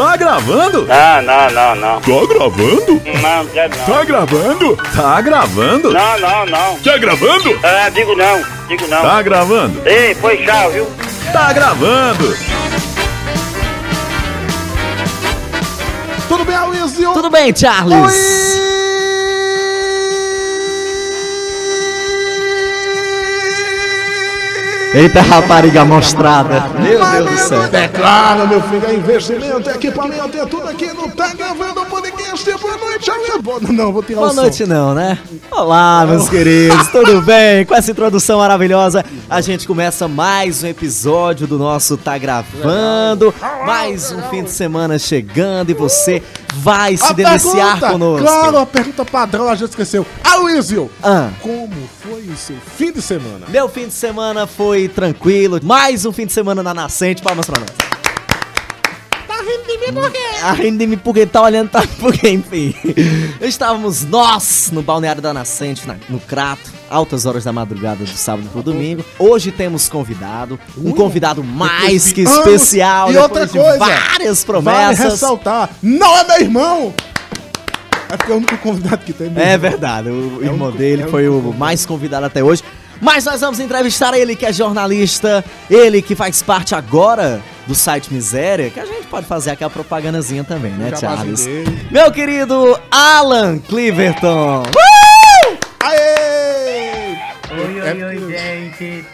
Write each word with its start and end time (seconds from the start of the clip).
Tá 0.00 0.16
gravando? 0.16 0.86
Não, 0.86 1.22
não, 1.22 1.50
não, 1.50 1.74
não. 1.74 2.00
Tá 2.00 2.26
gravando? 2.26 3.02
Não, 3.20 3.46
quero 3.48 3.76
não. 3.76 3.84
Tá 3.84 4.04
gravando? 4.04 4.76
Tá 4.96 5.20
gravando? 5.20 5.92
Não, 5.92 6.18
não, 6.18 6.46
não. 6.46 6.78
Tá 6.78 6.96
gravando? 6.96 7.60
Ah, 7.62 7.90
digo 7.90 8.16
não, 8.16 8.42
digo 8.66 8.88
não. 8.88 9.02
Tá 9.02 9.20
gravando? 9.20 9.82
Ei, 9.86 10.14
foi 10.14 10.38
tchau, 10.38 10.70
viu? 10.70 10.86
Tá 11.34 11.52
gravando? 11.52 12.34
Tudo 16.28 16.44
bem, 16.46 16.56
Aloysio? 16.56 17.12
Tudo 17.12 17.28
bem, 17.28 17.54
Charles? 17.54 18.59
Eita 24.92 25.20
rapariga 25.22 25.84
mostrada. 25.84 26.68
Meu 26.80 26.98
Deus 27.04 27.30
do 27.30 27.38
céu. 27.38 27.62
É 27.72 27.86
claro, 27.88 28.48
meu 28.48 28.60
filho, 28.62 28.86
é 28.86 28.94
investimento, 28.94 29.70
é 29.70 29.74
equipamento, 29.74 30.36
é 30.36 30.44
tudo 30.46 30.68
aqui 30.68 30.86
no 30.88 31.08
Tá 31.10 31.32
Gravando 31.34 31.84
Podcast. 31.86 32.50
Boa 32.60 32.76
noite, 32.76 33.10
amigo. 33.10 33.42
Boa- 33.42 33.60
Não, 33.60 33.92
vou 33.92 34.02
tirar 34.02 34.20
Boa 34.20 34.30
o 34.32 34.34
som. 34.34 34.40
noite 34.42 34.66
não, 34.66 34.94
né? 34.94 35.18
Olá, 35.50 36.04
meus 36.08 36.28
queridos, 36.28 36.88
tudo 36.90 37.22
bem? 37.22 37.64
Com 37.64 37.74
essa 37.74 37.90
introdução 37.90 38.38
maravilhosa, 38.38 39.04
a 39.28 39.40
gente 39.40 39.66
começa 39.66 40.08
mais 40.08 40.62
um 40.64 40.66
episódio 40.66 41.46
do 41.46 41.56
nosso 41.58 41.96
Tá 41.96 42.18
Gravando, 42.18 43.32
mais 43.64 44.10
um 44.10 44.20
fim 44.22 44.42
de 44.42 44.50
semana 44.50 44.98
chegando 44.98 45.70
e 45.70 45.74
você 45.74 46.20
vai 46.54 46.96
se 46.96 47.04
A 47.04 47.12
deliciar 47.12 47.72
pergunta, 47.80 47.90
conosco. 47.90 48.26
Claro, 48.26 48.58
a 48.58 48.66
pergunta 48.66 49.04
padrão 49.04 49.48
a 49.48 49.54
gente 49.54 49.70
esqueceu. 49.70 50.06
Aloysio, 50.24 50.90
Ah. 51.02 51.30
como 51.40 51.72
foi 52.02 52.22
o 52.22 52.36
seu 52.36 52.56
fim 52.76 52.92
de 52.92 53.00
semana? 53.02 53.46
Meu 53.48 53.68
fim 53.68 53.86
de 53.86 53.92
semana 53.94 54.46
foi 54.46 54.88
tranquilo, 54.88 55.60
mais 55.62 56.04
um 56.04 56.12
fim 56.12 56.26
de 56.26 56.32
semana 56.32 56.62
na 56.62 56.74
Nascente, 56.74 57.22
palmas 57.22 57.46
pra 57.46 57.58
nós. 57.60 57.89
Por 59.92 60.10
quê? 60.10 60.18
A 60.42 60.52
rindo 60.52 60.78
de 60.78 60.86
mim 60.86 60.96
porque 60.96 61.26
tá 61.26 61.42
olhando 61.42 61.68
tá 61.70 61.82
porque 61.98 62.28
enfim. 62.28 62.74
Estávamos 63.40 64.04
nós 64.04 64.70
no 64.72 64.82
balneário 64.82 65.20
da 65.22 65.32
Nascente, 65.34 65.86
na- 65.86 65.96
no 66.08 66.18
Crato, 66.20 66.70
altas 66.88 67.26
horas 67.26 67.44
da 67.44 67.52
madrugada 67.52 68.04
do 68.04 68.06
sábado 68.10 68.48
pro 68.52 68.62
domingo. 68.62 69.04
Hoje 69.18 69.50
temos 69.52 69.88
convidado, 69.88 70.58
um 70.76 70.92
convidado 70.92 71.42
mais 71.44 72.12
que 72.12 72.22
especial, 72.22 73.12
E 73.12 73.16
outra 73.16 73.46
coisa, 73.46 73.72
de 73.72 73.78
várias 73.78 74.44
Vale 74.44 74.46
promessas. 74.46 74.98
ressaltar, 75.12 75.70
não 75.82 76.18
é 76.18 76.24
meu 76.26 76.40
irmão! 76.40 76.94
É 78.08 78.16
porque 78.16 78.32
é 78.32 78.34
o 78.34 78.38
único 78.38 78.56
convidado 78.58 79.04
que 79.04 79.12
tem 79.12 79.30
meu 79.30 79.40
É 79.42 79.56
verdade, 79.56 80.08
o 80.08 80.42
irmão 80.42 80.68
um- 80.68 80.72
dele 80.76 81.04
é 81.04 81.06
foi 81.06 81.28
o 81.28 81.54
mais 81.56 81.86
convidado 81.86 82.26
até 82.26 82.42
hoje. 82.42 82.62
Mas 83.00 83.24
nós 83.24 83.40
vamos 83.40 83.58
entrevistar 83.60 84.12
ele 84.14 84.36
que 84.36 84.44
é 84.44 84.52
jornalista, 84.52 85.44
ele 85.70 86.02
que 86.02 86.14
faz 86.14 86.42
parte 86.42 86.74
agora 86.74 87.40
do 87.66 87.74
site 87.74 88.12
Miséria, 88.12 88.68
que 88.70 88.78
a 88.78 88.84
gente 88.84 89.06
pode 89.06 89.26
fazer 89.26 89.50
aquela 89.52 89.70
propagandazinha 89.70 90.44
também, 90.44 90.72
né, 90.72 90.92
Charles? 90.96 91.46
Meu 91.90 92.10
querido 92.12 92.78
Alan 92.90 93.58
Cliverton. 93.58 94.62
Uh! 94.64 95.58
Aê! 95.82 97.16
Oi, 97.52 97.78
É 97.78 97.92
oi, 97.92 98.04
oi, 98.04 98.16
porque- 98.18 98.38
gente. 98.38 99.04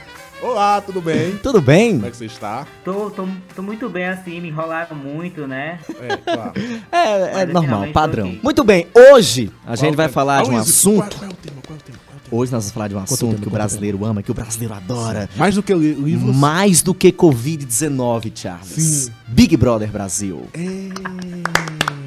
Olá, 0.43 0.81
tudo 0.83 1.01
bem? 1.01 1.37
Tudo 1.43 1.61
bem? 1.63 1.95
Como 1.95 2.07
é 2.07 2.11
que 2.11 2.17
você 2.17 2.27
está? 2.27 2.67
Tô, 2.85 3.11
tô, 3.11 3.27
tô 3.55 3.63
muito 3.63 3.89
bem 3.89 4.05
assim, 4.07 4.39
me 4.41 4.49
enrolaram 4.49 4.95
muito, 4.95 5.47
né? 5.47 5.79
É, 6.01 6.17
claro. 6.17 6.53
É, 6.93 7.43
é 7.43 7.47
normal, 7.47 7.87
padrão. 7.93 8.37
Muito 8.43 8.63
bem, 8.63 8.87
hoje 8.95 9.51
a 9.65 9.69
Qual 9.69 9.77
gente 9.77 9.97
vai 9.97 10.07
é 10.07 10.09
falar 10.11 10.43
de 10.43 10.51
um 10.51 10.57
assunto. 10.59 11.17
Qual, 11.17 11.21
qual 11.21 11.31
é 11.31 11.33
o 11.33 11.37
tema? 11.37 11.57
Qual 11.67 11.77
é 11.77 11.81
o 11.81 11.83
tema? 11.83 11.99
Hoje 12.31 12.51
nós 12.53 12.65
vamos 12.65 12.73
falar 12.73 12.89
de 12.89 12.95
um 12.95 12.99
assunto 12.99 13.21
tema, 13.31 13.39
que 13.43 13.49
o 13.49 13.51
brasileiro 13.51 14.05
ama, 14.05 14.23
que 14.23 14.31
o 14.31 14.35
brasileiro 14.35 14.75
adora. 14.75 15.29
Mais 15.37 15.55
do 15.55 15.63
que 15.63 15.75
li- 15.75 15.95
livros. 15.95 16.35
Mais 16.37 16.83
do 16.83 16.93
que 16.95 17.13
Covid-19, 17.13 18.33
Charles. 18.35 18.69
Sim. 18.69 19.13
Big 19.29 19.57
Brother 19.57 19.91
Brasil. 19.91 20.43
É... 20.55 22.06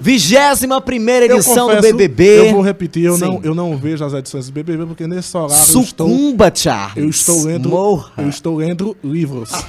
Vigésima 0.00 0.80
primeira 0.80 1.26
Eu 1.26 1.36
edição 1.36 1.66
confesso, 1.68 1.82
do 1.92 1.96
BBB. 1.96 2.48
Eu 2.48 2.52
vou 2.52 2.62
repetir, 2.62 3.04
eu 3.04 3.18
não, 3.18 3.40
eu 3.42 3.54
não 3.54 3.76
vejo 3.76 4.04
as 4.04 4.12
edições 4.14 4.46
do 4.46 4.52
BBB 4.52 4.86
porque 4.86 5.06
nesse 5.06 5.36
horário 5.36 5.54
eu 5.54 5.80
estou, 5.82 6.08
Sucumba, 6.08 6.50
Charles. 6.54 6.96
eu 7.04 7.10
estou 7.10 7.44
lendo, 7.44 7.68
Morra. 7.68 8.12
eu 8.18 8.28
estou 8.28 8.56
lendo 8.56 8.96
livros. 9.04 9.50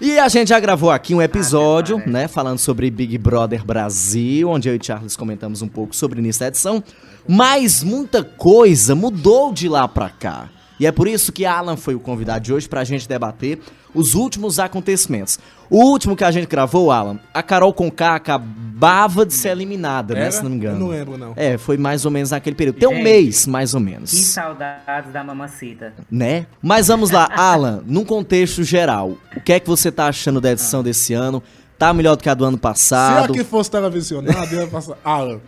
E 0.00 0.18
a 0.18 0.28
gente 0.28 0.48
já 0.48 0.58
gravou 0.60 0.90
aqui 0.90 1.14
um 1.14 1.22
episódio, 1.22 2.02
Ah, 2.04 2.10
né, 2.10 2.28
falando 2.28 2.58
sobre 2.58 2.90
Big 2.90 3.16
Brother 3.18 3.64
Brasil, 3.64 4.48
onde 4.48 4.68
eu 4.68 4.74
e 4.74 4.80
Charles 4.82 5.16
comentamos 5.16 5.62
um 5.62 5.68
pouco 5.68 5.94
sobre 5.94 6.20
da 6.38 6.48
edição, 6.48 6.82
mas 7.28 7.82
muita 7.82 8.22
coisa 8.24 8.94
mudou 8.94 9.52
de 9.52 9.68
lá 9.68 9.86
pra 9.88 10.08
cá. 10.10 10.48
E 10.78 10.86
é 10.86 10.92
por 10.92 11.06
isso 11.06 11.30
que 11.32 11.44
Alan 11.46 11.76
foi 11.76 11.94
o 11.94 12.00
convidado 12.00 12.44
de 12.44 12.52
hoje 12.52 12.68
pra 12.68 12.82
gente 12.84 13.08
debater 13.08 13.60
os 13.94 14.14
últimos 14.14 14.58
acontecimentos. 14.58 15.38
O 15.70 15.78
último 15.84 16.16
que 16.16 16.24
a 16.24 16.30
gente 16.32 16.46
gravou, 16.48 16.90
Alan, 16.90 17.18
a 17.32 17.42
Carol 17.44 17.72
Conká 17.72 18.16
acabava 18.16 19.24
de 19.24 19.32
ser 19.32 19.50
eliminada, 19.50 20.14
né, 20.14 20.22
Era? 20.22 20.30
se 20.32 20.42
não 20.42 20.50
me 20.50 20.56
engano. 20.56 20.76
Eu 20.76 20.80
não 20.80 20.88
lembro, 20.88 21.16
não. 21.18 21.32
É, 21.36 21.56
foi 21.56 21.76
mais 21.76 22.04
ou 22.04 22.10
menos 22.10 22.30
naquele 22.32 22.56
período. 22.56 22.78
Tem 22.78 22.88
um 22.88 23.02
mês, 23.02 23.46
mais 23.46 23.72
ou 23.74 23.80
menos 23.80 24.10
Que 24.10 24.16
saudades 24.16 25.12
da 25.12 25.22
mamacita. 25.22 25.92
né? 26.10 26.46
Mas 26.60 26.88
vamos 26.88 27.10
lá, 27.10 27.28
Alan, 27.36 27.82
num 27.86 28.04
contexto 28.04 28.62
geral, 28.64 29.16
o 29.36 29.40
que 29.40 29.52
é 29.52 29.60
que 29.60 29.68
você 29.68 29.92
tá 29.92 30.06
achando 30.08 30.40
da 30.40 30.50
edição 30.52 30.82
desse 30.82 31.14
ano? 31.14 31.42
Tá 31.78 31.92
melhor 31.92 32.16
do 32.16 32.22
que 32.22 32.28
a 32.28 32.34
do 32.34 32.44
ano 32.44 32.56
Se 32.56 32.60
passado? 32.62 33.32
aqui 33.32 33.42
fosse 33.42 33.70
televisionado, 33.70 34.54
ia 34.54 34.66
passar. 34.66 34.96
Alan, 35.04 35.40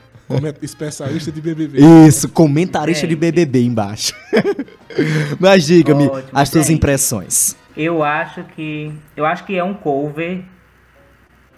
especialista 0.63 1.31
de 1.31 1.41
BBB. 1.41 1.79
Isso, 2.07 2.29
comentarista 2.29 3.07
de 3.07 3.15
Gente. 3.15 3.21
BBB 3.21 3.65
embaixo. 3.65 4.15
Mas 5.39 5.65
diga-me 5.67 6.09
as 6.33 6.49
suas 6.49 6.71
impressões. 6.71 7.57
Eu 7.77 8.03
acho 8.03 8.43
que. 8.45 8.93
Eu 9.17 9.25
acho 9.27 9.45
que 9.45 9.57
é 9.57 9.63
um 9.63 9.75
cover 9.75 10.43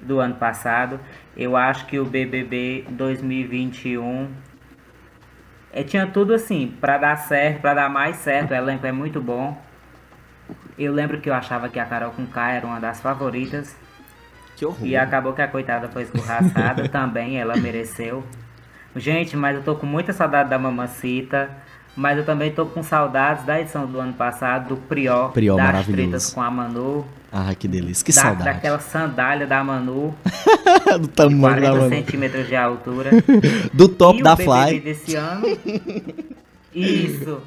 do 0.00 0.20
ano 0.20 0.34
passado. 0.34 1.00
Eu 1.36 1.56
acho 1.56 1.86
que 1.86 1.98
o 1.98 2.04
BBB 2.04 2.84
2021 2.90 4.28
é, 5.72 5.82
tinha 5.82 6.06
tudo 6.06 6.34
assim, 6.34 6.74
pra 6.80 6.98
dar 6.98 7.16
certo, 7.16 7.60
pra 7.60 7.74
dar 7.74 7.88
mais 7.88 8.16
certo. 8.16 8.50
O 8.50 8.54
elenco 8.54 8.86
é 8.86 8.92
muito 8.92 9.20
bom. 9.20 9.56
Eu 10.78 10.92
lembro 10.92 11.20
que 11.20 11.28
eu 11.28 11.34
achava 11.34 11.68
que 11.68 11.78
a 11.78 11.84
Carol 11.84 12.10
com 12.10 12.26
K 12.26 12.52
era 12.52 12.66
uma 12.66 12.80
das 12.80 13.00
favoritas. 13.00 13.76
Que 14.56 14.66
horror. 14.66 14.86
E 14.86 14.96
acabou 14.96 15.32
que 15.32 15.42
a 15.42 15.46
coitada 15.46 15.88
foi 15.88 16.02
escorraçada 16.02 16.88
também, 16.90 17.38
ela 17.38 17.56
mereceu. 17.56 18.24
Gente, 18.96 19.36
mas 19.36 19.56
eu 19.56 19.62
tô 19.62 19.74
com 19.76 19.86
muita 19.86 20.12
saudade 20.12 20.50
da 20.50 20.58
Mamacita. 20.58 21.50
Mas 21.96 22.16
eu 22.16 22.24
também 22.24 22.52
tô 22.52 22.64
com 22.64 22.80
saudades 22.80 23.44
da 23.44 23.60
edição 23.60 23.84
do 23.84 23.98
ano 23.98 24.12
passado, 24.12 24.68
do 24.68 24.76
Prió, 24.76 25.30
Prió 25.30 25.56
das 25.56 25.84
tretas 25.84 26.32
com 26.32 26.40
a 26.40 26.48
Manu, 26.48 27.04
Ai, 27.32 27.56
que 27.56 27.66
delícia, 27.66 28.04
que 28.04 28.12
da- 28.12 28.20
saudade. 28.22 28.44
daquela 28.44 28.78
sandália 28.78 29.48
da 29.48 29.64
Manu, 29.64 30.14
do 31.00 31.08
tamanho 31.08 31.40
da 31.60 31.70
40 31.72 31.76
mano. 31.76 31.88
centímetros 31.88 32.46
de 32.46 32.54
altura. 32.54 33.10
Do 33.74 33.88
top 33.88 34.20
e 34.20 34.22
da 34.22 34.34
o 34.34 34.36
Fly. 34.36 34.78
desse 34.78 35.16
ano. 35.16 35.44
Isso. 36.72 37.40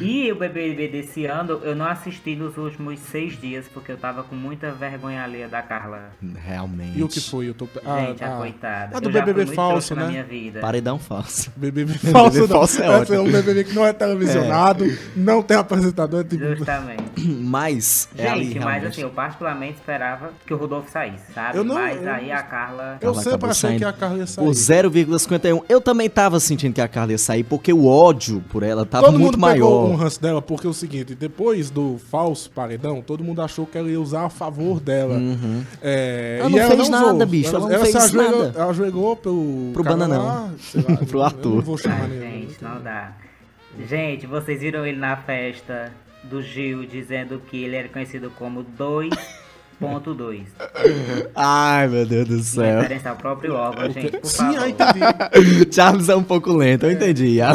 E 0.00 0.30
o 0.30 0.36
BBB 0.36 0.88
desse 0.88 1.26
ano 1.26 1.60
eu 1.64 1.74
não 1.74 1.86
assisti 1.86 2.34
nos 2.36 2.56
últimos 2.56 2.98
seis 3.00 3.40
dias, 3.40 3.66
porque 3.72 3.92
eu 3.92 3.96
tava 3.96 4.22
com 4.22 4.34
muita 4.34 4.70
vergonha 4.72 5.22
alheia 5.22 5.48
da 5.48 5.62
Carla. 5.62 6.10
Realmente. 6.44 6.98
E 6.98 7.02
o 7.02 7.08
que 7.08 7.20
foi? 7.20 7.48
Eu 7.48 7.54
tô... 7.54 7.66
Gente, 7.66 8.22
a 8.24 8.36
coitada. 8.36 8.96
A 8.96 9.00
do 9.00 9.08
eu 9.08 9.12
já 9.12 9.22
fui 9.24 9.32
BBB 9.32 9.54
falso, 9.54 9.94
né? 9.94 10.02
na 10.02 10.08
minha 10.08 10.24
vida. 10.24 10.60
Paredão 10.60 10.98
falso. 10.98 11.50
BBB 11.56 11.94
falso, 12.10 12.40
não. 12.40 12.48
falso 12.48 12.82
é 12.82 12.86
Esse 12.86 12.94
ótimo. 12.94 13.16
é 13.16 13.20
um 13.20 13.30
BBB 13.32 13.64
que 13.64 13.74
não 13.74 13.86
é 13.86 13.92
televisionado, 13.92 14.84
não 15.16 15.42
tem 15.42 15.56
apresentador. 15.56 16.20
é 16.20 16.24
tipo- 16.24 16.44
Justamente. 16.56 17.02
Mas 17.40 18.08
é 18.16 18.28
ali 18.28 18.44
Gente, 18.44 18.54
mas 18.56 18.64
realmente. 18.64 18.86
assim, 18.88 19.02
eu 19.02 19.10
particularmente 19.10 19.74
esperava 19.74 20.30
que 20.46 20.52
o 20.54 20.56
Rodolfo 20.56 20.90
saísse, 20.90 21.32
sabe? 21.34 21.58
Eu 21.58 21.64
não- 21.64 21.74
mas 21.74 22.02
eu- 22.02 22.10
aí 22.12 22.32
a 22.32 22.42
Carla. 22.42 22.98
Eu 23.00 23.12
Carla 23.12 23.22
sempre 23.30 23.50
achei 23.50 23.68
saindo 23.70 23.78
que 23.78 23.84
a 23.84 23.92
Carla 23.92 24.18
ia 24.18 24.26
sair. 24.26 24.44
Por 24.44 24.54
0,51. 24.54 25.62
Eu 25.68 25.80
também 25.80 26.08
tava 26.08 26.40
sentindo 26.40 26.74
que 26.74 26.80
a 26.80 26.88
Carla 26.88 27.12
ia 27.12 27.18
sair, 27.18 27.44
porque 27.44 27.72
o 27.72 27.86
ódio 27.86 28.42
por 28.50 28.62
ela 28.62 28.84
tava 28.86 29.06
todo 29.06 29.18
muito 29.18 29.38
mundo 29.38 29.52
pegou 29.52 29.70
maior. 29.82 29.90
um 29.92 29.96
ranço 29.96 30.20
dela 30.20 30.40
porque 30.42 30.66
é 30.66 30.70
o 30.70 30.74
seguinte, 30.74 31.14
depois 31.14 31.70
do 31.70 31.98
falso 32.10 32.50
paredão, 32.50 33.00
todo 33.02 33.22
mundo 33.24 33.42
achou 33.42 33.66
que 33.66 33.76
ela 33.78 33.88
ia 33.88 34.00
usar 34.00 34.24
a 34.26 34.30
favor 34.30 34.80
dela. 34.80 35.18
É, 35.80 36.38
Ela 36.40 36.50
e 36.50 36.52
não 36.60 36.68
fez 36.68 36.80
usou. 36.80 36.90
nada, 36.90 37.26
bicho, 37.26 37.54
ela 37.56 37.68
não 37.68 37.78
fez 37.80 37.90
se 37.90 37.96
ajoelhou, 37.98 38.44
nada. 38.44 38.58
Ela 38.60 38.70
ajoelhou 38.70 39.16
pelo 39.16 39.70
Pro 39.72 39.82
cara 39.84 39.96
Bananão. 39.96 40.24
lá, 40.26 40.50
sei 40.58 40.82
lá, 40.82 40.96
Pro 41.06 41.22
Arthur. 41.22 41.54
não 41.56 41.62
vou 41.62 41.78
chamar 41.78 42.02
Ai, 42.02 42.18
gente, 42.18 42.62
não 42.62 42.80
dá. 42.82 43.12
Gente, 43.88 44.26
vocês 44.26 44.60
viram 44.60 44.84
ele 44.86 44.98
na 44.98 45.16
festa 45.16 45.92
do 46.24 46.42
Gil 46.42 46.86
dizendo 46.86 47.40
que 47.50 47.64
ele 47.64 47.76
era 47.76 47.88
conhecido 47.88 48.30
como 48.38 48.64
2.2. 49.80 50.44
Ai, 51.34 51.88
meu 51.88 52.06
Deus 52.06 52.28
do 52.28 52.42
céu. 52.42 52.80
referência 52.80 53.10
ao 53.10 53.16
próprio 53.16 53.54
órgão, 53.54 53.90
gente, 53.90 54.18
por 54.18 54.26
Sim, 54.26 54.36
favor. 54.38 54.58
aí 54.60 54.70
entendi. 54.70 55.68
Charles 55.74 56.08
é 56.08 56.16
um 56.16 56.22
pouco 56.22 56.52
lento, 56.52 56.84
eu 56.86 56.92
entendi. 56.92 57.38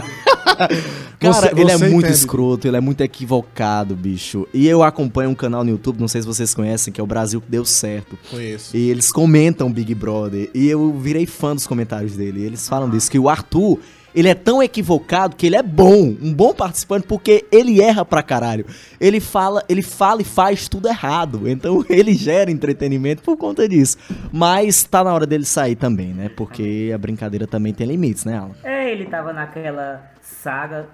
Cara, 1.20 1.34
Você- 1.34 1.52
ele 1.60 1.72
é 1.72 1.78
você 1.78 1.88
muito 1.90 2.06
entende. 2.06 2.14
escroto, 2.18 2.68
ele 2.68 2.78
é 2.78 2.82
muito 2.82 3.02
equivocado, 3.02 3.96
bicho. 3.96 4.48
E 4.54 4.68
eu 4.68 4.84
acompanho 4.84 5.30
um 5.30 5.36
canal 5.36 5.64
no 5.64 5.70
YouTube, 5.72 6.00
não 6.00 6.08
sei 6.08 6.22
se 6.22 6.28
vocês 6.28 6.54
conhecem, 6.54 6.92
que 6.94 7.00
é 7.02 7.04
o 7.04 7.08
Brasil 7.08 7.42
que 7.42 7.50
deu 7.50 7.66
certo. 7.66 8.18
Conheço. 8.30 8.76
E 8.76 8.90
eles 8.90 9.12
comentam 9.12 9.72
Big 9.72 9.94
Brother. 9.96 10.50
E 10.54 10.68
eu 10.68 10.94
virei 10.94 11.26
fã 11.26 11.56
dos 11.56 11.66
comentários 11.66 12.16
dele. 12.16 12.42
E 12.42 12.46
eles 12.46 12.68
falam 12.68 12.90
disso, 12.90 13.10
que 13.10 13.18
o 13.20 13.30
Arthur, 13.30 13.80
ele 14.18 14.30
é 14.30 14.34
tão 14.34 14.64
equivocado 14.64 15.36
que 15.36 15.46
ele 15.46 15.56
é 15.56 15.62
bom, 15.62 16.16
um 16.20 16.34
bom 16.34 16.52
participante, 16.52 17.06
porque 17.06 17.46
ele 17.52 17.80
erra 17.80 18.04
pra 18.04 18.24
caralho. 18.24 18.66
Ele 19.00 19.20
fala, 19.20 19.64
ele 19.70 19.84
fala 19.84 20.24
e 20.24 20.26
faz 20.26 20.68
tudo 20.68 20.88
errado. 20.88 21.48
Então 21.48 21.86
ele 21.88 22.16
gera 22.16 22.50
entretenimento 22.50 23.22
por 23.22 23.38
conta 23.38 23.70
disso. 23.70 23.96
Mas 24.34 24.84
tá 24.84 25.04
na 25.04 25.14
hora 25.14 25.28
dele 25.28 25.46
sair 25.46 25.76
também, 25.76 26.16
né? 26.16 26.30
Porque 26.30 26.92
a 26.94 26.98
brincadeira 26.98 27.46
também 27.46 27.76
tem 27.76 27.86
limites, 27.86 28.26
né, 28.26 28.40
Alan? 28.40 28.56
É, 28.64 28.92
ele 28.92 29.06
tava 29.06 29.32
naquela 29.32 30.12
saga 30.20 30.88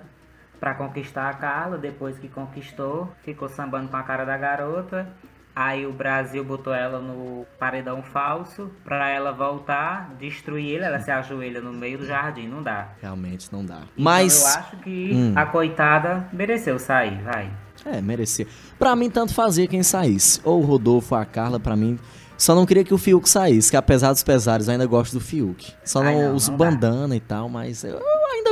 pra 0.60 0.74
conquistar 0.74 1.30
a 1.30 1.34
Carla, 1.34 1.78
depois 1.78 2.18
que 2.18 2.28
conquistou, 2.28 3.10
ficou 3.24 3.48
sambando 3.48 3.88
com 3.88 3.96
a 3.96 4.04
cara 4.04 4.26
da 4.26 4.38
garota. 4.38 5.08
Aí 5.56 5.86
o 5.86 5.94
Brasil 5.94 6.44
botou 6.44 6.74
ela 6.74 7.00
no 7.00 7.46
paredão 7.60 8.02
falso 8.02 8.72
pra 8.84 9.10
ela 9.10 9.32
voltar, 9.32 10.12
destruir 10.20 10.68
ele, 10.68 10.84
ela 10.84 11.00
se 11.00 11.12
ajoelha 11.12 11.62
no 11.62 11.72
meio 11.72 12.00
do 12.00 12.06
jardim, 12.08 12.48
não 12.48 12.64
dá. 12.64 12.90
Realmente 13.00 13.50
não 13.52 13.64
dá. 13.64 13.76
Então 13.94 14.04
Mas. 14.04 14.42
eu 14.42 14.48
acho 14.62 14.78
que 14.78 15.12
Hum. 15.14 15.34
a 15.36 15.46
coitada 15.46 16.28
mereceu 16.34 16.80
sair, 16.80 17.22
vai. 17.22 17.52
É, 17.86 18.02
merecia. 18.02 18.48
Pra 18.80 18.96
mim, 18.96 19.10
tanto 19.12 19.34
fazia 19.34 19.68
quem 19.68 19.84
saísse. 19.84 20.40
Ou 20.44 20.62
o 20.62 20.66
Rodolfo 20.66 21.14
ou 21.14 21.22
a 21.22 21.26
Carla, 21.26 21.60
pra 21.60 21.76
mim. 21.76 22.00
Só 22.36 22.56
não 22.56 22.66
queria 22.66 22.84
que 22.84 22.94
o 22.94 22.98
Fiuk 22.98 23.30
saísse, 23.30 23.70
que 23.70 23.78
apesar 23.78 24.12
dos 24.12 24.24
pesares, 24.24 24.68
eu 24.68 24.72
ainda 24.72 24.88
gosto 24.88 25.14
do 25.14 25.20
Fiuk. 25.20 25.72
Só 25.86 26.02
Ai, 26.02 26.16
não, 26.16 26.34
os 26.36 26.48
não 26.50 26.58
dá. 26.58 26.66
bandana 26.66 27.16
e 27.16 27.20
tal, 27.20 27.48
mas 27.48 27.84
eu 27.84 28.00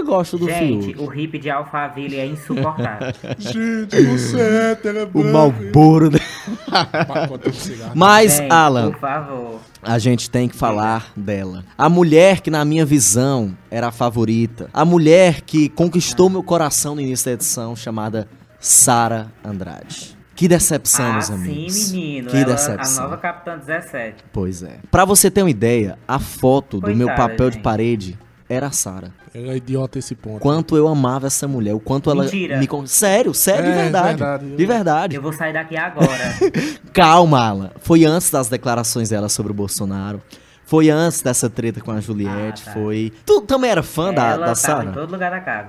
ainda 0.02 0.04
gosto 0.04 0.38
do 0.38 0.48
Gente, 0.48 0.94
Fiuk. 0.94 1.00
o 1.02 1.06
hippie 1.06 1.40
de 1.40 1.50
Alphaville 1.50 2.18
é 2.18 2.26
insuportável. 2.26 3.14
Gente, 3.38 4.02
você 4.04 4.42
é 4.42 4.72
é 4.72 5.10
O. 5.14 5.24
Malboro. 5.24 6.12
né? 6.12 6.20
De. 6.20 7.82
Mas, 7.96 8.38
Gente, 8.38 8.52
Alan, 8.52 8.92
por 8.92 9.00
favor. 9.00 9.60
a 9.82 10.00
gente 10.00 10.30
tem 10.30 10.48
que 10.50 10.56
falar 10.56 11.12
dela. 11.16 11.64
A 11.78 11.88
mulher 11.88 12.42
que, 12.42 12.50
na 12.50 12.66
minha 12.66 12.86
visão, 12.86 13.56
era 13.70 13.88
a 13.88 13.92
favorita. 13.92 14.70
A 14.74 14.84
mulher 14.84 15.42
que 15.42 15.70
conquistou 15.70 16.30
meu 16.30 16.44
coração 16.44 16.96
no 16.96 17.02
início 17.02 17.26
da 17.28 17.34
edição, 17.34 17.76
chamada 17.76 18.28
Sara 18.60 19.32
Andrade. 19.44 20.18
Que 20.36 20.48
decepção, 20.48 21.06
ah, 21.06 21.14
meus 21.14 21.26
sim, 21.26 21.34
amigos. 21.34 21.92
menino. 21.92 22.30
Que 22.32 22.38
ela, 22.38 22.46
decepção. 22.46 23.04
A 23.04 23.08
nova 23.10 23.22
Capitã 23.22 23.58
17. 23.60 24.24
Pois 24.34 24.64
é. 24.64 24.80
Pra 24.90 25.06
você 25.06 25.30
ter 25.30 25.44
uma 25.44 25.50
ideia, 25.52 26.00
a 26.08 26.18
foto 26.18 26.80
do 26.80 26.96
meu 26.96 27.08
Coitada, 27.08 27.30
papel 27.30 27.50
de 27.50 27.56
gente. 27.56 27.64
parede 27.64 28.20
era 28.54 28.68
a 28.68 28.72
Sara. 28.72 29.12
Ela 29.34 29.54
é 29.54 29.58
idiota 29.58 29.98
esse 30.00 30.14
ponto. 30.16 30.40
Quanto 30.40 30.76
eu 30.76 30.88
amava 30.88 31.28
essa 31.28 31.48
mulher, 31.48 31.74
o 31.74 31.80
quanto 31.80 32.10
ela 32.12 32.24
Mentira. 32.24 32.58
me 32.58 32.68
con- 32.68 32.86
Sério, 32.86 33.34
sério, 33.34 33.66
de 33.66 33.72
É, 33.72 33.76
verdade. 33.84 34.08
verdade. 34.10 34.56
De 34.56 34.66
verdade. 34.66 35.16
Eu 35.16 35.22
vou 35.22 35.32
sair 35.34 35.54
daqui 35.54 35.78
agora. 35.78 36.10
Calma, 36.94 37.40
Alan. 37.48 37.72
Foi 37.80 38.04
antes 38.06 38.30
das 38.30 38.50
declarações 38.50 39.10
dela 39.10 39.30
sobre 39.30 39.52
o 39.52 39.56
Bolsonaro. 39.56 40.22
Foi 40.66 40.90
antes 40.90 41.22
dessa 41.22 41.50
treta 41.50 41.82
com 41.82 41.92
a 41.92 42.00
Juliette. 42.00 42.64
Ah, 42.64 42.66
tá. 42.66 42.74
Foi. 42.74 43.12
Tu 43.26 43.42
também 43.42 43.72
era 43.72 43.84
fã 43.84 44.14
da, 44.14 44.24
ela 44.28 44.38
da 44.38 44.46
tava 44.48 44.56
Sara? 44.56 44.90
em 44.90 44.94
todo 44.94 45.12
lugar 45.12 45.32
da 45.32 45.40
casa. 45.42 45.68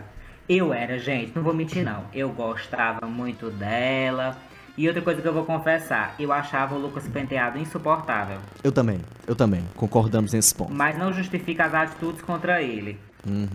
Eu 0.48 0.72
era, 0.72 0.98
gente, 0.98 1.32
não 1.34 1.42
vou 1.42 1.54
mentir 1.54 1.84
não. 1.84 2.04
Eu 2.12 2.28
gostava 2.30 3.06
muito 3.06 3.48
dela. 3.50 4.36
E 4.76 4.86
outra 4.88 5.02
coisa 5.02 5.20
que 5.20 5.28
eu 5.28 5.34
vou 5.34 5.44
confessar, 5.44 6.14
eu 6.18 6.32
achava 6.32 6.74
o 6.74 6.78
Lucas 6.78 7.06
Penteado 7.06 7.58
insuportável. 7.58 8.38
Eu 8.64 8.72
também, 8.72 9.00
eu 9.26 9.34
também. 9.36 9.62
Concordamos 9.76 10.32
nesse 10.32 10.54
ponto. 10.54 10.72
Mas 10.72 10.96
não 10.96 11.12
justifica 11.12 11.66
as 11.66 11.74
atitudes 11.74 12.22
contra 12.22 12.62
ele. 12.62 12.98
Uhum. 13.26 13.46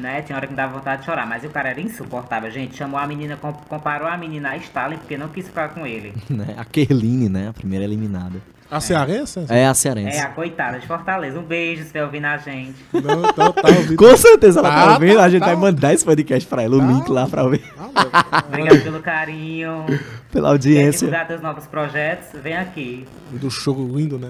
Né? 0.00 0.22
Tinha 0.22 0.36
hora 0.36 0.46
que 0.46 0.52
me 0.52 0.56
dava 0.56 0.74
vontade 0.78 1.00
de 1.02 1.06
chorar, 1.06 1.26
mas 1.26 1.44
o 1.44 1.50
cara 1.50 1.70
era 1.70 1.80
insuportável, 1.80 2.50
gente. 2.50 2.76
Chamou 2.76 2.98
a 3.00 3.06
menina, 3.06 3.36
com- 3.36 3.52
comparou 3.52 4.06
a 4.08 4.16
menina 4.16 4.50
a 4.50 4.56
Stalin 4.58 4.96
porque 4.96 5.18
não 5.18 5.28
quis 5.28 5.46
ficar 5.48 5.70
com 5.70 5.86
ele. 5.86 6.14
Né? 6.30 6.54
A 6.56 6.64
Kerline, 6.64 7.28
né? 7.28 7.48
A 7.48 7.52
primeira 7.52 7.84
eliminada. 7.84 8.40
A 8.70 8.78
cearense? 8.80 9.44
É 9.48 9.66
a 9.66 9.74
cearense. 9.74 10.16
É 10.16 10.20
a 10.22 10.28
coitada 10.28 10.78
de 10.78 10.86
Fortaleza. 10.86 11.38
Um 11.38 11.42
beijo 11.42 11.84
se 11.84 12.00
ouvindo 12.00 12.26
a 12.26 12.36
gente. 12.36 12.76
Não, 12.92 13.24
então 13.28 13.52
tá 13.52 13.68
ouvindo. 13.68 13.96
Com 13.98 14.16
certeza 14.16 14.60
ela 14.60 14.70
tá, 14.70 14.84
Tá, 14.86 14.92
ouvindo. 14.94 15.16
tá, 15.16 15.24
a 15.24 15.28
gente 15.28 15.40
tá. 15.40 15.46
vai 15.46 15.56
mandar 15.56 15.92
esse 15.92 16.04
podcast 16.04 16.48
pra 16.48 16.62
ela, 16.62 16.76
o 16.76 16.80
link 16.86 17.08
lá 17.10 17.26
pra 17.26 17.42
ver. 17.48 17.62
Ah, 17.76 18.44
Obrigado 18.46 18.82
pelo 18.82 19.00
carinho. 19.00 19.84
Pela 20.30 20.46
Quer 20.48 20.52
audiência. 20.52 20.98
divulgar 21.08 21.26
teus 21.26 21.42
novos 21.42 21.66
projetos? 21.66 22.40
Vem 22.40 22.56
aqui. 22.56 23.04
Do 23.32 23.50
show 23.50 23.74
lindo, 23.92 24.18
né? 24.18 24.28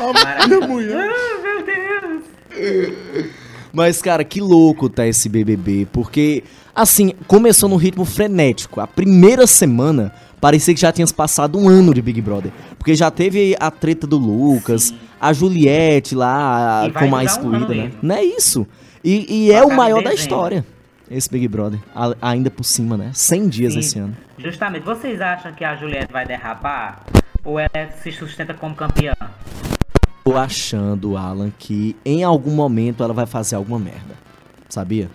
Ah, 0.00 0.46
meu 0.46 0.60
Deus. 1.64 2.22
Mas, 3.72 4.00
cara, 4.00 4.24
que 4.24 4.40
louco 4.40 4.88
tá 4.88 5.06
esse 5.06 5.28
BBB, 5.28 5.86
porque, 5.92 6.42
assim, 6.74 7.12
começou 7.26 7.68
num 7.68 7.76
ritmo 7.76 8.04
frenético. 8.04 8.80
A 8.80 8.86
primeira 8.86 9.46
semana 9.46 10.12
parecia 10.40 10.74
que 10.74 10.80
já 10.80 10.92
tinha 10.92 11.06
passado 11.08 11.58
um 11.58 11.68
ano 11.68 11.92
de 11.94 12.00
Big 12.02 12.20
Brother. 12.20 12.52
Porque 12.78 12.94
já 12.94 13.10
teve 13.10 13.56
a 13.58 13.70
treta 13.70 14.06
do 14.06 14.16
Lucas, 14.16 14.84
Sim. 14.84 14.98
a 15.20 15.32
Juliette 15.32 16.14
lá, 16.14 16.88
vai 16.88 16.90
como 16.92 17.16
a 17.16 17.20
durar 17.20 17.22
um 17.22 17.22
excluída, 17.26 17.72
ano 17.72 17.74
né? 17.74 17.92
Não 18.02 18.14
é 18.14 18.24
isso. 18.24 18.66
E, 19.04 19.46
e 19.46 19.52
é 19.52 19.64
o 19.64 19.74
maior 19.74 20.02
da 20.02 20.12
história, 20.12 20.64
esse 21.10 21.30
Big 21.30 21.46
Brother. 21.48 21.78
A- 21.94 22.14
ainda 22.20 22.50
por 22.50 22.64
cima, 22.64 22.96
né? 22.96 23.10
100 23.14 23.48
dias 23.48 23.72
Sim. 23.74 23.78
esse 23.80 23.98
ano. 23.98 24.16
Justamente, 24.38 24.84
vocês 24.84 25.20
acham 25.20 25.52
que 25.52 25.64
a 25.64 25.74
Juliette 25.76 26.12
vai 26.12 26.26
derrapar? 26.26 27.04
Ou 27.44 27.58
ela 27.58 27.70
se 28.02 28.12
sustenta 28.12 28.52
como 28.54 28.74
campeã? 28.74 29.14
Tô 30.24 30.36
achando, 30.36 31.16
Alan, 31.16 31.50
que 31.58 31.96
em 32.04 32.22
algum 32.22 32.50
momento 32.50 33.02
ela 33.02 33.14
vai 33.14 33.24
fazer 33.26 33.56
alguma 33.56 33.78
merda. 33.78 34.14
Sabia? 34.68 35.08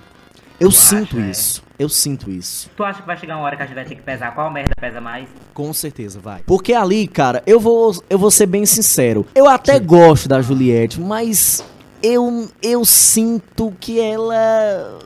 Eu 0.60 0.70
Tu 0.70 0.76
sinto 0.76 1.18
acha, 1.18 1.28
é? 1.28 1.30
isso. 1.32 1.64
Eu 1.78 1.90
sinto 1.90 2.30
isso. 2.30 2.70
Tu 2.76 2.84
acha 2.84 3.02
que 3.02 3.08
vai 3.08 3.18
chegar 3.18 3.36
uma 3.36 3.44
hora 3.46 3.58
que 3.58 3.64
a 3.64 3.66
gente 3.66 3.76
vai 3.76 3.86
ter 3.86 3.96
que 3.96 4.02
pesar 4.02 4.34
qual 4.34 4.50
merda 4.52 4.74
pesa 4.80 5.02
mais? 5.02 5.28
Com 5.54 5.74
certeza, 5.74 6.20
vai. 6.20 6.42
Porque 6.46 6.74
ali, 6.74 7.08
cara, 7.08 7.42
eu 7.46 7.60
vou, 7.60 7.94
eu 8.10 8.18
vou 8.18 8.32
ser 8.32 8.46
bem 8.46 8.66
sincero. 8.66 9.26
Eu 9.36 9.48
até 9.48 9.80
gosto 9.80 10.30
da 10.30 10.42
Juliette, 10.42 11.02
mas 11.02 11.64
eu, 12.02 12.48
eu 12.62 12.86
sinto 12.86 13.74
que 13.80 14.00
ela 14.00 15.00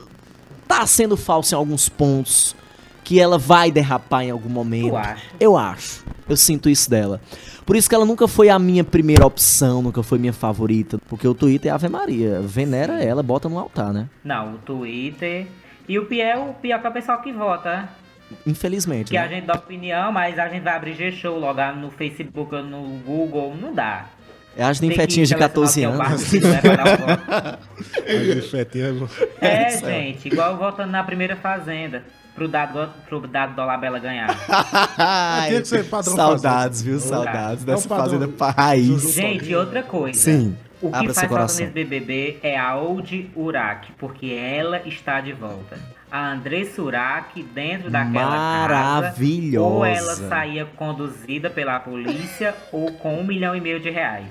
tá 0.66 0.86
sendo 0.86 1.16
falsa 1.16 1.54
em 1.54 1.58
alguns 1.58 1.88
pontos. 1.88 2.54
Que 3.02 3.18
ela 3.18 3.38
vai 3.38 3.70
derrapar 3.70 4.22
em 4.24 4.30
algum 4.30 4.50
momento. 4.50 4.90
Tu 4.90 4.96
acha? 4.96 5.22
Eu 5.40 5.56
acho. 5.56 6.04
Eu 6.28 6.36
sinto 6.36 6.68
isso 6.68 6.90
dela. 6.90 7.20
Por 7.64 7.76
isso 7.76 7.88
que 7.88 7.94
ela 7.94 8.04
nunca 8.04 8.28
foi 8.28 8.48
a 8.48 8.58
minha 8.58 8.84
primeira 8.84 9.26
opção, 9.26 9.82
nunca 9.82 10.02
foi 10.02 10.18
minha 10.18 10.32
favorita. 10.32 10.98
Porque 11.08 11.26
o 11.26 11.34
Twitter 11.34 11.70
é 11.70 11.74
Ave 11.74 11.88
Maria. 11.88 12.40
Venera 12.40 13.02
ela, 13.02 13.22
bota 13.22 13.48
no 13.48 13.58
altar, 13.58 13.92
né? 13.92 14.08
Não, 14.22 14.54
o 14.54 14.58
Twitter. 14.58 15.46
E 15.88 15.98
o 15.98 16.06
pior, 16.06 16.50
o 16.50 16.54
pior 16.54 16.80
que 16.80 16.86
é 16.86 16.90
o 16.90 16.92
pessoal 16.92 17.22
que 17.22 17.32
vota. 17.32 17.88
Infelizmente. 18.46 19.08
Que 19.08 19.16
né? 19.16 19.24
a 19.24 19.28
gente 19.28 19.46
dá 19.46 19.54
opinião, 19.54 20.12
mas 20.12 20.38
a 20.38 20.48
gente 20.48 20.62
vai 20.62 20.74
abrir 20.74 20.94
G-Show, 20.94 21.38
logar 21.38 21.74
no 21.74 21.90
Facebook 21.90 22.54
ou 22.54 22.62
no 22.62 22.98
Google. 22.98 23.56
Não 23.58 23.72
dá. 23.72 24.06
É 24.58 24.64
as 24.64 24.80
ninfetinhas 24.80 25.28
de 25.28 25.34
selecionar 25.36 25.48
14 25.50 25.70
o 25.70 25.74
que 25.80 25.84
é 25.84 25.88
o 25.88 25.92
anos. 26.02 26.22
partido 26.22 26.40
que 26.42 26.68
vai 26.68 26.76
dar 26.76 26.86
o 26.86 27.06
voto. 27.06 27.58
Aí, 28.08 28.42
fetinha, 28.42 29.08
É, 29.40 29.70
gente, 29.78 30.26
igual 30.28 30.56
votando 30.58 30.90
na 30.90 31.02
primeira 31.04 31.36
fazenda. 31.36 32.02
Pro 32.34 32.46
dado, 32.46 32.88
pro 33.08 33.26
dado 33.26 33.54
Dolabella 33.56 33.98
ganhar. 33.98 34.28
Ai, 34.96 35.48
Tinha 35.50 35.60
que 35.62 35.68
ser 35.68 35.84
padrão 35.84 36.14
Saudades, 36.14 36.82
viu? 36.82 37.00
Saudades 37.00 37.62
É 37.62 37.66
dessa 37.66 37.88
padrão. 37.88 38.04
fazenda 38.06 38.28
pra 38.28 38.50
raiz. 38.50 39.12
Gente, 39.14 39.54
outra 39.56 39.82
coisa. 39.82 40.18
Sim, 40.18 40.56
O 40.80 40.88
que 40.90 40.96
abra 40.96 41.14
faz 41.14 41.28
falta 41.28 41.42
nesse 41.44 41.66
BBB 41.66 42.38
é 42.42 42.56
a 42.56 42.76
Old 42.76 43.30
Urak, 43.36 43.90
porque 43.98 44.26
ela 44.32 44.80
está 44.86 45.20
de 45.20 45.32
volta. 45.32 45.78
A 46.10 46.32
Andressa 46.32 46.80
Urak 46.82 47.42
dentro 47.54 47.90
daquela 47.90 48.30
Maravilhosa. 48.30 49.68
casa. 49.68 49.74
Ou 49.76 49.84
ela 49.84 50.16
saía 50.16 50.64
conduzida 50.76 51.50
pela 51.50 51.78
polícia 51.80 52.54
ou 52.72 52.90
com 52.92 53.18
um 53.20 53.24
milhão 53.24 53.54
e 53.54 53.60
meio 53.60 53.78
de 53.78 53.90
reais. 53.90 54.24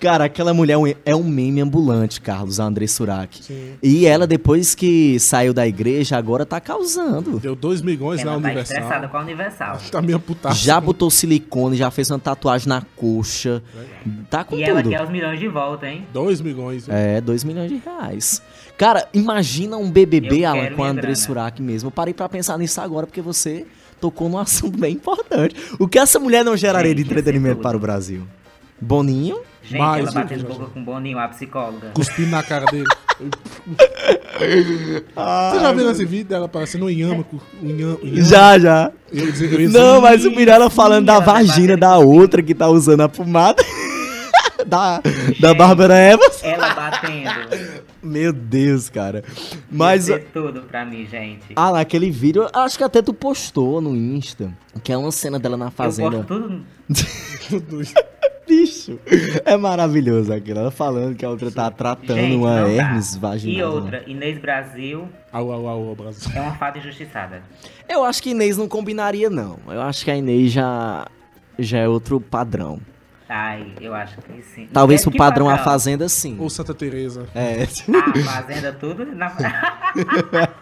Cara, 0.00 0.24
aquela 0.24 0.52
mulher 0.52 0.74
é 0.74 0.76
um- 0.78 0.86
é 0.88 1.14
meme 1.22 1.60
ambulante, 1.60 2.20
Carlos, 2.20 2.58
a 2.58 2.64
André 2.64 2.88
Surak. 2.88 3.44
Sim. 3.44 3.74
E 3.80 4.04
ela, 4.06 4.26
depois 4.26 4.74
que 4.74 5.20
saiu 5.20 5.54
da 5.54 5.64
igreja, 5.68 6.16
agora 6.16 6.44
tá 6.44 6.60
causando. 6.60 7.38
Deu 7.38 7.54
2 7.54 7.80
milhões 7.82 8.24
na 8.24 8.32
Ela 8.32 8.40
tá 8.40 8.46
Universal. 8.48 8.76
estressada 8.78 9.08
com 9.08 9.16
a 9.16 9.20
Universal. 9.20 9.78
Tá 9.92 10.02
meio 10.02 10.18
putaço. 10.18 10.64
Já 10.64 10.80
botou 10.80 11.10
silicone, 11.10 11.76
já 11.76 11.90
fez 11.90 12.10
uma 12.10 12.18
tatuagem 12.18 12.68
na 12.68 12.82
coxa. 12.96 13.62
Tá 14.28 14.42
com 14.42 14.56
E 14.56 14.64
ela 14.64 14.82
tudo. 14.82 14.90
quer 14.90 15.02
os 15.04 15.10
milhões 15.10 15.38
de 15.38 15.46
volta, 15.46 15.86
hein? 15.88 16.04
2 16.12 16.40
milhões. 16.40 16.88
É, 16.88 17.20
2 17.20 17.44
milhões 17.44 17.70
de 17.70 17.76
reais. 17.76 18.42
Cara, 18.80 19.06
imagina 19.12 19.76
um 19.76 19.90
BBB, 19.90 20.40
Eu 20.40 20.48
Alan, 20.48 20.70
com 20.70 20.82
a 20.82 20.88
André 20.88 21.02
grana. 21.02 21.14
Surak 21.16 21.60
mesmo. 21.60 21.88
Eu 21.88 21.90
parei 21.90 22.14
pra 22.14 22.26
pensar 22.30 22.56
nisso 22.56 22.80
agora 22.80 23.06
porque 23.06 23.20
você 23.20 23.66
tocou 24.00 24.26
num 24.30 24.38
assunto 24.38 24.78
bem 24.78 24.94
importante. 24.94 25.54
O 25.78 25.86
que 25.86 25.98
essa 25.98 26.18
mulher 26.18 26.42
não 26.42 26.56
geraria 26.56 26.94
de 26.94 27.02
Gente, 27.02 27.10
entretenimento 27.10 27.56
tudo. 27.56 27.62
para 27.62 27.76
o 27.76 27.80
Brasil? 27.80 28.22
Boninho? 28.80 29.38
Gente, 29.62 29.78
Mais 29.78 30.02
ela 30.06 30.12
batendo 30.12 30.46
boca 30.46 30.64
com 30.72 30.80
o 30.80 30.82
Boninho, 30.82 31.18
a 31.18 31.28
psicóloga. 31.28 31.90
Cuspindo 31.92 32.30
na 32.30 32.42
cara 32.42 32.64
dele. 32.72 32.86
Você 34.40 35.60
já 35.60 35.72
viu 35.72 35.90
esse 35.90 36.04
vídeo 36.06 36.24
dela 36.24 36.48
parecendo 36.48 36.86
um 36.86 36.90
inhama? 36.90 37.22
Já, 38.14 38.58
já. 38.58 38.90
Eu 39.12 39.26
eu 39.26 39.32
dizer- 39.32 39.68
Não, 39.68 40.00
mas 40.00 40.24
o 40.24 40.30
Mirella 40.30 40.70
falando 40.70 41.04
da 41.04 41.20
vagina 41.20 41.76
da 41.76 41.98
outra 41.98 42.42
que 42.42 42.54
tá 42.54 42.66
usando 42.68 43.02
a 43.02 43.08
pomada. 43.10 43.62
Da, 44.64 45.00
da. 45.40 45.54
Bárbara 45.54 45.96
Evans. 45.98 46.42
Ela 46.42 46.74
batendo. 46.74 47.80
Meu 48.02 48.32
Deus, 48.32 48.88
cara. 48.88 49.22
Mas. 49.70 50.04
Isso 50.04 50.12
é 50.14 50.18
tudo 50.18 50.62
pra 50.62 50.84
mim, 50.84 51.06
gente. 51.06 51.52
Ah, 51.56 51.72
naquele 51.72 52.10
vídeo, 52.10 52.48
acho 52.52 52.78
que 52.78 52.84
até 52.84 53.02
tu 53.02 53.12
postou 53.14 53.80
no 53.80 53.96
Insta. 53.96 54.52
Que 54.82 54.92
é 54.92 54.96
uma 54.96 55.12
cena 55.12 55.38
dela 55.38 55.56
na 55.56 55.66
Eu 55.66 55.70
fazenda. 55.70 56.10
posto 56.22 56.26
tudo. 56.26 56.64
Tudo 57.48 57.80
isso. 57.82 57.94
Bicho, 58.50 58.98
é 59.44 59.56
maravilhoso 59.56 60.32
aquilo. 60.32 60.58
Ela 60.58 60.70
falando 60.72 61.14
que 61.14 61.24
a 61.24 61.30
outra 61.30 61.52
tá 61.52 61.70
tratando 61.70 62.16
Gente, 62.16 62.34
uma 62.34 62.62
não 62.62 62.68
hermes 62.68 63.14
E 63.14 63.18
vaginal. 63.20 63.72
outra, 63.74 64.02
Inês 64.08 64.38
Brasil 64.40 65.08
Au, 65.32 65.52
au, 65.52 65.68
au, 65.68 65.94
Brasil. 65.94 66.28
é 66.34 66.40
uma 66.40 66.54
fada 66.56 66.76
injustiçada. 66.78 67.44
Eu 67.88 68.02
acho 68.04 68.20
que 68.20 68.30
Inês 68.30 68.56
não 68.56 68.66
combinaria, 68.66 69.30
não. 69.30 69.56
Eu 69.68 69.80
acho 69.82 70.04
que 70.04 70.10
a 70.10 70.16
Inês 70.16 70.50
já, 70.50 71.06
já 71.60 71.78
é 71.78 71.86
outro 71.88 72.20
padrão. 72.20 72.80
Ai, 73.32 73.72
eu 73.80 73.94
acho 73.94 74.16
que 74.22 74.42
sim. 74.42 74.68
Talvez 74.72 75.00
É, 75.00 75.04
pro 75.04 75.12
que 75.12 75.18
padrão 75.18 75.48
A? 75.48 75.56
Fazenda, 75.58 76.08
sim. 76.08 76.36
Ou 76.40 76.50
Santa 76.50 76.74
Teresa. 76.74 77.28
É. 77.32 77.62
Ah, 77.62 78.42
fazenda 78.42 78.72
tudo 78.72 79.06
na... 79.06 79.30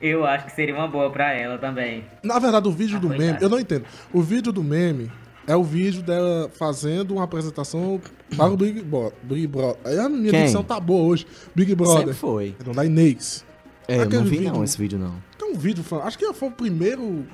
Eu 0.00 0.24
acho 0.24 0.46
que 0.46 0.52
seria 0.52 0.74
uma 0.74 0.88
boa 0.88 1.10
pra 1.10 1.32
ela 1.34 1.58
também. 1.58 2.04
Na 2.22 2.38
verdade, 2.38 2.66
o 2.66 2.72
vídeo 2.72 2.96
Ah, 2.96 3.00
do 3.00 3.08
meme, 3.10 3.36
eu 3.40 3.48
não 3.50 3.60
entendo. 3.60 3.84
O 4.12 4.22
vídeo 4.22 4.50
do 4.50 4.64
meme 4.64 5.12
é 5.46 5.54
o 5.54 5.62
vídeo 5.62 6.02
dela 6.02 6.50
fazendo 6.58 7.12
uma 7.12 7.24
apresentação 7.24 8.00
para 8.34 8.46
o 8.50 8.56
Big, 8.56 8.80
Bro 8.82 9.12
Big 9.22 9.46
Brother. 9.46 10.00
A 10.00 10.08
minha 10.08 10.30
Quem? 10.30 10.44
dicção 10.44 10.64
tá 10.64 10.80
boa 10.80 11.02
hoje. 11.02 11.26
Big 11.54 11.74
Brother. 11.74 11.98
Sempre 11.98 12.14
foi. 12.14 12.56
Da 12.74 12.84
Inês. 12.86 13.44
É, 13.86 13.94
eu 13.96 13.98
não 13.98 14.04
Aquele 14.06 14.22
vi 14.24 14.30
vídeo- 14.38 14.52
não 14.54 14.64
esse 14.64 14.78
vídeo, 14.78 14.98
não. 14.98 15.14
Tem 15.38 15.52
um 15.52 15.58
vídeo, 15.58 15.84
falando- 15.84 16.06
acho 16.06 16.16
que 16.16 16.32
foi 16.32 16.48
o 16.48 16.52
primeiro 16.52 17.26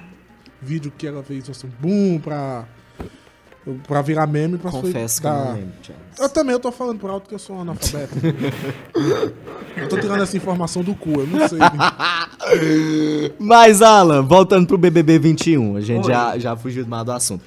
vídeo 0.66 0.92
que 0.96 1.06
ela 1.06 1.22
fez 1.22 1.48
assim, 1.48 1.68
boom, 1.80 2.18
pra, 2.18 2.64
pra 3.86 4.02
virar 4.02 4.26
meme. 4.26 4.58
Pra 4.58 4.70
Confesso 4.70 5.20
que 5.20 5.26
eu 5.26 5.32
não 5.32 5.52
lembro, 5.54 5.72
Charles. 5.82 6.18
Eu 6.18 6.28
também, 6.28 6.52
eu 6.52 6.60
tô 6.60 6.72
falando 6.72 6.98
por 6.98 7.10
alto 7.10 7.28
que 7.28 7.34
eu 7.34 7.38
sou 7.38 7.56
um 7.56 7.60
analfabeto. 7.60 8.14
eu 9.76 9.88
tô 9.88 9.98
tirando 9.98 10.22
essa 10.22 10.36
informação 10.36 10.82
do 10.82 10.94
cu, 10.94 11.20
eu 11.20 11.26
não 11.26 11.48
sei. 11.48 11.58
Mas, 13.38 13.82
Alan, 13.82 14.22
voltando 14.22 14.66
pro 14.66 14.76
BBB 14.76 15.18
21, 15.18 15.76
a 15.76 15.80
gente 15.80 16.06
Oi. 16.06 16.12
já, 16.12 16.38
já 16.38 16.56
fugiu 16.56 16.82
demais 16.82 17.04
do 17.04 17.12
assunto. 17.12 17.44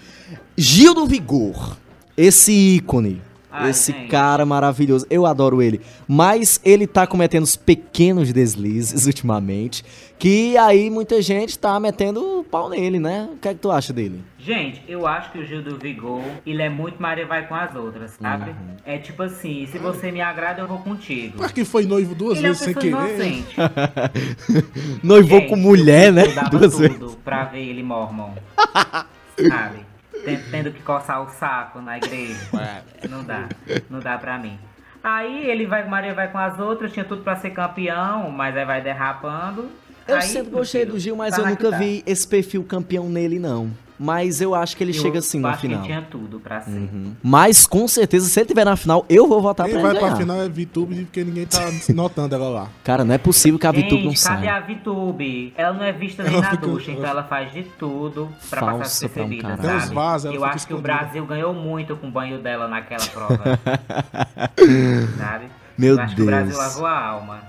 Gil 0.56 0.94
do 0.94 1.06
Vigor, 1.06 1.78
esse 2.16 2.52
ícone, 2.52 3.22
Ai, 3.52 3.72
esse 3.72 3.92
gente. 3.92 4.08
cara 4.10 4.46
maravilhoso, 4.46 5.06
eu 5.10 5.26
adoro 5.26 5.62
ele, 5.62 5.82
mas 6.08 6.60
ele 6.64 6.86
tá 6.86 7.08
cometendo 7.08 7.44
os 7.44 7.56
pequenos 7.56 8.32
deslizes 8.32 9.06
ultimamente, 9.08 9.84
que 10.20 10.56
aí 10.58 10.90
muita 10.90 11.22
gente 11.22 11.58
tá 11.58 11.80
metendo 11.80 12.40
o 12.40 12.44
pau 12.44 12.70
nele, 12.70 13.00
né? 13.00 13.28
O 13.34 13.38
que 13.38 13.48
é 13.48 13.54
que 13.54 13.60
tu 13.60 13.72
acha 13.72 13.92
dele? 13.92 14.22
Gente, 14.38 14.82
eu 14.88 15.06
acho 15.08 15.32
que 15.32 15.40
o 15.40 15.46
Gil 15.46 15.62
do 15.64 15.78
Vigor, 15.78 16.22
ele 16.46 16.62
é 16.62 16.70
muito 16.70 17.02
Maria 17.02 17.26
vai 17.26 17.48
com 17.48 17.56
as 17.56 17.76
outras, 17.76 18.12
sabe? 18.22 18.52
Uhum. 18.52 18.56
É 18.86 18.98
tipo 18.98 19.22
assim, 19.24 19.68
se 19.72 19.78
você 19.78 20.12
me 20.12 20.22
agrada, 20.22 20.62
eu 20.62 20.68
vou 20.68 20.78
contigo. 20.80 21.38
Pra 21.38 21.50
que 21.50 21.66
foi 21.66 21.86
noivo 21.86 22.16
duas 22.16 22.38
Ele 22.38 22.48
é 22.48 22.50
vezes 22.50 22.64
sem 22.64 22.74
querer. 22.74 22.90
inocente. 22.90 23.56
Noivou 25.04 25.40
Gente, 25.40 25.50
com 25.50 25.56
mulher, 25.56 26.12
né? 26.12 26.24
Eu 26.26 26.50
Duas 26.50 26.78
vezes. 26.80 26.98
tudo 26.98 27.18
pra 27.24 27.46
ver 27.46 27.60
ele 27.68 27.84
mormon. 27.84 28.32
Sabe? 29.38 29.80
Ten- 30.38 30.52
Tendo 30.52 30.72
que 30.72 30.82
coçar 30.82 31.22
o 31.22 31.30
saco 31.30 31.80
na 31.82 31.98
igreja. 31.98 32.40
Não 33.10 33.24
dá. 33.24 33.48
Não 33.90 34.00
dá 34.00 34.18
pra 34.18 34.38
mim. 34.38 34.58
Aí 35.04 35.50
ele 35.50 35.66
vai, 35.66 35.88
Maria 35.88 36.14
vai 36.14 36.30
com 36.30 36.38
as 36.38 36.60
outras, 36.60 36.92
tinha 36.92 37.06
tudo 37.06 37.24
pra 37.24 37.36
ser 37.38 37.52
campeão, 37.52 38.30
mas 38.32 38.56
aí 38.58 38.66
vai 38.66 38.82
derrapando. 38.82 39.70
Eu 40.08 40.16
Aí, 40.16 40.22
sempre 40.24 40.50
gostei 40.52 40.82
filho, 40.82 40.94
do 40.94 41.00
Gil, 41.00 41.16
mas 41.16 41.36
tá 41.36 41.42
eu 41.42 41.48
nunca 41.48 41.70
tá. 41.72 41.78
vi 41.78 42.04
esse 42.06 42.28
perfil 42.28 42.64
campeão 42.64 43.08
nele, 43.08 43.38
não. 43.40 43.72
Mas 44.02 44.40
eu 44.40 44.56
acho 44.56 44.78
que 44.78 44.84
ele 44.84 44.92
Eu 44.98 45.02
chega 45.02 45.20
assim 45.20 45.40
no 45.42 45.50
acho 45.50 45.60
final. 45.60 45.82
que 45.82 45.88
tinha 45.88 46.02
tudo 46.02 46.40
pra 46.40 46.62
ser. 46.62 46.72
Uhum. 46.72 47.14
Mas 47.22 47.68
com 47.68 47.86
certeza, 47.86 48.30
se 48.30 48.40
ele 48.40 48.48
tiver 48.48 48.64
na 48.64 48.78
final, 48.78 49.06
eu 49.10 49.28
vou 49.28 49.42
votar 49.42 49.66
Quem 49.66 49.74
pra 49.76 49.82
vai 49.82 49.92
ele 49.92 50.00
pra 50.00 50.08
ganhar. 50.10 50.22
final 50.22 50.38
é 50.42 50.48
VTube 50.48 51.04
porque 51.06 51.22
ninguém 51.24 51.46
tá 51.46 51.60
notando 51.94 52.34
ela 52.34 52.48
lá. 52.50 52.68
Cara, 52.84 53.04
não 53.04 53.14
é 53.14 53.18
possível 53.18 53.60
que 53.60 53.68
a 53.68 53.72
VTube 53.72 54.06
não 54.06 54.12
Gente, 54.12 54.24
cadê 54.24 54.46
saia. 54.48 54.56
a 54.56 54.60
VTube? 54.62 55.54
Ela 55.58 55.74
não 55.74 55.84
é 55.84 55.92
vista 55.92 56.24
nem 56.24 56.32
Ela 56.32 56.42
na 56.42 56.52
fica- 56.52 56.66
ducha, 56.66 56.92
então 56.92 57.06
ela 57.06 57.24
faz 57.24 57.52
de 57.52 57.64
tudo 57.78 58.30
pra 58.50 58.62
Falsa 58.62 58.78
passar 58.80 59.10
pra 59.10 59.24
um 59.24 59.30
despercebida, 59.30 59.80
sabe? 59.80 59.94
vasos, 59.96 60.26
ela 60.26 60.36
Eu 60.36 60.46
acho 60.46 60.66
que 60.68 60.74
o 60.74 60.78
escondida. 60.78 60.82
Brasil 60.98 61.26
ganhou 61.26 61.54
muito 61.54 61.96
com 61.98 62.08
o 62.08 62.12
banho 62.12 62.40
dela 62.40 62.68
naquela 62.70 63.06
prova. 63.14 63.60
sabe? 65.18 65.46
Meu 65.78 65.96
Eu 65.96 66.02
acho 66.02 66.16
que 66.16 66.22
o 66.22 66.26
Brasil 66.26 66.48
Deus. 66.48 66.58
lavou 66.58 66.86
a 66.86 67.00
alma. 67.06 67.40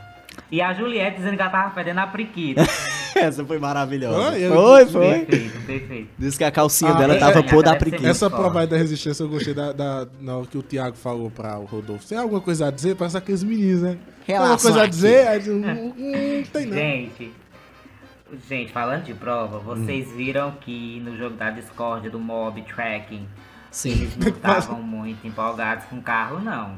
E 0.51 0.61
a 0.61 0.73
Juliette 0.75 1.17
dizendo 1.19 1.37
que 1.37 1.43
ela 1.43 1.51
tava 1.51 1.71
fedendo 1.75 2.01
a 2.01 2.07
priquita. 2.09 2.63
Essa 3.17 3.45
foi 3.45 3.59
maravilhosa. 3.59 4.31
Oi, 4.31 4.49
Foi, 4.49 4.83
eu- 4.83 4.87
foi. 4.89 5.21
perfeito, 5.25 5.67
perfeito. 5.67 6.09
Disse 6.19 6.39
que 6.39 6.45
a 6.45 6.51
calcinha 6.51 6.93
Ah, 6.93 6.95
dela 6.99 7.15
é- 7.15 7.19
tava 7.19 7.39
é- 7.41 7.43
pôr 7.43 7.63
da 7.63 7.73
deve 7.73 7.85
ser 7.85 7.91
preguiça. 7.91 8.11
Essa 8.11 8.31
prova 8.31 8.61
aí 8.61 8.67
da 8.67 8.77
resistência 8.77 9.23
eu 9.23 9.29
gostei 9.29 9.55
da, 9.55 9.73
da- 9.73 10.07
na 10.21 10.37
hora 10.37 10.47
que 10.47 10.57
o 10.59 10.63
Thiago 10.63 10.97
falou 10.97 11.31
pra 11.31 11.59
o 11.59 11.65
Rodolfo. 11.65 12.07
Tem 12.07 12.19
alguma 12.19 12.41
coisa 12.41 12.67
a 12.69 12.71
dizer? 12.71 12.97
Parece 12.97 13.17
aqueles 13.17 13.43
meninos, 13.43 13.83
né? 13.83 13.99
Tem 14.27 14.37
alguma 14.37 14.57
Relaxa 14.57 14.63
coisa 14.63 14.81
a 14.81 14.83
aqui. 14.83 14.91
dizer? 14.91 15.29
Aí, 15.29 15.39
diz, 15.39 15.49
hum, 15.49 15.63
hum, 15.65 16.37
não 16.37 16.43
tem 16.45 16.67
não. 16.67 16.73
Gente, 16.77 17.33
gente, 18.49 18.73
falando 18.73 19.05
de 19.05 19.15
prova, 19.15 19.59
vocês 19.59 20.09
Hum. 20.09 20.17
viram 20.17 20.51
que 20.61 21.01
no 21.05 21.17
jogo 21.17 21.37
da 21.37 21.51
Discord 21.51 22.09
do 22.11 22.19
Mob 22.19 22.63
Tracking, 22.63 23.27
Sim. 23.71 23.91
eles 23.93 24.17
não 24.17 24.29
estavam 24.29 24.83
muito 24.83 25.27
empolgados 25.27 25.85
com 25.87 25.97
o 25.97 26.03
carro, 26.03 26.39
não. 26.41 26.75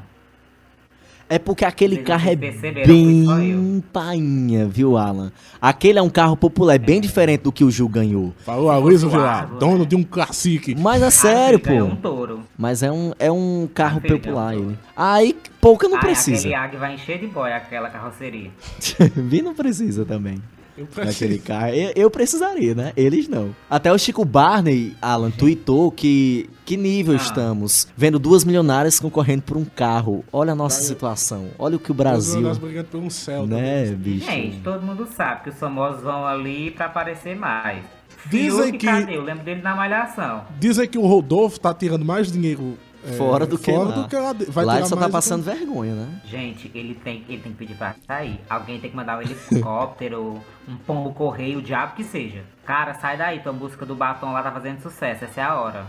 É 1.29 1.39
porque 1.39 1.65
aquele 1.65 1.95
Vocês 1.95 2.07
carro 2.07 2.29
é 2.29 2.35
bem 2.35 3.83
painha, 3.91 4.67
viu, 4.67 4.97
Alan? 4.97 5.31
Aquele 5.61 5.97
é 5.97 6.01
um 6.01 6.09
carro 6.09 6.35
popular, 6.37 6.75
é 6.75 6.77
bem 6.77 6.99
diferente 7.01 7.41
do 7.41 7.51
que 7.51 7.63
o 7.63 7.71
Gil 7.71 7.87
ganhou. 7.87 8.33
Falou 8.45 8.69
a 8.69 8.77
Luísa 8.77 9.07
Vilar, 9.07 9.49
né? 9.51 9.57
dono 9.59 9.85
de 9.85 9.95
um 9.95 10.03
classique. 10.03 10.75
Mas 10.75 11.01
é 11.01 11.07
Ah, 11.07 11.11
sério, 11.11 11.55
ele 11.59 11.63
ganhou 11.63 11.87
um 11.87 11.95
pô. 11.95 12.09
touro. 12.09 12.39
Mas 12.57 12.83
é 12.83 12.91
um, 12.91 13.13
é 13.17 13.31
um 13.31 13.67
carro 13.73 14.01
filho, 14.01 14.19
popular 14.19 14.53
é 14.53 14.57
um 14.57 14.61
ele. 14.61 14.77
Aí, 14.95 15.35
pouca 15.59 15.87
não 15.87 15.95
Ai, 15.97 16.01
precisa. 16.03 16.39
aquele 16.39 16.55
AG 16.55 16.77
vai 16.77 16.93
encher 16.95 17.19
de 17.19 17.27
boy, 17.27 17.51
aquela 17.51 17.89
carroceria. 17.89 18.51
Vi 19.15 19.41
não 19.41 19.55
precisa 19.55 20.05
também. 20.05 20.41
Eu 20.77 20.87
Naquele 20.97 21.37
carro. 21.37 21.69
Eu, 21.69 21.91
eu 21.95 22.09
precisaria, 22.09 22.73
né? 22.73 22.93
Eles 22.97 23.27
não. 23.27 23.55
Até 23.69 23.93
o 23.93 23.97
Chico 23.97 24.25
Barney, 24.25 24.95
Alan, 25.01 25.29
tweetou 25.29 25.91
que. 25.91 26.49
Que 26.65 26.77
nível 26.77 27.13
Ah. 27.13 27.17
estamos? 27.17 27.87
Vendo 27.97 28.17
duas 28.17 28.43
milionárias 28.45 28.99
concorrendo 28.99 29.41
por 29.43 29.57
um 29.57 29.65
carro. 29.65 30.23
Olha 30.31 30.53
a 30.53 30.55
nossa 30.55 30.81
situação. 30.81 31.49
Olha 31.59 31.75
o 31.75 31.79
que 31.79 31.91
o 31.91 31.93
Brasil. 31.93 32.41
Nós 32.41 32.57
brigando 32.57 32.87
por 32.87 33.01
um 33.01 33.09
céu. 33.09 33.45
Né, 33.45 33.83
também. 33.85 33.95
bicho? 33.95 34.25
Gente, 34.25 34.59
todo 34.61 34.81
mundo 34.81 35.07
sabe 35.13 35.43
que 35.43 35.49
os 35.49 35.59
famosos 35.59 36.01
vão 36.01 36.25
ali 36.25 36.71
pra 36.71 36.85
aparecer 36.85 37.35
mais. 37.35 37.83
Dizem 38.27 38.63
Fiuk, 38.67 38.77
que- 38.77 38.85
cadê? 38.85 39.17
Eu 39.17 39.23
lembro 39.23 39.43
dele 39.43 39.61
na 39.61 39.75
Malhação. 39.75 40.45
Dizem 40.57 40.87
que 40.87 40.97
o 40.97 41.05
Rodolfo 41.05 41.59
tá 41.59 41.73
tirando 41.73 42.05
mais 42.05 42.31
dinheiro 42.31 42.77
é, 43.05 43.11
Fora 43.17 43.45
do 43.45 43.57
que 43.57 43.69
fora 43.69 43.89
lá. 43.89 43.95
do 43.97 44.07
que 44.07 44.15
lá. 44.15 44.33
Vai 44.47 44.63
Lá 44.63 44.77
ele 44.77 44.85
só 44.87 44.95
tá 44.95 45.09
passando 45.09 45.43
vergonha, 45.43 45.93
né? 45.93 46.07
Gente, 46.23 46.71
ele 46.73 46.95
tem, 46.95 47.25
ele 47.27 47.39
tem 47.41 47.51
que 47.51 47.57
pedir 47.57 47.75
pra 47.75 47.93
sair. 48.07 48.39
Alguém 48.49 48.79
tem 48.79 48.89
que 48.89 48.95
mandar 48.95 49.17
um 49.17 49.21
helicóptero, 49.21 50.39
um 50.67 50.77
pombo 50.77 51.11
correio, 51.13 51.59
o 51.59 51.61
diabo 51.61 51.95
que 51.95 52.03
seja. 52.05 52.43
Cara, 52.65 52.93
sai 52.93 53.17
daí, 53.17 53.39
tua 53.41 53.51
música 53.51 53.85
do 53.85 53.93
batom 53.93 54.31
lá 54.31 54.41
tá 54.41 54.51
fazendo 54.51 54.79
sucesso, 54.81 55.25
essa 55.25 55.41
é 55.41 55.43
a 55.43 55.55
hora. 55.59 55.85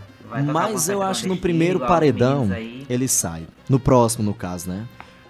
Mas 0.46 0.88
eu 0.88 1.02
acho 1.02 1.22
no 1.22 1.36
clandestina, 1.36 1.36
primeiro 1.36 1.80
paredão 1.80 2.48
ele 2.88 3.08
sai. 3.08 3.46
No 3.68 3.78
próximo, 3.78 4.24
no 4.24 4.34
caso, 4.34 4.68
né? 4.68 4.84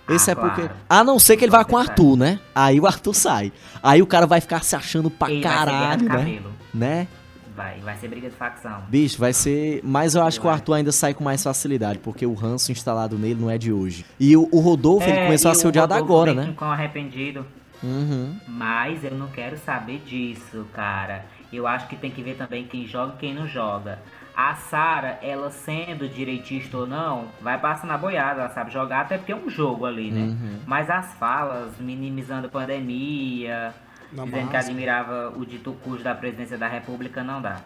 Esse 0.09 0.31
Ah, 0.31 0.33
é 0.33 0.35
porque. 0.35 0.61
claro. 0.63 0.77
A 0.89 1.03
não 1.05 1.19
ser 1.19 1.37
que 1.37 1.45
ele 1.45 1.51
vá 1.51 1.65
com 1.65 1.77
o 1.77 1.79
Arthur, 1.79 2.17
né? 2.17 2.39
Aí 2.55 2.79
o 2.79 2.87
Arthur 2.87 3.15
sai. 3.15 3.53
Aí 3.83 4.03
o 4.03 4.07
cara 4.07 4.27
vai 4.27 4.41
ficar 4.41 4.63
se 4.63 4.77
achando 4.77 5.11
pra 5.11 5.31
Ei, 5.31 5.41
vai 5.41 5.51
ser 5.53 5.65
guerra 5.65 5.67
caralho, 5.67 6.09
né? 6.09 6.43
Né? 6.75 7.09
Vai, 7.57 7.79
vai 7.81 7.97
ser 7.97 8.09
briga 8.09 8.29
de 8.29 8.35
facção. 8.37 8.83
Bicho, 8.89 9.17
vai 9.19 9.33
ser. 9.33 9.81
Mas 9.85 10.15
eu 10.15 10.23
acho 10.23 10.39
Eu 10.39 10.43
que 10.43 10.47
o 10.47 10.51
acho. 10.51 10.59
Arthur 10.61 10.75
ainda 10.75 10.93
sai 10.93 11.15
com 11.15 11.23
mais 11.25 11.43
facilidade, 11.43 12.01
porque 12.01 12.27
o 12.27 12.35
ranço 12.35 12.73
instalado 12.73 13.17
nele 13.17 13.41
não 13.41 13.49
é 13.49 13.57
de 13.57 13.73
hoje. 13.73 14.05
E 14.19 14.37
o, 14.37 14.49
o 14.51 14.59
Rodolfo, 14.61 15.09
ele 15.09 15.19
É, 15.19 15.25
começou 15.25 15.51
a 15.51 15.55
ser 15.55 15.69
odiado 15.69 15.95
agora, 15.95 16.35
né? 16.35 16.53
Com 16.57 16.65
arrependido. 16.65 17.47
Uhum. 17.83 18.35
Mas 18.49 19.05
eu 19.05 19.13
não 19.13 19.29
quero 19.29 19.57
saber 19.59 20.03
disso, 20.05 20.67
cara. 20.75 21.25
Eu 21.53 21.67
acho 21.67 21.87
que 21.87 21.97
tem 21.97 22.11
que 22.11 22.23
ver 22.23 22.35
também 22.37 22.65
quem 22.65 22.87
joga 22.87 23.15
e 23.17 23.21
quem 23.21 23.33
não 23.35 23.47
joga. 23.47 24.01
A 24.37 24.57
Sara, 24.57 25.19
ela 25.23 25.51
sendo 25.51 26.09
direitista 26.09 26.77
ou 26.77 26.87
não, 26.87 27.27
vai 27.41 27.59
passar 27.61 27.87
na 27.87 27.97
boiada, 27.97 28.41
ela 28.41 28.51
sabe 28.51 28.73
jogar, 28.73 29.03
até 29.03 29.17
porque 29.17 29.31
é 29.33 29.37
um 29.37 29.49
jogo 29.49 29.87
ali, 29.87 30.11
né? 30.11 30.23
Uhum. 30.23 30.59
Mas 30.67 30.91
as 30.91 31.13
falas, 31.15 31.73
minimizando 31.79 32.49
a 32.49 32.51
pandemia, 32.51 33.73
Na 34.13 34.25
dizendo 34.25 34.51
que 34.51 34.57
admirava 34.57 35.33
o 35.37 35.47
dito 35.47 35.73
cujo 35.85 36.03
da 36.03 36.15
presidência 36.17 36.59
da 36.59 36.67
república, 36.67 37.23
não 37.23 37.41
dá. 37.41 37.61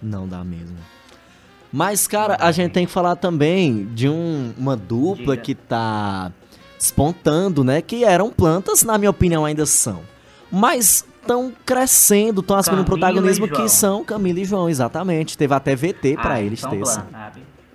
Não 0.00 0.28
dá 0.28 0.44
mesmo. 0.44 0.76
Mas, 1.72 2.06
cara, 2.06 2.36
a 2.38 2.52
gente 2.52 2.70
tem 2.70 2.86
que 2.86 2.92
falar 2.92 3.16
também 3.16 3.86
de 3.86 4.08
um- 4.08 4.54
uma 4.56 4.76
dupla 4.76 5.34
Diga. 5.34 5.42
que 5.42 5.54
tá 5.56 6.30
despontando, 6.78 7.64
né? 7.64 7.82
Que 7.82 8.04
eram 8.04 8.30
plantas, 8.30 8.84
na 8.84 8.96
minha 8.98 9.10
opinião, 9.10 9.44
ainda 9.44 9.66
são. 9.66 10.02
Mas 10.52 11.04
estão 11.24 11.52
crescendo, 11.64 12.40
estão 12.40 12.56
assumindo 12.56 12.82
um 12.82 12.84
Camila 12.84 12.98
protagonismo 13.00 13.48
que 13.48 13.68
são 13.68 14.04
Camila 14.04 14.40
e 14.40 14.44
João, 14.44 14.68
exatamente. 14.68 15.36
Teve 15.36 15.54
até 15.54 15.74
VT 15.74 16.16
pra 16.20 16.34
Ah, 16.34 16.40
eles 16.40 16.60
são 16.60 16.70
terça. 16.70 17.06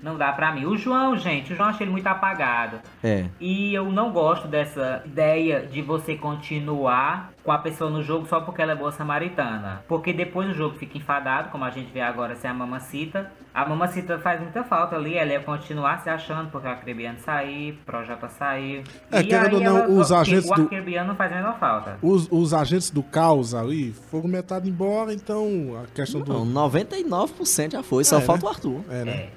Não 0.01 0.17
dá 0.17 0.31
pra 0.31 0.51
mim. 0.53 0.65
O 0.65 0.77
João, 0.77 1.17
gente, 1.17 1.51
o 1.53 1.55
João 1.55 1.69
achei 1.69 1.83
ele 1.85 1.91
muito 1.91 2.07
apagado. 2.07 2.77
É. 3.03 3.25
E 3.39 3.73
eu 3.73 3.91
não 3.91 4.11
gosto 4.11 4.47
dessa 4.47 5.01
ideia 5.05 5.61
de 5.61 5.81
você 5.81 6.15
continuar 6.15 7.31
com 7.43 7.51
a 7.51 7.57
pessoa 7.57 7.89
no 7.89 8.01
jogo 8.03 8.25
só 8.27 8.39
porque 8.41 8.61
ela 8.61 8.73
é 8.73 8.75
boa 8.75 8.91
samaritana. 8.91 9.81
Porque 9.87 10.13
depois 10.13 10.49
o 10.49 10.53
jogo 10.53 10.77
fica 10.77 10.97
enfadado, 10.97 11.49
como 11.49 11.63
a 11.65 11.69
gente 11.69 11.91
vê 11.91 12.01
agora 12.01 12.35
sem 12.35 12.49
a 12.49 12.53
mamacita. 12.53 13.31
A 13.53 13.67
mamacita 13.67 14.19
faz 14.19 14.39
muita 14.39 14.63
falta 14.63 14.95
ali, 14.95 15.15
ela 15.17 15.31
ia 15.31 15.39
continuar 15.39 15.99
se 16.01 16.09
achando 16.09 16.49
porque 16.51 16.67
o 16.67 16.71
Arcrebiano 16.71 17.17
saiu, 17.19 17.73
o 17.73 17.77
Projota 17.85 18.29
saiu. 18.29 18.83
É, 19.11 19.19
E 19.21 19.23
querendo 19.25 19.47
aí 19.47 19.53
ou 19.55 19.61
não, 19.61 19.77
ela- 19.79 19.87
os 19.89 20.11
agentes 20.11 20.49
O 20.49 20.53
do- 20.55 20.61
Arcrebiano 20.63 21.07
não 21.09 21.15
faz 21.15 21.31
a 21.31 21.35
menor 21.35 21.57
falta. 21.59 21.97
Os, 22.01 22.27
os 22.31 22.53
agentes 22.53 22.91
do 22.91 23.01
caos 23.01 23.53
ali 23.55 23.91
foram 24.11 24.27
metade 24.29 24.69
embora, 24.69 25.13
então 25.13 25.47
a 25.83 25.87
questão 25.93 26.21
do. 26.21 26.45
Não, 26.45 26.45
99% 26.45 27.71
já 27.73 27.83
foi, 27.83 28.03
só 28.03 28.17
É, 28.17 28.21
falta 28.21 28.43
né? 28.43 28.47
o 28.47 28.53
Arthur. 28.53 28.81
É, 28.89 29.03
né? 29.05 29.11
É. 29.11 29.29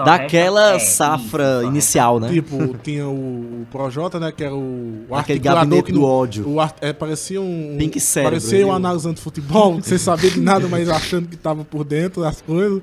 Só 0.00 0.04
Daquela 0.04 0.72
resta- 0.72 0.76
é, 0.76 0.90
safra 0.90 1.44
isso, 1.44 1.62
só 1.62 1.68
inicial, 1.68 2.20
né? 2.20 2.28
Tipo, 2.30 2.76
tinha 2.82 3.06
o, 3.06 3.62
o 3.62 3.66
Projota, 3.70 4.18
né? 4.18 4.32
Que 4.32 4.44
era 4.44 4.54
o, 4.54 5.04
o 5.08 5.14
Aquele 5.14 5.38
gabinete 5.38 5.84
que 5.86 5.92
do 5.92 6.04
ódio. 6.04 6.48
O 6.48 6.56
é, 6.80 6.92
parecia 6.92 7.40
um. 7.40 7.76
Pink 7.78 8.00
cérebro, 8.00 8.40
Parecia 8.40 8.66
um 8.66 8.72
analisando 8.72 9.20
futebol, 9.20 9.80
sem 9.84 9.98
saber 9.98 10.30
de 10.30 10.40
nada, 10.40 10.66
mas 10.68 10.88
achando 10.88 11.28
que 11.28 11.36
tava 11.36 11.64
por 11.64 11.84
dentro 11.84 12.22
das 12.22 12.40
coisas. 12.40 12.80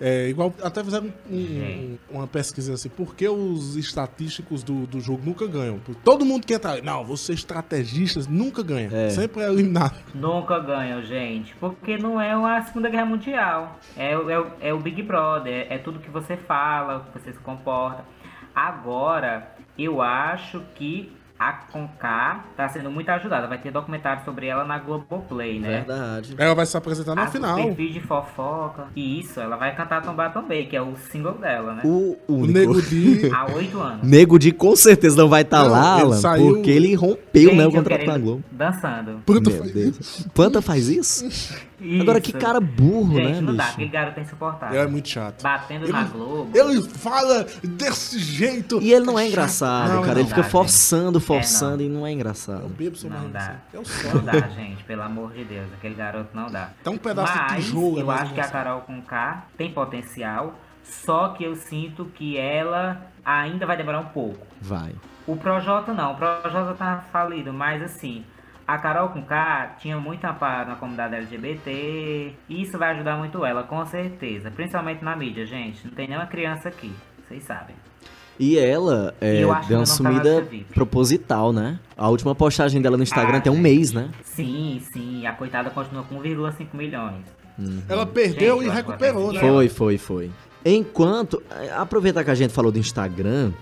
É, 0.00 0.28
igual, 0.28 0.54
até 0.62 0.82
fizeram 0.82 1.12
um- 1.30 1.36
um- 1.36 1.98
uma 2.10 2.26
pesquisa 2.26 2.72
assim, 2.74 2.88
por 2.88 3.14
que 3.14 3.28
os 3.28 3.76
estatísticos 3.76 4.62
do, 4.62 4.86
do 4.86 4.98
jogo 5.00 5.22
nunca 5.24 5.46
ganham? 5.46 5.78
Todo 6.02 6.24
mundo 6.24 6.46
que 6.46 6.54
entra 6.54 6.72
ali, 6.72 6.82
não, 6.82 7.04
você 7.04 7.32
estrategistas 7.34 8.26
nunca 8.26 8.62
ganha. 8.62 8.88
É. 8.92 9.10
Sempre 9.10 9.42
é 9.42 9.48
eliminado. 9.50 9.94
Nunca 10.14 10.58
ganham, 10.58 11.02
gente. 11.02 11.54
Porque 11.56 11.98
não 11.98 12.20
é 12.20 12.32
a 12.32 12.62
Segunda 12.62 12.88
Guerra 12.88 13.04
Mundial. 13.06 13.78
É, 13.96 14.16
o- 14.16 14.30
é, 14.30 14.46
é 14.68 14.72
o 14.74 14.78
Big 14.78 15.02
Brother. 15.02 15.52
É, 15.52 15.74
é 15.74 15.78
tudo 15.78 15.98
que 16.00 16.10
você 16.10 16.36
fala, 16.36 17.06
que 17.12 17.18
você 17.20 17.32
se 17.32 17.38
comporta. 17.40 18.02
Agora, 18.54 19.54
eu 19.78 20.00
acho 20.02 20.60
que 20.74 21.12
a 21.40 21.52
Conká 21.72 22.44
tá 22.54 22.68
sendo 22.68 22.90
muito 22.90 23.08
ajudada. 23.08 23.46
Vai 23.46 23.56
ter 23.56 23.70
documentário 23.72 24.22
sobre 24.26 24.46
ela 24.46 24.62
na 24.64 24.78
Globoplay, 24.78 25.58
né? 25.58 25.78
Verdade. 25.86 26.34
Ela 26.36 26.54
vai 26.54 26.66
se 26.66 26.76
apresentar 26.76 27.14
no 27.14 27.22
Ah, 27.22 27.26
final. 27.28 27.56
Perfil 27.56 27.90
de 27.92 28.00
fofoca. 28.00 28.88
E 28.94 29.20
isso, 29.20 29.40
ela 29.40 29.56
vai 29.56 29.74
cantar 29.74 30.02
Tombar 30.02 30.34
Também, 30.34 30.66
que 30.68 30.76
é 30.76 30.82
o 30.82 30.94
single 31.10 31.32
dela, 31.38 31.72
né? 31.76 31.82
O 31.82 32.18
O. 32.28 32.46
Nego 32.46 32.80
Di. 32.82 33.30
Há 33.34 33.46
oito 33.54 33.80
anos. 33.80 34.06
Nego 34.06 34.38
de 34.38 34.52
com 34.52 34.76
certeza 34.76 35.16
não 35.16 35.30
vai 35.30 35.40
estar 35.42 35.64
Não, 35.64 35.70
lá, 35.70 35.94
ele 35.94 36.02
Alan, 36.02 36.16
saiu- 36.18 36.54
porque 36.56 36.70
ele 36.70 36.94
rompeu, 36.94 37.54
né, 37.54 37.62
o 37.66 37.70
Gente, 37.70 37.74
contrato 37.76 37.98
quero 38.00 38.04
com 38.04 38.10
a 38.10 38.14
ele 38.16 38.22
Globo. 38.24 38.44
Dançando. 38.52 39.22
Foi- 39.26 39.40
Deus. 39.40 40.26
Panta 40.34 40.60
faz 40.60 40.88
isso? 40.88 41.26
Agora 42.00 42.20
que 42.20 42.30
Isso. 42.30 42.38
cara 42.38 42.60
burro, 42.60 43.16
Gente, 43.16 43.32
né, 43.32 43.40
não 43.40 43.56
dá. 43.56 43.64
bicho? 43.64 43.74
Aquele 43.76 43.90
garoto 43.90 44.20
é 44.20 44.22
insuportável. 44.22 44.76
Ele 44.80 44.84
é 44.88 44.90
muito 44.90 45.08
chato. 45.08 45.42
Batendo 45.42 45.84
Ele- 45.86 45.92
na 45.92 46.04
Globo. 46.04 46.50
Ele 46.58 46.82
fala 46.82 47.46
desse 47.62 48.18
jeito. 48.18 48.80
E 48.82 48.92
ele 48.92 49.04
não 49.06 49.18
é 49.18 49.26
engraçado, 49.28 49.94
Não, 49.94 50.00
cara. 50.02 50.14
não 50.14 50.20
ele 50.20 50.28
fica 50.28 50.42
dá, 50.42 50.48
forçando, 50.48 51.18
gente. 51.18 51.26
forçando 51.26 51.82
É, 51.82 51.86
e 51.86 51.88
não 51.88 52.06
é 52.06 52.10
Eu 52.10 52.14
engraçado. 52.14 52.68
bebo 52.68 52.96
sou 52.96 53.08
Não 53.10 53.30
dá. 53.30 53.56
É 53.72 53.78
o 53.78 53.82
Não 54.14 54.24
dá, 54.24 54.40
gente, 54.48 54.84
pelo 54.84 55.02
amor 55.02 55.32
de 55.32 55.44
Deus. 55.44 55.66
Aquele 55.72 55.94
garoto 55.94 56.28
não 56.34 56.50
dá. 56.50 56.70
Tá 56.84 56.90
um 56.90 56.98
pedaço 56.98 57.32
de 57.32 57.38
Mas 57.38 57.64
tijolo. 57.64 57.98
é 57.98 58.02
eu 58.02 58.06
mais 58.06 58.22
acho 58.22 58.34
que 58.34 58.40
a. 58.40 58.48
Carol 58.48 58.80
com 58.82 59.00
K 59.02 59.46
tem 59.56 59.72
potencial, 59.72 60.58
só 60.82 61.28
que 61.30 61.44
eu 61.44 61.54
sinto 61.56 62.04
que 62.14 62.36
ela 62.36 63.06
ainda 63.24 63.64
vai 63.66 63.76
demorar 63.76 64.00
um 64.00 64.06
pouco. 64.06 64.46
Vai. 64.60 64.92
O 65.26 65.36
Projota 65.36 65.92
não, 65.94 66.12
o 66.12 66.16
Projota 66.16 66.74
tá 66.74 67.04
falido, 67.12 67.52
mas 67.52 67.82
assim, 67.82 68.24
a 68.74 68.78
Carol 68.78 69.08
com 69.10 69.22
K 69.22 69.76
tinha 69.78 69.98
muito 69.98 70.24
amparo 70.24 70.68
na 70.70 70.76
comunidade 70.76 71.14
LGBT, 71.16 72.34
e 72.48 72.62
isso 72.62 72.78
vai 72.78 72.92
ajudar 72.92 73.16
muito 73.16 73.44
ela, 73.44 73.62
com 73.62 73.84
certeza. 73.86 74.50
Principalmente 74.50 75.04
na 75.04 75.14
mídia, 75.16 75.44
gente. 75.46 75.86
Não 75.86 75.92
tem 75.94 76.08
nenhuma 76.08 76.26
criança 76.26 76.68
aqui, 76.68 76.92
vocês 77.28 77.42
sabem. 77.44 77.74
E 78.38 78.58
ela 78.58 79.14
é, 79.20 79.34
deu 79.40 79.48
uma 79.50 79.60
tá 79.60 79.86
sumida 79.86 80.48
proposital, 80.72 81.52
né? 81.52 81.78
A 81.96 82.08
última 82.08 82.34
postagem 82.34 82.80
dela 82.80 82.96
no 82.96 83.02
Instagram 83.02 83.36
Ah, 83.36 83.40
tem 83.40 83.52
um 83.52 83.56
gente. 83.56 83.62
mês, 83.62 83.92
né? 83.92 84.08
Sim, 84.24 84.80
sim, 84.92 85.26
a 85.26 85.32
coitada 85.32 85.68
continua 85.68 86.02
com 86.04 86.18
1,5 86.20 86.66
milhões. 86.72 87.24
Ela 87.86 88.06
perdeu 88.06 88.58
Gente, 88.62 88.70
e 88.70 88.74
recuperou, 88.74 89.32
né? 89.32 89.40
Foi, 89.40 89.68
foi, 89.68 89.98
foi. 89.98 90.30
Enquanto. 90.64 91.42
é, 91.50 91.70
Aproveitar 91.72 92.24
que 92.24 92.30
a 92.30 92.34
gente 92.34 92.54
falou 92.54 92.72
do 92.72 92.78
Instagram. 92.78 93.52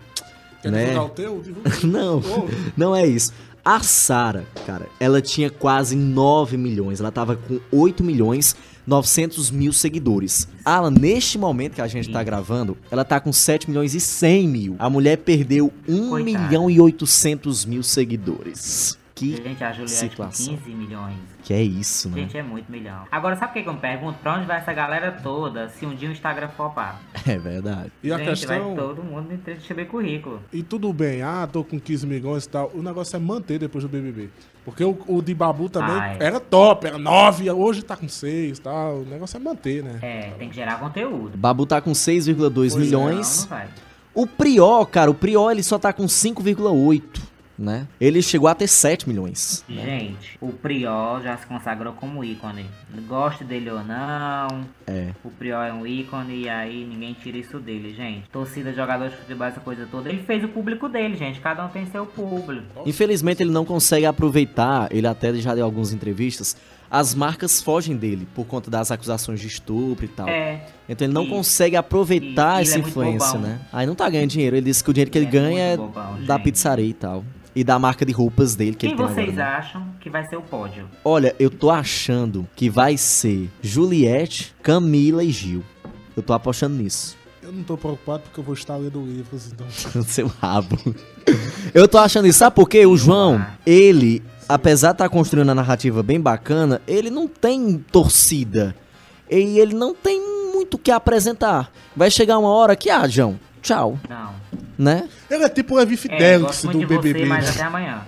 Quer 0.62 0.71
né? 0.71 0.85
divulgar 0.87 1.05
o 1.07 1.09
teu? 1.11 1.41
Divulga. 1.43 1.71
Não, 1.85 2.19
Oh. 2.19 2.49
não 2.77 2.95
é 2.95 3.05
isso. 3.07 3.33
A 3.68 3.80
Sara, 3.80 4.46
cara, 4.64 4.88
ela 4.98 5.20
tinha 5.20 5.50
quase 5.50 5.94
9 5.94 6.56
milhões. 6.56 7.00
Ela 7.00 7.12
tava 7.12 7.37
com 7.37 7.60
8 7.70 8.02
milhões 8.02 8.56
900 8.87 9.50
mil 9.50 9.75
seguidores. 9.75 10.48
Alan, 10.64 10.90
neste 10.90 11.37
momento 11.37 11.75
que 11.75 11.82
a 11.82 11.87
gente 11.87 12.10
tá 12.10 12.22
gravando, 12.22 12.78
ela 12.90 13.04
tá 13.04 13.20
com 13.20 13.30
7 13.30 13.68
milhões 13.68 13.94
e 13.94 14.00
100 14.00 14.48
mil. 14.48 14.76
A 14.78 14.88
mulher 14.88 15.18
perdeu 15.18 15.70
1 15.87 16.08
Coitada. 16.08 16.46
milhão 16.46 16.70
e 16.70 16.80
800 16.80 17.66
mil 17.66 17.82
seguidores. 17.82 18.96
Que, 19.18 19.37
Gente, 19.37 19.64
a 19.64 19.72
Juliette 19.72 20.16
com 20.16 20.30
situação. 20.30 20.56
15 20.56 20.70
milhões. 20.70 21.16
que 21.42 21.52
é 21.52 21.62
isso, 21.62 22.08
né? 22.08 22.16
Gente, 22.22 22.37
é 22.38 22.42
muito 22.42 22.70
milhão. 22.70 23.04
Agora, 23.10 23.37
sabe 23.37 23.50
o 23.50 23.54
que, 23.54 23.62
que 23.62 23.68
eu 23.68 23.72
me 23.75 23.80
pergunto? 23.80 24.18
Pra 24.22 24.37
onde 24.37 24.46
vai 24.46 24.58
essa 24.58 24.72
galera 24.72 25.12
toda 25.12 25.68
se 25.68 25.84
um 25.87 25.94
dia 25.94 26.08
o 26.08 26.12
Instagram 26.12 26.48
flopar? 26.48 27.00
É 27.26 27.37
verdade. 27.38 27.90
E 28.02 28.12
a 28.12 28.16
Gente, 28.18 28.28
questão. 28.28 28.75
vai 28.75 28.76
todo 28.76 29.02
mundo 29.02 29.28
receber 29.46 29.85
currículo. 29.87 30.40
E 30.52 30.62
tudo 30.62 30.92
bem, 30.92 31.22
ah, 31.22 31.48
tô 31.50 31.62
com 31.64 31.78
15 31.81 32.07
milhões 32.07 32.44
e 32.44 32.48
tal. 32.48 32.70
O 32.74 32.83
negócio 32.83 33.16
é 33.16 33.18
manter 33.18 33.59
depois 33.59 33.85
do 33.85 33.88
BBB. 33.88 34.31
Porque 34.64 34.85
o, 34.85 34.98
o 35.07 35.22
de 35.22 35.35
Babu 35.35 35.68
também 35.68 35.94
Ah, 35.98 36.14
é. 36.18 36.24
era 36.24 36.38
top, 36.38 36.87
era 36.87 36.98
9, 36.98 37.50
hoje 37.50 37.83
tá 37.83 37.96
com 37.96 38.07
6 38.09 38.59
e 38.59 38.61
tal. 38.61 38.98
O 38.98 39.04
negócio 39.07 39.37
é 39.37 39.40
manter, 39.40 39.83
né? 39.83 39.98
É, 40.02 40.31
tem 40.38 40.48
que 40.50 40.54
gerar 40.54 40.78
conteúdo. 40.78 41.37
Babu 41.38 41.64
tá 41.66 41.81
com 41.81 41.92
6,2 41.92 42.52
Pois 42.54 42.74
milhões. 42.76 43.48
Não, 43.48 43.59
não 43.59 43.64
vai. 43.64 43.68
O 44.14 44.26
Prió, 44.26 44.85
cara, 44.85 45.11
o 45.11 45.14
Prió 45.14 45.50
ele 45.50 45.62
só 45.62 45.78
tá 45.78 45.92
com 45.92 46.04
5,8, 46.04 47.20
né? 47.59 47.87
Ele 48.01 48.23
chegou 48.23 48.49
a 48.49 48.55
ter 48.55 48.68
7 48.68 49.09
milhões. 49.09 49.64
Gente, 49.68 50.38
o 50.40 50.53
Priol 50.53 51.21
já 51.23 51.37
se 51.37 51.47
consagrou 51.47 51.92
como 51.92 52.23
ícone. 52.25 52.66
Goste 53.09 53.42
dele 53.44 53.71
ou 53.71 53.83
não, 53.85 54.64
É. 54.87 55.11
o 55.25 55.31
Priol 55.31 55.62
é 55.62 55.73
um 55.73 55.87
ícone 55.87 56.42
e 56.42 56.49
aí 56.49 56.85
ninguém 56.85 57.14
tira 57.14 57.37
isso 57.38 57.59
dele, 57.59 57.92
gente. 57.94 58.29
Torcida, 58.31 58.73
jogador 58.73 59.09
de 59.09 59.16
futebol, 59.16 59.47
essa 59.47 59.61
coisa 59.61 59.87
toda. 59.90 60.09
Ele 60.09 60.23
fez 60.23 60.44
o 60.44 60.49
público 60.49 60.88
dele, 60.88 61.16
gente. 61.16 61.40
Cada 61.40 61.64
um 61.64 61.68
tem 61.68 61.85
seu 61.87 62.07
público. 62.07 62.83
Infelizmente 62.87 63.42
ele 63.42 63.51
não 63.51 63.64
consegue 63.64 64.07
aproveitar, 64.07 64.88
ele 64.92 65.07
até 65.07 65.35
já 65.35 65.55
deu 65.55 65.64
algumas 65.64 65.92
entrevistas, 65.92 66.57
as 66.90 67.14
marcas 67.14 67.61
fogem 67.61 67.96
dele 67.96 68.27
por 68.35 68.46
conta 68.46 68.70
das 68.70 68.90
acusações 68.90 69.40
de 69.40 69.46
estupro 69.46 70.05
e 70.05 70.09
tal. 70.09 70.29
É, 70.29 70.66
Então 70.88 71.07
ele 71.07 71.12
não 71.12 71.24
E- 71.24 71.29
consegue 71.29 71.77
aproveitar 71.77 72.59
e- 72.61 72.62
essa 72.62 72.77
é 72.77 72.81
influência, 72.81 73.33
bobão. 73.33 73.42
né? 73.51 73.61
Aí 73.72 73.87
não 73.87 73.94
tá 73.94 74.09
ganhando 74.09 74.31
dinheiro. 74.31 74.57
Ele 74.57 74.64
disse 74.66 74.83
que 74.83 74.90
o 74.90 74.92
dinheiro 74.94 75.11
que 75.11 75.18
ele, 75.18 75.27
Ele 75.27 75.37
é 75.37 75.40
ganha 75.40 75.62
é 75.64 75.77
bobão, 75.77 76.24
da 76.24 76.35
gente. 76.37 76.44
pizzaria 76.44 76.87
e 76.87 76.94
tal. 76.94 77.24
E 77.55 77.64
da 77.64 77.79
marca 77.79 78.07
de 78.07 78.12
roupas 78.12 78.55
dele 78.55 78.72
que 78.72 78.87
quem 78.87 78.90
ele 78.90 78.96
tem 78.98 79.07
vocês 79.07 79.29
agora. 79.31 79.51
né? 79.51 79.57
acham 79.57 79.87
que 80.01 80.09
vai 80.09 80.24
ser 80.29 80.37
o 80.37 80.42
pódio? 80.42 80.88
Olha, 81.05 81.35
eu 81.40 81.51
tô 81.51 81.70
achando 81.70 82.46
que 82.55 82.70
vai 82.70 82.96
ser 82.96 83.51
Juliette, 83.61 84.55
Camila 84.62 85.24
e 85.24 85.31
Gil. 85.31 85.62
Eu 86.16 86.22
tô 86.22 86.33
apostando 86.33 86.77
nisso. 86.77 87.16
Eu 87.42 87.53
não 87.53 87.62
tô 87.62 87.77
preocupado 87.77 88.22
porque 88.24 88.38
eu 88.40 88.44
vou 88.44 88.55
estar 88.55 88.77
lendo 88.77 89.01
livros, 89.05 89.51
então. 89.53 89.66
seu 90.05 90.27
rabo. 90.40 90.79
Eu 91.74 91.88
tô 91.88 91.98
achando 91.98 92.27
isso, 92.29 92.38
sabe 92.38 92.55
por 92.55 92.68
quê? 92.68 92.85
O 92.87 92.96
João, 92.96 93.44
ele, 93.66 94.22
apesar 94.48 94.88
de 94.88 94.94
estar 94.94 95.08
construindo 95.08 95.48
uma 95.48 95.54
narrativa 95.54 96.02
bem 96.02 96.20
bacana, 96.20 96.80
ele 96.87 97.11
não 97.11 97.28
tem 97.28 97.84
torcida. 97.92 98.74
E 99.30 99.58
ele 99.58 99.74
não 99.74 99.94
tem 99.94 100.20
muito 100.54 100.74
o 100.74 100.78
que 100.78 100.90
apresentar. 100.90 101.70
Vai 101.94 102.11
chegar 102.11 102.38
uma 102.38 102.48
hora 102.48 102.74
que, 102.74 102.88
ah, 102.88 103.06
João, 103.06 103.38
tchau, 103.61 103.98
Não. 104.08 104.34
né? 104.78 105.08
Ele 105.30 105.44
é 105.44 105.48
tipo 105.48 105.74
o 105.74 105.78
Levi 105.78 105.94
É, 105.94 105.96
Fidelix 105.98 106.62
do 106.62 106.78
BBB. 106.87 107.12
você, 107.20 107.24
mas 107.26 107.48
até 107.50 107.62
amanhã. 107.62 108.00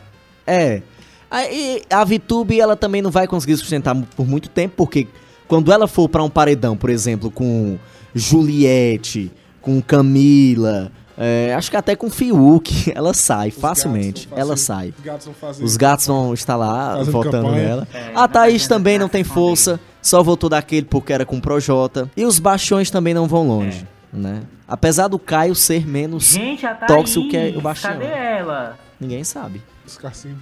É. 0.47 0.83
Aí 1.31 1.83
a 1.91 2.03
VTube, 2.05 2.59
ela 2.61 2.75
também 2.75 3.03
não 3.03 3.11
vai 3.11 3.27
conseguir 3.27 3.57
sustentar 3.57 3.95
por 4.17 4.27
muito 4.27 4.49
tempo, 4.49 4.75
porque 4.77 5.07
quando 5.47 5.71
ela 5.71 5.87
for 5.87 6.09
pra 6.09 6.23
um 6.25 6.31
paredão, 6.31 6.77
por 6.77 6.91
exemplo, 6.91 7.31
com 7.31 7.79
Juliette, 8.15 9.31
com 9.61 9.81
Camila, 9.83 10.91
é, 11.23 11.55
acho 11.55 11.71
que 11.71 11.77
até 11.77 11.95
com 11.95 12.09
Fiuk, 12.09 12.91
ela 12.97 13.13
sai 13.13 13.49
Os 13.49 13.55
facilmente. 13.55 14.29
Ela 14.35 14.57
sai. 14.57 14.95
Os 14.99 15.05
gatos 15.05 15.27
vão 15.27 15.35
fazer. 15.35 15.65
Os 15.65 15.77
gatos 15.77 16.07
vão 16.07 16.33
estar 16.33 16.57
lá 16.57 17.03
votando 17.03 17.47
campanha. 17.49 17.69
nela. 17.69 17.89
É, 17.93 18.13
a 18.15 18.27
Thaís 18.27 18.67
também 18.67 18.99
não 18.99 19.09
tem 19.09 19.23
força, 19.23 19.79
só 20.01 20.23
votou 20.23 20.49
daquele 20.49 20.87
porque 20.87 21.13
era 21.13 21.27
com 21.27 21.37
o 21.37 21.41
Projota. 21.41 22.11
E 22.17 22.25
os 22.25 22.39
baixões 22.39 22.91
também 22.91 23.13
não 23.13 23.27
vão 23.29 23.47
longe, 23.47 23.87
né? 24.13 24.41
Apesar 24.67 25.09
do 25.09 25.19
Caio 25.19 25.55
ser 25.55 25.87
menos, 25.87 26.31
Gente, 26.31 26.65
Tóxico 26.87 27.29
que 27.29 27.37
é 27.37 27.53
o 27.57 27.61
baixão. 27.61 27.91
cadê 27.93 28.07
ela? 28.07 28.79
ninguém 28.99 29.23
sabe. 29.25 29.61
Os 29.91 29.99
cassinos. 29.99 30.39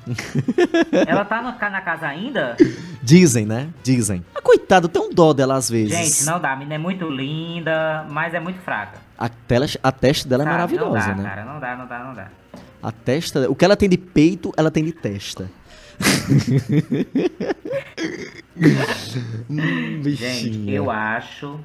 Ela 1.06 1.24
tá 1.24 1.40
no- 1.40 1.70
na 1.70 1.80
casa 1.80 2.06
ainda? 2.06 2.54
Dizem, 3.02 3.46
né? 3.46 3.70
Dizem. 3.82 4.22
A 4.34 4.42
coitada, 4.42 4.86
tem 4.88 5.00
um 5.00 5.10
dó 5.10 5.32
dela 5.32 5.56
às 5.56 5.70
vezes. 5.70 5.96
Gente, 6.18 6.26
não 6.26 6.38
dá. 6.38 6.52
A 6.52 6.56
menina 6.56 6.74
é 6.74 6.78
muito 6.78 7.08
linda, 7.08 8.04
mas 8.10 8.34
é 8.34 8.40
muito 8.40 8.60
fraca. 8.60 8.98
A, 9.16 9.26
tela, 9.30 9.64
a 9.82 9.90
testa 9.90 10.28
dela 10.28 10.42
é 10.42 10.44
Sabe? 10.44 10.54
maravilhosa, 10.54 10.98
não 10.98 11.00
dá, 11.00 11.14
né? 11.14 11.22
cara. 11.28 11.44
Não 11.46 11.58
dá, 11.58 11.76
não 11.76 11.86
dá, 11.86 11.98
não 12.04 12.12
dá. 12.14 12.28
A 12.82 12.92
testa, 12.92 13.50
o 13.50 13.56
que 13.56 13.64
ela 13.64 13.74
tem 13.74 13.88
de 13.88 13.96
peito, 13.96 14.52
ela 14.54 14.70
tem 14.70 14.84
de 14.84 14.92
testa. 14.92 15.50
hum, 19.48 20.02
Gente, 20.04 20.70
eu 20.70 20.90
acho 20.90 21.58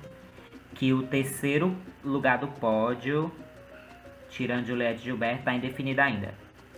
que 0.76 0.94
o 0.94 1.04
terceiro 1.04 1.76
lugar 2.04 2.38
do 2.38 2.48
pódio, 2.48 3.32
tirando 4.30 4.66
Juliette 4.66 5.02
e 5.02 5.04
Gilberto, 5.04 5.44
tá 5.44 5.54
indefinido 5.54 6.02
ainda. 6.02 6.34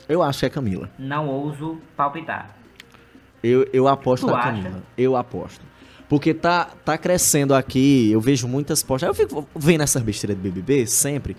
Eu 0.08 0.22
acho 0.22 0.40
que 0.40 0.46
é 0.46 0.50
Camila. 0.50 0.90
Não 0.98 1.28
ouso 1.28 1.78
palpitar. 1.96 2.56
Eu, 3.44 3.68
eu 3.74 3.88
aposto 3.88 4.26
Tu 4.26 4.32
na 4.32 4.38
acha? 4.40 4.48
Camila. 4.52 4.84
Eu 4.98 5.16
aposto. 5.16 5.62
Porque 6.08 6.34
tá, 6.34 6.70
tá 6.86 6.98
crescendo 6.98 7.56
aqui, 7.56 8.12
eu 8.12 8.22
vejo 8.22 8.48
muitas 8.48 8.84
postas. 8.84 9.08
Eu 9.08 9.16
fico 9.16 9.48
vendo 9.56 9.82
essas 9.82 10.02
besteiras 10.04 10.38
de 10.38 10.44
BBB 10.50 10.86
sempre. 10.86 11.36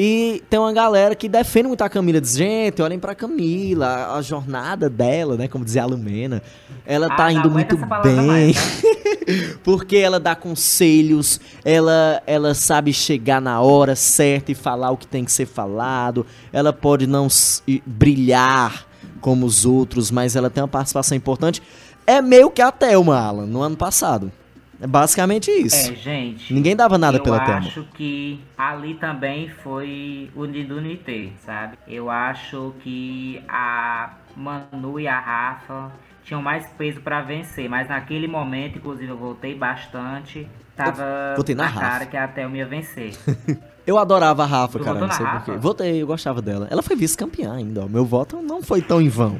E 0.00 0.44
tem 0.48 0.60
uma 0.60 0.72
galera 0.72 1.16
que 1.16 1.28
defende 1.28 1.66
muito 1.66 1.82
a 1.82 1.88
Camila. 1.88 2.20
Diz, 2.20 2.36
gente, 2.36 2.80
olhem 2.80 3.00
pra 3.00 3.16
Camila, 3.16 4.14
a, 4.14 4.22
jornada 4.22 4.88
dela, 4.88 5.36
né? 5.36 5.48
Como 5.48 5.64
dizia 5.64 5.82
a 5.82 5.86
Lumena. 5.86 6.40
Ela 6.86 7.08
tá 7.08 7.26
Ah, 7.26 7.32
não 7.32 7.40
indo 7.40 7.50
muito 7.50 7.76
bem. 7.76 8.14
mais, 8.14 8.56
né? 8.56 9.54
Porque 9.64 9.96
ela 9.96 10.20
dá 10.20 10.36
conselhos, 10.36 11.40
ela, 11.64 12.22
ela 12.28 12.54
sabe 12.54 12.92
chegar 12.92 13.40
na 13.40 13.60
hora 13.60 13.96
certa 13.96 14.52
e 14.52 14.54
falar 14.54 14.92
o 14.92 14.96
que 14.96 15.06
tem 15.06 15.24
que 15.24 15.32
ser 15.32 15.46
falado. 15.46 16.24
Ela 16.52 16.72
pode 16.72 17.04
não 17.04 17.26
brilhar 17.84 18.86
como 19.20 19.44
os 19.44 19.66
outros, 19.66 20.12
mas 20.12 20.36
ela 20.36 20.48
tem 20.48 20.62
uma 20.62 20.68
participação 20.68 21.16
importante. 21.16 21.60
É 22.06 22.22
meio 22.22 22.50
que 22.52 22.62
a 22.62 22.70
Thelma, 22.70 23.18
Alan, 23.18 23.46
no 23.46 23.60
ano 23.62 23.76
passado. 23.76 24.30
É 24.80 24.86
basicamente 24.86 25.50
isso. 25.50 25.90
É, 25.92 25.94
gente. 25.96 26.52
Ninguém 26.54 26.76
dava 26.76 26.96
nada 26.96 27.18
eu 27.18 27.22
pela 27.22 27.40
Thelma. 27.40 27.58
acho 27.58 27.84
que 27.94 28.40
ali 28.56 28.94
também 28.94 29.48
foi 29.48 30.30
unido 30.36 30.80
no 30.80 30.86
IT, 30.88 31.32
sabe? 31.44 31.76
Eu 31.86 32.08
acho 32.08 32.74
que 32.80 33.42
a 33.48 34.10
Manu 34.36 35.00
e 35.00 35.08
a 35.08 35.18
Rafa 35.18 35.90
tinham 36.22 36.40
mais 36.40 36.66
peso 36.78 37.00
pra 37.00 37.22
vencer, 37.22 37.68
mas 37.68 37.88
naquele 37.88 38.28
momento, 38.28 38.78
inclusive, 38.78 39.08
eu 39.08 39.16
voltei 39.16 39.54
bastante. 39.54 40.46
Tava 40.76 41.34
votei 41.36 41.56
na 41.56 41.64
na 41.64 41.68
Rafa. 41.70 41.80
cara 41.86 42.06
que 42.06 42.16
a 42.16 42.28
Thelma 42.28 42.56
ia 42.58 42.66
vencer. 42.66 43.16
Eu 43.84 43.96
adorava 43.96 44.42
a 44.42 44.46
Rafa, 44.46 44.78
Tu 44.78 44.84
cara, 44.84 45.00
não 45.00 45.10
sei 45.10 45.24
porquê. 45.24 45.52
Votei, 45.52 46.02
eu 46.02 46.06
gostava 46.06 46.42
dela. 46.42 46.68
Ela 46.70 46.82
foi 46.82 46.94
vice-campeã 46.94 47.54
ainda, 47.54 47.84
ó. 47.84 47.88
Meu 47.88 48.04
voto 48.04 48.36
não 48.42 48.62
foi 48.62 48.82
tão 48.82 49.00
em 49.00 49.08
vão. 49.08 49.38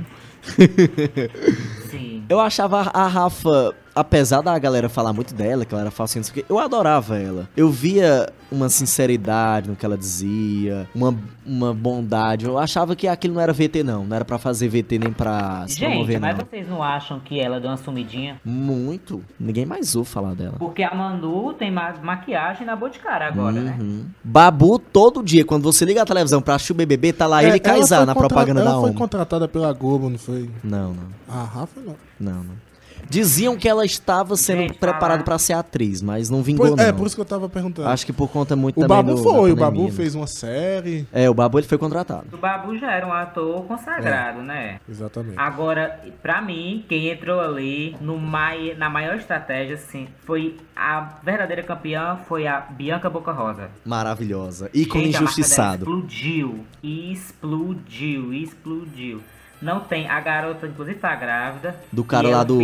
Sim. 1.90 2.24
Eu 2.30 2.40
achava 2.40 2.80
a 2.94 3.06
Rafa, 3.06 3.74
apesar 4.00 4.40
da 4.42 4.58
galera 4.58 4.88
falar 4.88 5.12
muito 5.12 5.34
dela, 5.34 5.64
que 5.64 5.74
ela 5.74 5.82
era 5.82 5.90
facinha, 5.90 6.20
não 6.20 6.24
sei 6.24 6.32
o 6.32 6.34
quê, 6.34 6.44
eu 6.48 6.58
adorava 6.58 7.18
ela. 7.18 7.48
Eu 7.56 7.70
via 7.70 8.28
uma 8.50 8.68
sinceridade 8.68 9.68
no 9.68 9.76
que 9.76 9.84
ela 9.84 9.96
dizia, 9.96 10.88
uma, 10.94 11.14
uma 11.46 11.74
bondade. 11.74 12.46
Eu 12.46 12.58
achava 12.58 12.96
que 12.96 13.06
aquilo 13.06 13.34
não 13.34 13.40
era 13.40 13.52
VT, 13.52 13.82
não. 13.82 14.04
Não 14.06 14.16
era 14.16 14.24
pra 14.24 14.38
fazer 14.38 14.68
VT 14.68 14.98
nem 14.98 15.12
pra 15.12 15.64
se 15.68 15.76
Gente, 15.78 15.90
promover, 15.90 16.20
mas 16.20 16.38
não. 16.38 16.44
vocês 16.46 16.68
não 16.68 16.82
acham 16.82 17.20
que 17.20 17.38
ela 17.38 17.60
deu 17.60 17.70
uma 17.70 17.76
sumidinha? 17.76 18.40
Muito. 18.44 19.22
Ninguém 19.38 19.66
mais 19.66 19.94
ouve 19.94 20.08
falar 20.08 20.34
dela. 20.34 20.54
Porque 20.58 20.82
a 20.82 20.94
Manu 20.94 21.52
tem 21.54 21.70
ma- 21.70 21.94
maquiagem 22.02 22.66
na 22.66 22.74
Boticária 22.74 23.26
agora, 23.26 23.60
né? 23.60 23.76
Uhum. 23.80 24.06
Babu, 24.24 24.78
todo 24.78 25.22
dia, 25.22 25.44
quando 25.44 25.62
você 25.62 25.84
liga 25.84 26.02
a 26.02 26.06
televisão 26.06 26.40
pra 26.40 26.54
assistir 26.54 26.72
o 26.72 26.76
BBB, 26.76 27.12
tá 27.12 27.26
lá 27.26 27.42
É, 27.42 27.46
ele 27.48 27.56
e 27.56 27.60
Kaysar 27.60 28.06
na 28.06 28.14
propaganda 28.14 28.62
da 28.64 28.70
Ela 28.70 28.80
foi 28.80 28.90
ONU. 28.90 28.98
contratada 28.98 29.46
pela 29.48 29.72
Globo, 29.72 30.08
não 30.08 30.18
foi? 30.18 30.48
Não, 30.64 30.94
não. 30.94 31.04
A 31.28 31.42
Rafa 31.44 31.80
não. 31.80 31.94
Não, 32.18 32.42
não. 32.44 32.67
Diziam 33.08 33.56
que 33.56 33.68
ela 33.68 33.84
estava 33.84 34.36
sendo 34.36 34.58
Gente, 34.62 34.74
preparada 34.74 35.22
pra 35.24 35.38
ser 35.38 35.54
atriz, 35.54 36.02
mas 36.02 36.28
não 36.30 36.42
vingou, 36.42 36.68
Pois- 36.68 36.78
é, 36.80 36.90
não. 36.92 36.98
por 36.98 37.06
isso 37.06 37.14
que 37.16 37.20
eu 37.20 37.24
tava 37.26 37.48
perguntando. 37.48 37.88
Acho 37.88 38.04
que 38.06 38.12
por 38.12 38.28
conta 38.28 38.54
muito 38.54 38.76
o 38.78 38.80
também 38.82 38.96
Babu 38.96 39.14
do, 39.14 39.22
foi, 39.22 39.48
da 39.50 39.54
o 39.54 39.56
Babu 39.56 39.84
né? 39.84 39.90
fez 39.90 40.14
uma 40.14 40.26
série. 40.26 41.06
É, 41.12 41.28
o 41.28 41.34
Babu 41.34 41.58
ele 41.58 41.66
foi 41.66 41.78
contratado. 41.78 42.26
O 42.32 42.36
Babu 42.36 42.76
já 42.78 42.92
era 42.92 43.06
um 43.06 43.12
ator 43.12 43.64
É. 43.64 43.66
consagrado, 43.68 44.42
né? 44.42 44.80
Exatamente. 44.88 45.38
Agora, 45.38 46.00
pra 46.22 46.40
mim, 46.42 46.84
quem 46.88 47.08
entrou 47.08 47.40
ali 47.40 47.96
no 48.00 48.18
mai, 48.18 48.74
na 48.76 48.88
maior 48.90 49.16
estratégia, 49.16 49.74
assim, 49.76 50.08
foi 50.26 50.56
a 50.76 51.18
verdadeira 51.22 51.62
campeã, 51.62 52.18
foi 52.28 52.46
a 52.46 52.60
Bianca 52.60 53.08
Boca 53.08 53.32
Rosa. 53.32 53.70
Maravilhosa. 53.84 54.70
Ícone 54.74 55.06
Gente, 55.06 55.16
a 55.16 55.20
marca 55.22 55.34
dela 55.36 55.40
injustiçado. 55.40 55.84
Explodiu, 55.84 56.64
explodiu, 56.82 58.32
explodiu. 58.34 59.20
Não 59.60 59.80
tem, 59.80 60.08
a 60.08 60.20
garota 60.20 60.66
inclusive 60.66 60.98
tá 60.98 61.14
grávida. 61.16 61.74
Do 61.92 62.04
cara 62.04 62.28
lá 62.28 62.44
do 62.44 62.58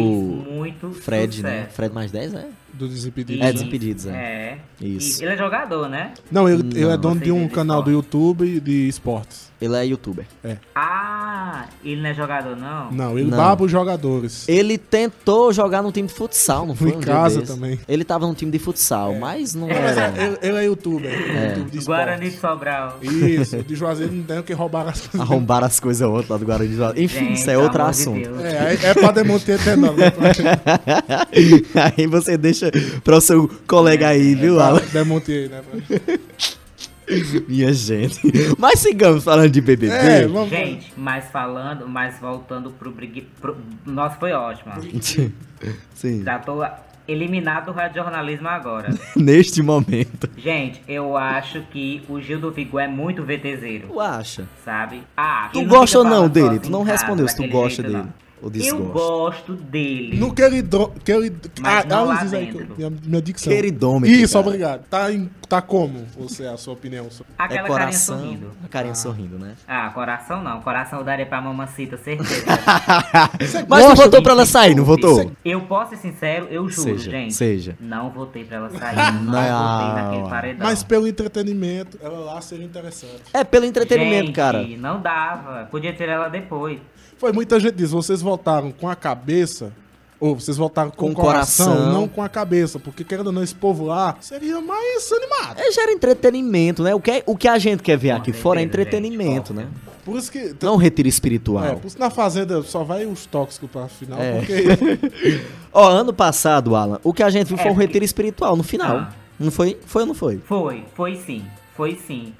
Fred, 1.03 1.43
né? 1.43 1.63
sucesso. 1.63 1.77
Fred 1.77 1.95
mais 1.95 2.13
10, 2.13 2.35
é? 2.35 2.49
Do 2.75 2.89
Desimpedido. 2.89 3.41
É, 3.43 3.47
né? 3.47 3.53
Desimpedidos, 3.53 4.07
é. 4.07 4.11
É. 4.11 4.59
Isso. 4.85 5.23
E 5.23 5.25
ele 5.25 5.35
é 5.35 5.37
jogador, 5.37 5.89
né? 5.89 6.13
Não, 6.31 6.49
ele, 6.49 6.63
ele 6.75 6.85
é 6.85 6.89
Não. 6.89 6.99
dono 6.99 7.21
de 7.21 7.31
um 7.33 7.47
de 7.47 7.53
canal 7.55 7.83
do. 7.83 7.91
YouTube 7.91 8.61
de 8.61 8.89
esportes. 8.89 9.53
Ele 9.61 9.77
é 9.77 9.87
youtuber. 9.87 10.27
Ah, 10.75 11.67
ele 11.83 12.03
não 12.03 12.11
é 12.11 12.15
jogador, 12.15 12.55
não? 12.57 12.91
Não, 12.93 13.19
ele 13.19 13.31
Não. 13.31 13.39
baba 13.39 13.65
os 13.65 13.71
jogadores. 13.71 14.47
Ele 14.49 14.77
tentou 14.77 15.53
jogar 15.53 15.81
num 15.83 15.91
time 15.91 16.07
de 16.09 16.13
futsal, 16.13 16.67
não 16.67 16.75
foi? 16.75 16.91
Em 16.91 16.97
um 16.97 17.01
casa 17.01 17.41
também. 17.43 17.79
Ele 17.89 18.05
tava 18.05 18.27
num 18.27 18.35
time 18.35 18.51
de 18.51 18.59
futsal, 18.59 19.15
mas 19.15 19.55
não 19.55 19.69
Mas 19.69 19.97
era. 19.97 20.13
é, 20.21 20.27
ele, 20.27 20.39
ele 20.43 20.57
é 20.59 20.65
youtuber. 20.67 21.11
YouTube 21.57 21.71
de 21.71 21.85
Guarani 21.87 22.31
de. 22.31 22.37
Sobral. 22.37 22.99
Isso, 23.01 23.63
de 23.63 23.75
Juazeiro 23.75 24.13
não 24.13 24.25
tem 24.25 24.39
o 24.41 24.43
que 24.43 24.53
roubar 24.53 24.89
as 24.89 25.01
coisas. 25.07 25.21
Arrombar 25.21 25.65
as 25.65 25.81
coisas 25.81 26.07
outras 26.07 26.29
lá 26.29 26.37
do 26.37 26.45
Guarani 26.45 26.69
de 26.69 26.77
Juazeiro. 26.77 27.03
Enfim, 27.03 27.19
Gente, 27.27 27.39
isso 27.39 27.51
é 27.51 27.57
outro 27.57 27.83
de 27.85 27.89
assunto. 27.91 28.29
Deus. 28.29 28.45
É, 28.45 28.75
é, 28.75 28.87
é 28.91 28.95
pra 28.95 29.13
demonstrar 29.13 29.59
etenol. 29.61 29.95
Né? 29.95 30.13
aí 31.97 32.07
você 32.07 32.37
deixa 32.37 32.64
para 33.03 33.17
o 33.17 33.21
seu 33.21 33.49
colega 33.67 34.09
aí, 34.09 34.35
viu, 34.35 34.61
Alan? 34.61 34.81
Demontei, 34.93 35.49
né? 35.49 35.63
Minha 37.47 37.73
gente. 37.73 38.19
Mas 38.59 38.81
sigamos 38.81 39.25
falando 39.25 39.51
de 39.51 39.61
BBB. 39.61 39.93
É, 39.93 40.27
vamos. 40.27 40.49
Gente, 40.49 40.93
mas 40.97 41.27
falando, 41.31 41.87
mas 41.87 42.19
voltando 42.19 42.71
pro 42.71 42.91
Brig... 42.91 43.27
Pro... 43.41 43.57
Nossa, 43.85 44.17
foi 44.17 44.33
ótimo. 44.33 44.73
Sim. 45.95 46.23
Já 46.25 46.39
tô 46.39 46.65
eliminado 47.07 47.67
do 47.67 47.73
radiojornalismo 47.73 48.49
agora. 48.49 48.89
Neste 49.15 49.63
momento. 49.63 50.31
Gente, 50.39 50.81
eu 50.89 51.15
acho 51.17 51.61
que 51.71 52.03
o 52.09 52.19
Gil 52.23 52.41
do 52.41 52.51
Vigor 52.51 52.81
é 52.81 52.89
muito 52.89 53.23
VTZero, 53.23 53.89
Tu 53.89 54.01
acha? 54.01 54.49
sabe? 54.65 55.03
Ah, 55.15 55.51
Tu 55.53 55.63
gosta 55.67 55.99
ou 55.99 56.05
não 56.05 56.27
dele? 56.27 56.59
Tu 56.59 56.71
não 56.71 56.83
em 56.83 56.87
casa, 56.87 57.03
respondeu 57.03 57.29
se 57.29 57.37
tu 57.37 57.47
gosta 57.49 57.83
jeito, 57.83 57.93
dele. 57.93 58.05
não. 58.05 58.24
Ou 58.45 58.49
Eu 58.49 58.51
desgosta. 58.51 58.93
gosto 58.93 59.55
dele. 59.57 60.19
No 60.19 60.35
queridro... 60.35 60.93
querid... 61.03 61.35
Mas 61.61 61.85
não 61.87 62.05
lá 62.05 62.19
que 62.19 62.25
eu- 62.27 62.31
dentro. 62.31 62.75
minha, 62.77 62.91
minha 63.03 63.23
dicção. 63.23 63.51
Queridômetro, 63.51 64.15
Isso, 64.15 64.35
cara. 64.35 64.47
obrigado. 64.47 64.85
Tá, 64.89 65.11
em- 65.11 65.31
tá 65.49 65.63
como 65.63 66.05
você, 66.17 66.47
a 66.47 66.57
sua 66.59 66.75
opinião? 66.75 67.07
Aquela 67.39 67.61
é 67.61 67.63
carinha 67.63 67.67
coração. 67.69 68.19
sorrindo. 68.21 68.51
A 68.63 68.69
carinha 68.69 68.95
sorrindo, 68.95 69.39
né? 69.39 69.55
Ah, 69.67 69.89
coração 69.95 70.43
não. 70.43 70.61
Coração 70.61 70.99
eu 70.99 71.05
daria 71.07 71.25
pra 71.25 71.41
mamacita, 71.41 71.97
certeza. 71.97 72.45
Mas 73.69 73.85
gosta 73.87 74.05
votou 74.05 74.23
pra 74.23 74.33
ela 74.33 74.45
sair, 74.47 74.75
não 74.75 74.85
votou? 74.85 75.31
Eu 75.45 75.63
posso 75.63 75.91
ser 75.91 75.97
sincero, 75.97 76.47
eu 76.51 76.69
juro, 76.69 76.99
Seja, 76.99 77.11
gente. 77.11 77.35
seja. 77.35 77.77
Não 77.81 78.11
votei 78.11 78.45
pra 78.45 78.57
ela 78.59 78.71
sair. 78.71 78.97
Não, 79.23 79.33
votei 79.33 80.03
naquele 80.03 80.29
paredão. 80.29 80.67
Mas 80.67 80.83
pelo 80.83 81.07
entretenimento, 81.09 81.99
ela 82.03 82.19
lá 82.19 82.41
seria 82.41 82.67
interessante. 82.67 83.23
É 83.33 83.43
pelo 83.45 83.65
entretenimento, 83.65 84.27
Gente, 84.27 84.35
cara. 84.35 84.67
não 84.79 85.01
dava. 85.01 85.67
Podia 85.71 85.93
ter 85.95 86.09
ela 86.09 86.29
depois. 86.29 86.79
Foi 87.19 87.33
muita 87.33 87.59
gente 87.61 87.75
diz, 87.75 87.91
vocês 87.91 88.21
votaram 88.21 88.71
com 88.73 88.89
a 88.89 88.95
cabeça, 88.97 89.73
ou 90.21 90.39
vocês 90.39 90.57
votaram 90.57 90.91
com, 90.91 91.07
Com 91.07 91.11
o 91.13 91.15
coração, 91.15 91.67
coração. 91.67 91.93
não 91.93 92.09
com 92.09 92.23
a 92.23 92.29
cabeça, 92.29 92.79
porque 92.79 93.05
querendo 93.05 93.27
ou 93.29 93.33
não, 93.33 93.43
esse 93.43 93.55
povo 93.55 93.85
lá 93.85 94.17
seria 94.21 94.61
mais 94.61 95.11
animado. 95.13 95.59
É, 95.59 95.71
gera 95.73 95.93
entretenimento, 95.93 96.83
né? 96.83 96.95
O 96.95 97.01
que, 97.01 97.11
é- 97.11 97.23
o 97.27 97.37
que 97.37 97.49
a 97.49 97.59
gente 97.59 97.83
quer 97.83 97.97
ver 97.97 98.11
aqui 98.13 98.33
fora 98.33 98.61
é 98.61 98.63
entretenimento, 98.65 99.53
né? 99.55 99.67
Por 100.05 100.19
isso 100.19 100.31
que. 100.31 100.55
Não 100.61 100.77
retiro 100.77 101.09
espiritual. 101.09 101.65
É, 101.65 101.75
por 101.77 101.87
isso 101.87 101.99
na 101.99 102.11
fazenda 102.11 102.63
só 102.63 102.85
vai 102.85 103.07
os 103.07 103.25
tóxicos 103.25 103.71
pra 103.71 103.89
final, 103.89 104.19
É. 104.21 104.33
porque. 104.39 105.41
Ó, 105.73 105.89
ano 105.89 106.13
passado, 106.13 106.77
Alan, 106.77 107.01
o 107.03 107.13
que 107.13 107.23
a 107.23 107.31
gente 107.31 107.49
viu 107.49 107.57
É, 107.59 107.63
foi 107.63 107.71
um 107.71 107.75
porque- 107.75 107.87
retiro 107.87 108.05
espiritual 108.05 108.55
no 108.55 108.63
final. 108.63 108.97
Ah. 108.99 109.13
Não 109.41 109.51
foi? 109.51 109.79
Foi 109.87 110.03
ou 110.03 110.09
não 110.09 110.15
foi? 110.15 110.39
Foi, 110.45 110.85
foi 110.95 111.17
sim. 111.17 111.45
Foi 111.75 111.99
sim. 112.07 112.35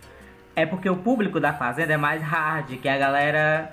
É 0.55 0.65
porque 0.65 0.89
o 0.89 0.95
público 0.97 1.41
da 1.41 1.53
Fazenda 1.53 1.95
é 1.95 1.97
mais 1.97 2.23
hard 2.23 2.77
que 2.81 2.89
a 2.89 2.97
galera. 2.97 3.71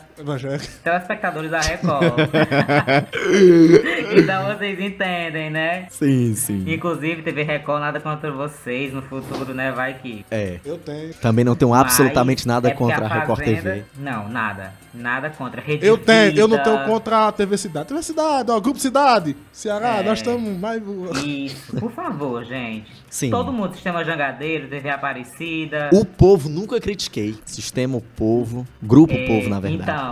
Telespectadores 0.84 1.52
da 1.52 1.60
Record. 1.62 2.04
então 4.18 4.46
vocês 4.56 4.80
entendem, 4.80 5.50
né? 5.50 5.86
Sim, 5.90 6.34
sim. 6.36 6.64
Inclusive, 6.68 7.22
TV 7.22 7.44
Record, 7.44 7.82
nada 7.82 8.00
contra 8.00 8.32
vocês 8.32 8.94
no 8.94 9.02
futuro, 9.02 9.54
né? 9.54 9.72
Vai 9.72 9.94
que. 9.96 10.26
É. 10.32 10.60
Eu 10.66 10.78
tenho. 10.78 11.14
Também 11.16 11.46
não 11.46 11.56
tenho 11.56 11.74
absolutamente 11.74 12.46
Mas 12.48 12.56
nada 12.56 12.70
é 12.70 12.74
contra 12.74 13.06
a 13.06 13.08
Record 13.08 13.40
Fazenda- 13.40 13.62
TV. 13.62 13.84
Não, 13.98 14.28
nada. 14.30 14.74
Nada 14.94 15.30
contra. 15.30 15.62
Rede 15.62 15.86
Eu 15.86 15.98
tenho, 15.98 16.38
eu 16.38 16.48
não 16.50 16.58
Vida. 16.58 16.70
tenho 16.76 16.86
contra 16.86 17.28
a 17.28 17.32
TV 17.32 17.58
Cidade. 17.58 17.88
TV 17.88 18.04
Cidade, 18.04 18.52
ó, 18.52 18.60
Grupo 18.60 18.78
Cidade, 18.80 19.38
Ceará, 19.52 19.98
É. 20.00 20.04
nós 20.04 20.20
estamos 20.20 20.58
mais. 20.60 20.82
Isso, 21.26 21.78
por 21.78 21.92
favor, 21.92 22.44
gente. 22.44 22.92
Sim. 23.10 23.30
Todo 23.30 23.54
mundo, 23.54 23.74
Sistema 23.74 24.04
Jangadeiro, 24.04 24.68
TV 24.68 24.90
Aparecida. 24.90 25.90
O 25.94 26.04
povo 26.04 26.50
nunca 26.50 26.80
critiquei. 26.80 27.36
Sistema 27.46 27.98
o 27.98 28.02
povo, 28.02 28.66
grupo 28.82 29.14
É, 29.14 29.28
povo, 29.28 29.50
na 29.50 29.60
verdade. 29.62 29.90
Então, 29.92 30.11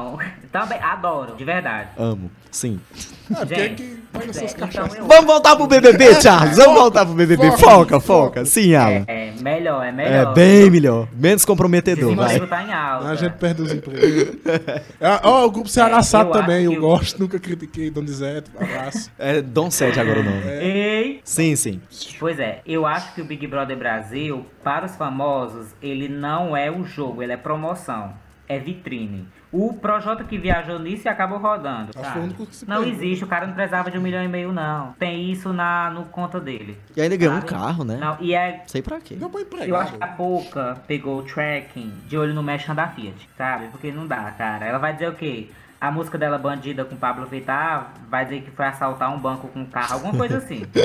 Também 0.51 0.79
adoro, 0.81 1.35
de 1.35 1.43
verdade. 1.45 1.89
Amo. 1.97 2.31
Sim. 2.51 2.79
É, 3.29 3.35
porque 3.35 3.53
é 3.53 3.57
Gente, 4.33 4.39
é, 4.39 4.67
então 4.73 4.87
eu- 4.97 5.05
Vamos 5.05 5.25
voltar 5.25 5.55
pro 5.55 5.67
BBB, 5.67 6.19
Charles. 6.19 6.57
Vamos 6.57 6.73
voltar 6.79 7.05
pro 7.05 7.13
BBB. 7.13 7.45
Foca, 7.51 7.57
Foca, 7.59 7.99
foca. 7.99 8.01
foca. 8.01 8.45
Sim, 8.45 8.73
Alan. 8.73 9.03
É, 9.05 9.31
melhor, 9.39 9.83
é 9.85 9.89
É 9.89 9.91
melhor. 9.91 10.33
bem 10.33 10.69
melhor. 10.71 11.07
Menos 11.13 11.45
comprometedor, 11.45 12.15
vai. 12.15 12.39
tá 12.47 12.63
em 12.63 12.73
alta. 12.73 13.07
A 13.09 13.15
gente 13.15 13.33
perde 13.33 13.61
os 13.61 13.71
empregos. 13.71 14.35
É, 14.99 15.19
Ó, 15.23 15.45
o 15.45 15.51
grupo 15.51 15.69
Ceará 15.69 15.97
É, 15.99 16.15
eu 16.21 16.31
também, 16.31 16.65
eu 16.65 16.73
eu- 16.73 16.81
gosto, 16.81 17.19
nunca 17.19 17.39
critiquei 17.39 17.91
Donizete, 17.91 18.49
abraço. 18.59 19.11
É 19.19 19.41
Dom 19.43 19.69
7 19.69 19.99
agora 19.99 20.21
o 20.21 20.23
nome. 20.23 20.41
Ei! 20.59 21.21
Sim, 21.23 21.55
sim. 21.55 21.79
Pois 22.19 22.39
é, 22.39 22.61
eu 22.65 22.87
acho 22.87 23.13
que 23.13 23.21
o 23.21 23.25
Big 23.25 23.45
Brother 23.45 23.77
Brasil, 23.77 24.43
para 24.63 24.87
os 24.87 24.95
famosos, 24.95 25.67
ele 25.83 26.09
não 26.09 26.57
é 26.57 26.71
o 26.71 26.83
jogo, 26.83 27.21
ele 27.21 27.33
é 27.33 27.37
promoção. 27.37 28.11
É 28.47 28.57
vitrine. 28.57 29.27
O 29.51 29.73
Projota 29.73 30.23
que 30.23 30.37
viajou 30.37 30.77
nisso 30.77 31.07
e 31.07 31.09
acabou 31.09 31.39
rodando. 31.39 31.89
Acho 31.89 31.97
que 31.97 32.03
sabe? 32.03 32.11
foi 32.11 32.21
o 32.21 32.25
único 32.25 32.45
que 32.45 32.55
se 32.55 32.69
Não 32.69 32.83
existe, 32.83 33.23
o 33.23 33.27
cara 33.27 33.47
não 33.47 33.53
precisava 33.53 33.89
de 33.89 33.97
um 33.97 34.01
milhão 34.01 34.23
e 34.23 34.27
meio, 34.27 34.51
não. 34.51 34.93
Tem 34.93 35.31
isso 35.31 35.51
na, 35.51 35.89
no 35.89 36.05
conta 36.05 36.39
dele. 36.39 36.77
E 36.95 37.01
ainda 37.01 37.17
ganhou 37.17 37.35
um 37.35 37.41
carro, 37.41 37.83
né? 37.83 37.97
Não, 37.97 38.17
e 38.19 38.33
é. 38.35 38.63
Sei 38.67 38.81
pra 38.81 38.99
quê. 38.99 39.15
Deu 39.15 39.29
pra 39.29 39.65
Eu 39.65 39.75
acho 39.75 39.93
que 39.93 40.03
a. 40.03 40.07
Boca 40.19 40.81
pegou 40.85 41.19
o 41.19 41.23
tracking 41.23 41.93
de 42.07 42.17
olho 42.17 42.33
no 42.33 42.43
Merchan 42.43 42.75
da 42.75 42.87
Fiat, 42.89 43.29
sabe? 43.37 43.67
Porque 43.67 43.89
não 43.91 44.05
dá, 44.05 44.31
cara. 44.31 44.65
Ela 44.65 44.77
vai 44.77 44.93
dizer 44.93 45.07
o 45.07 45.15
quê? 45.15 45.49
A 45.79 45.89
música 45.89 46.17
dela, 46.17 46.37
Bandida, 46.37 46.83
com 46.83 46.97
Pablo 46.97 47.25
Vittar, 47.25 47.93
vai 48.09 48.25
dizer 48.25 48.41
que 48.41 48.51
foi 48.51 48.65
assaltar 48.65 49.15
um 49.15 49.19
banco 49.19 49.47
com 49.47 49.61
um 49.61 49.65
carro, 49.65 49.93
alguma 49.93 50.13
coisa 50.13 50.37
assim. 50.37 50.63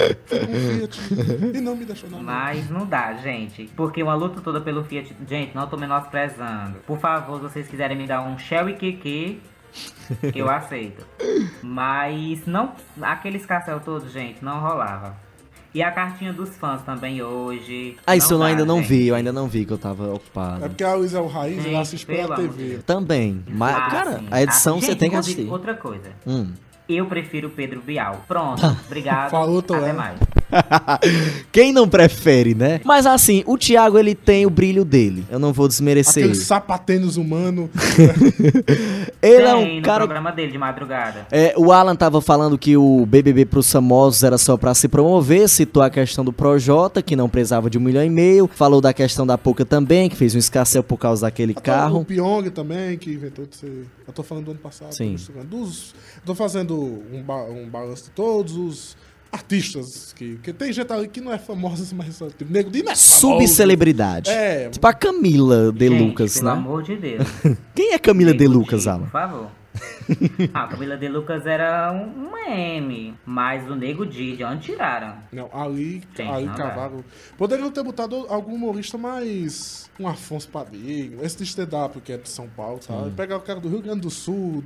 E 1.52 1.60
não 1.60 1.74
me 1.76 1.84
deixou 1.84 2.08
na 2.08 2.16
mão. 2.16 2.24
Mas 2.24 2.70
não 2.70 2.86
dá, 2.86 3.14
gente. 3.14 3.64
Porque 3.76 4.02
uma 4.02 4.14
luta 4.14 4.40
toda 4.40 4.60
pelo 4.60 4.84
Fiat. 4.84 5.14
Gente, 5.28 5.54
não 5.54 5.66
tô 5.66 5.76
menosprezando. 5.76 6.78
Por 6.86 6.98
favor, 6.98 7.36
se 7.36 7.42
vocês 7.42 7.68
quiserem 7.68 7.96
me 7.96 8.06
dar 8.06 8.22
um 8.22 8.38
Shell 8.38 8.68
e 8.68 8.74
Kiki, 8.74 9.42
eu 10.34 10.48
aceito. 10.50 11.04
Mas 11.62 12.46
não. 12.46 12.72
Aqueles 13.00 13.44
carcel 13.46 13.80
todos, 13.80 14.12
gente, 14.12 14.44
não 14.44 14.60
rolava. 14.60 15.16
E 15.74 15.82
a 15.82 15.90
cartinha 15.90 16.32
dos 16.32 16.50
fãs 16.50 16.82
também 16.82 17.20
hoje. 17.20 17.96
Ah, 18.06 18.14
isso 18.14 18.32
eu 18.34 18.38
dá, 18.38 18.46
ainda 18.46 18.64
não 18.64 18.76
gente. 18.78 18.88
vi, 18.88 19.08
eu 19.08 19.14
ainda 19.16 19.32
não 19.32 19.48
vi 19.48 19.64
que 19.64 19.72
eu 19.72 19.78
tava 19.78 20.06
É 20.06 20.12
ocupado. 20.12 20.60
porque 20.60 20.84
a 20.84 20.94
Luísa 20.94 21.18
é 21.18 21.20
o 21.20 21.26
raiz, 21.26 21.56
ela 21.58 21.64
Gente, 21.64 21.76
assiste 21.76 22.06
pela 22.06 22.36
TV. 22.36 22.78
Também. 22.86 23.44
Mas, 23.48 23.74
Ah, 23.76 23.90
cara, 23.90 24.18
sim. 24.20 24.26
a 24.30 24.42
edição 24.42 24.76
Ah, 24.76 24.80
você 24.80 24.86
gente, 24.86 24.98
tem 24.98 25.10
que 25.10 25.16
assistir. 25.16 25.48
Outra 25.50 25.74
coisa. 25.74 26.10
Hum. 26.24 26.52
Eu 26.88 27.06
prefiro 27.06 27.48
o 27.48 27.50
Pedro 27.50 27.80
Bial. 27.80 28.24
Pronto. 28.28 28.62
Obrigado. 28.86 29.30
Falou, 29.30 29.58
Até 29.58 29.92
mais. 29.92 30.18
Quem 31.52 31.72
não 31.72 31.88
prefere, 31.88 32.54
né? 32.54 32.80
Mas 32.84 33.06
assim, 33.06 33.42
o 33.46 33.56
Thiago 33.58 33.98
ele 33.98 34.14
tem 34.14 34.46
o 34.46 34.50
brilho 34.50 34.84
dele. 34.84 35.24
Eu 35.30 35.38
não 35.38 35.52
vou 35.52 35.66
desmerecer 35.68 36.24
Aquele 36.24 36.28
ele. 36.28 36.34
sapatênis 36.44 37.16
humano. 37.16 37.70
Ele 39.22 39.42
é 39.42 39.54
Tem 39.54 39.54
um 39.54 39.76
no 39.76 39.82
cara. 39.82 39.98
programa 40.04 40.30
dele 40.30 40.52
de 40.52 40.58
madrugada. 40.58 41.26
É, 41.30 41.54
o 41.56 41.72
Alan 41.72 41.96
tava 41.96 42.20
falando 42.20 42.58
que 42.58 42.76
o 42.76 43.06
BBB 43.06 43.46
pros 43.46 43.70
famosos 43.70 44.22
era 44.22 44.36
só 44.36 44.56
pra 44.56 44.74
se 44.74 44.86
promover, 44.88 45.48
citou 45.48 45.82
a 45.82 45.88
questão 45.88 46.24
do 46.24 46.32
Projota, 46.32 47.02
que 47.02 47.16
não 47.16 47.28
precisava 47.28 47.70
de 47.70 47.78
um 47.78 47.80
milhão 47.80 48.04
e 48.04 48.10
meio, 48.10 48.48
falou 48.52 48.80
da 48.80 48.92
questão 48.92 49.26
da 49.26 49.38
Poca 49.38 49.64
também, 49.64 50.08
que 50.10 50.16
fez 50.16 50.34
um 50.34 50.38
escarcel 50.38 50.82
por 50.82 50.98
causa 50.98 51.22
daquele 51.22 51.52
Até 51.52 51.60
O 51.60 51.74
carro. 51.74 52.04
Pyong 52.04 52.50
também, 52.50 52.98
que 52.98 53.10
inventou 53.12 53.46
de 53.46 53.56
ser. 53.56 53.86
Eu 54.06 54.12
tô 54.12 54.22
falando 54.22 54.44
do 54.44 54.50
ano 54.50 54.60
passado. 54.60 54.92
Sim. 54.94 55.16
tô. 55.16 55.44
Dos, 55.44 55.94
tô 56.26 56.34
fazendo 56.34 56.74
um, 57.12 57.22
ba 57.22 57.44
um 57.44 57.66
balanço 57.68 58.04
de 58.04 58.10
todos 58.10 58.56
os 58.56 58.96
artistas 59.34 60.12
que. 60.16 60.36
Que 60.42 60.52
tem 60.52 60.72
gente 60.72 60.92
ali 60.92 61.08
que 61.08 61.20
não 61.20 61.32
é 61.32 61.38
famosa, 61.38 61.84
mas 61.94 62.16
só, 62.16 62.28
tipo, 62.28 62.52
nego 62.52 62.70
de 62.70 62.88
é. 62.88 62.94
Subcelebridade. 62.94 64.30
É. 64.30 64.68
Tipo 64.70 64.86
a 64.86 64.92
Camila 64.92 65.72
de 65.72 65.88
Gente, 65.88 66.02
Lucas, 66.02 66.34
pelo 66.34 66.46
né? 66.46 66.52
amor 66.52 66.82
de 66.82 66.96
Deus. 66.96 67.28
Quem 67.74 67.92
é 67.92 67.98
Camila 67.98 68.32
de 68.32 68.38
Nego 68.38 68.60
Lucas, 68.60 68.82
Di, 68.82 68.88
Alan? 68.88 69.02
Por 69.02 69.10
favor. 69.10 69.63
Ah, 70.52 70.64
a 70.64 70.68
Camila 70.68 70.96
de 70.96 71.08
Lucas 71.08 71.46
era 71.46 71.90
um, 71.92 72.28
um 72.30 72.36
M, 72.46 73.14
mas 73.24 73.68
o 73.68 73.74
Nego 73.74 74.04
Di, 74.04 74.36
de 74.36 74.44
onde 74.44 74.62
tiraram? 74.72 75.14
Não, 75.32 75.48
ali, 75.52 76.02
Gente, 76.14 76.30
ali 76.30 76.46
não 76.46 76.54
cavaram. 76.54 77.04
Poderiam 77.38 77.70
ter 77.70 77.82
botado 77.82 78.26
algum 78.28 78.54
humorista 78.54 78.98
mais. 78.98 79.90
Um 79.98 80.08
Afonso 80.08 80.48
Padilha, 80.48 81.18
esse 81.22 81.36
de 81.38 81.44
stand-up 81.44 82.00
que 82.00 82.12
é 82.12 82.16
de 82.16 82.28
São 82.28 82.48
Paulo, 82.48 82.80
sabe? 82.82 83.12
Pegar 83.12 83.36
o 83.36 83.40
cara 83.40 83.60
do 83.60 83.68
Rio 83.68 83.80
Grande 83.80 84.00
do 84.00 84.10
Sul, 84.10 84.62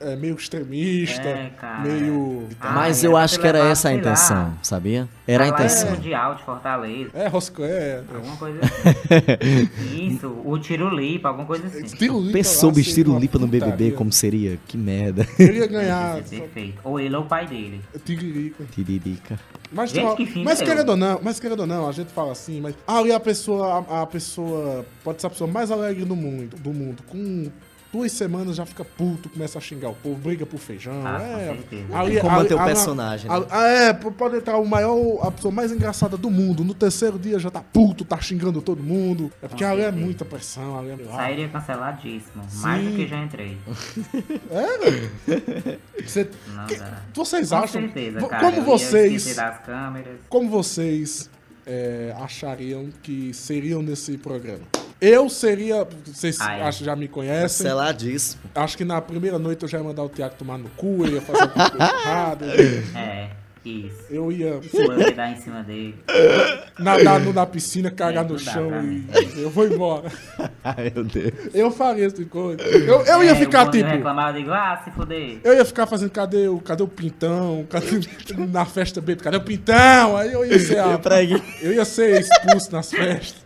é, 0.00 0.16
meio 0.16 0.34
extremista, 0.34 1.22
É, 1.28 1.50
cara. 1.60 1.80
meio. 1.80 2.48
Ah, 2.60 2.72
Mas 2.72 3.04
era 3.04 3.12
eu 3.12 3.16
acho 3.16 3.38
que 3.38 3.46
era 3.46 3.58
essa 3.58 3.70
a 3.70 3.92
sei 3.92 3.92
lá, 3.92 3.98
intenção, 4.00 4.58
sabia? 4.62 5.08
Era 5.28 5.48
a 5.48 5.52
Palácio 5.52 5.78
intenção. 5.78 5.96
Mundial 5.96 6.34
de 6.34 6.42
Fortaleza. 6.42 7.10
É, 7.14 7.28
Roscoé. 7.28 8.02
Alguma 8.12 8.36
coisa 8.36 8.60
assim. 8.62 10.06
Isso, 10.08 10.28
o 10.44 10.58
Tirulipa, 10.58 11.28
alguma 11.28 11.46
coisa 11.46 11.66
assim. 11.66 11.82
Tirolipa 11.96 12.32
Pensou 12.32 12.70
lá, 12.70 12.74
bicho 12.76 12.90
seria 12.90 13.12
uma 13.12 13.20
Lipa 13.20 13.38
no 13.38 13.46
BBB, 13.46 13.92
como 13.92 14.12
seria? 14.12 14.43
Que 14.66 14.76
merda. 14.76 15.24
Queria 15.36 15.66
ganhar. 15.66 16.20
Isso 16.22 16.34
é 16.34 16.38
perfeito. 16.38 16.80
Ou 16.84 17.00
ele 17.00 17.14
ou 17.14 17.22
o 17.22 17.26
pai 17.26 17.46
dele. 17.46 17.80
Tiririca. 18.04 18.64
Tiririca. 18.72 19.40
Mas, 19.72 19.90
Gente, 19.90 20.16
que 20.16 20.26
fim 20.26 20.44
mas 20.44 20.62
querendo 20.62 20.90
ou 20.90 20.96
não, 20.96 21.20
mas 21.22 21.40
querendo 21.40 21.60
ou 21.60 21.66
não, 21.66 21.88
a 21.88 21.92
gente 21.92 22.12
fala 22.12 22.30
assim, 22.30 22.60
mas 22.60 22.76
ali 22.86 23.10
a 23.10 23.18
pessoa, 23.18 23.84
a, 23.88 24.02
a 24.02 24.06
pessoa 24.06 24.86
pode 25.02 25.20
ser 25.20 25.26
a 25.26 25.30
pessoa 25.30 25.50
mais 25.50 25.70
alegre 25.70 26.04
do 26.04 26.14
mundo, 26.14 26.56
do 26.56 26.72
mundo. 26.72 27.02
Com 27.08 27.50
duas 27.94 28.10
semanas 28.10 28.56
já 28.56 28.66
fica 28.66 28.84
puto, 28.84 29.28
começa 29.28 29.56
a 29.56 29.60
xingar 29.60 29.88
o 29.90 29.94
povo, 29.94 30.16
briga 30.16 30.44
por 30.44 30.58
feijão. 30.58 31.06
Ah, 31.06 31.18
com 31.20 31.24
é, 31.24 31.48
ali- 31.50 32.16
Como 32.20 32.32
ali- 32.32 32.42
manter 32.42 32.54
o 32.54 32.58
ali- 32.58 32.66
personagem, 32.66 33.30
ali- 33.30 33.40
né? 33.42 33.46
ah, 33.52 33.66
é, 33.68 33.92
pode 33.92 34.36
entrar 34.36 34.58
o 34.58 34.66
maior, 34.66 35.24
a 35.24 35.30
pessoa 35.30 35.52
mais 35.54 35.70
engraçada 35.70 36.16
do 36.16 36.28
mundo. 36.28 36.64
No 36.64 36.74
terceiro 36.74 37.18
dia 37.20 37.38
já 37.38 37.50
tá 37.52 37.60
puto, 37.62 38.04
tá 38.04 38.20
xingando 38.20 38.60
todo 38.60 38.82
mundo. 38.82 39.30
É 39.40 39.46
porque 39.46 39.64
Com 39.64 39.70
ali 39.70 39.82
é 39.82 39.92
muita 39.92 40.24
pressão, 40.24 40.76
ali 40.76 40.90
é. 40.90 40.96
Sairia 41.14 41.48
canceladíssimo. 41.48 42.42
Mais 42.62 42.84
do 42.84 42.90
Sim. 42.90 42.96
que 42.96 43.06
já 43.06 43.22
entrei. 43.22 43.58
Você- 46.04 46.28
Não 46.54 46.66
que- 46.66 46.80
vocês 47.14 47.48
Com 47.50 47.56
acham? 47.56 47.80
certeza, 47.82 48.26
cara. 48.26 48.50
como 48.50 48.62
vocês. 48.62 49.12
esquecer 49.14 49.36
das 49.40 49.58
câmeras. 49.60 50.16
Como 50.28 50.48
vocês 50.50 51.30
é, 51.66 52.12
achariam 52.18 52.88
que 53.02 53.32
seriam 53.32 53.82
nesse 53.82 54.18
programa? 54.18 54.62
Eu 55.06 55.28
seria. 55.28 55.86
Vocês 56.06 56.40
Ai. 56.40 56.62
acho 56.62 56.78
que 56.78 56.84
já 56.84 56.96
me 56.96 57.06
conhecem. 57.08 57.66
Seladíssimo. 57.66 58.42
Acho 58.54 58.76
que 58.76 58.84
na 58.84 59.00
primeira 59.02 59.38
noite 59.38 59.62
eu 59.62 59.68
já 59.68 59.76
ia 59.78 59.84
mandar 59.84 60.02
o 60.02 60.08
Thiago 60.08 60.34
tomar 60.38 60.56
no 60.56 60.70
cu, 60.70 61.04
ele 61.04 61.16
ia 61.16 61.20
fazer 61.20 61.42
alguma 61.42 61.70
coisa 61.70 61.84
errada. 61.92 62.46
É, 62.98 63.30
isso. 63.64 64.04
Eu 64.10 64.30
ia 64.30 64.60
Ou 64.72 64.92
eu 64.92 64.98
ia 65.00 65.12
dar 65.12 65.30
em 65.32 65.36
cima 65.36 65.62
dele. 65.62 65.94
nadar 66.78 67.20
no- 67.20 67.32
na 67.32 67.46
piscina, 67.46 67.90
cagar 67.90 68.24
É, 68.24 68.28
no 68.28 68.38
chão 68.38 68.70
e 68.84 69.40
eu 69.40 69.50
vou 69.50 69.66
embora. 69.66 70.10
Ai, 70.62 70.92
meu 70.94 71.04
Deus. 71.04 71.32
Eu 71.52 71.70
faria 71.70 72.06
esse 72.06 72.16
tipo 72.16 72.24
de 72.24 72.30
coisa. 72.30 72.62
Eu, 72.62 73.02
eu 73.04 73.24
ia 73.24 73.30
É, 73.30 73.34
ficar 73.34 73.64
quando 73.66 73.72
tipo. 73.72 73.86
Eu 73.88 73.92
reclamava, 73.92 74.36
eu 74.38 74.42
digo, 74.42 74.52
ah, 74.52 74.80
se 74.84 74.90
fuder. 74.90 75.38
Eu 75.44 75.54
ia 75.54 75.64
ficar 75.64 75.86
fazendo, 75.86 76.10
cadê 76.10 76.48
o, 76.48 76.58
cadê 76.60 76.82
o 76.82 76.88
pintão? 76.88 77.66
Cadê, 77.68 77.86
na 78.50 78.64
festa 78.64 79.00
baby, 79.00 79.16
cadê 79.16 79.36
o 79.36 79.40
pintão? 79.40 80.16
Aí 80.16 80.32
eu 80.32 80.44
ia 80.44 80.58
ser 80.58 80.78
a, 80.80 81.00
Eu 81.62 81.72
ia 81.72 81.84
ser 81.84 82.20
expulso 82.20 82.72
nas 82.72 82.90
festas. 82.90 83.42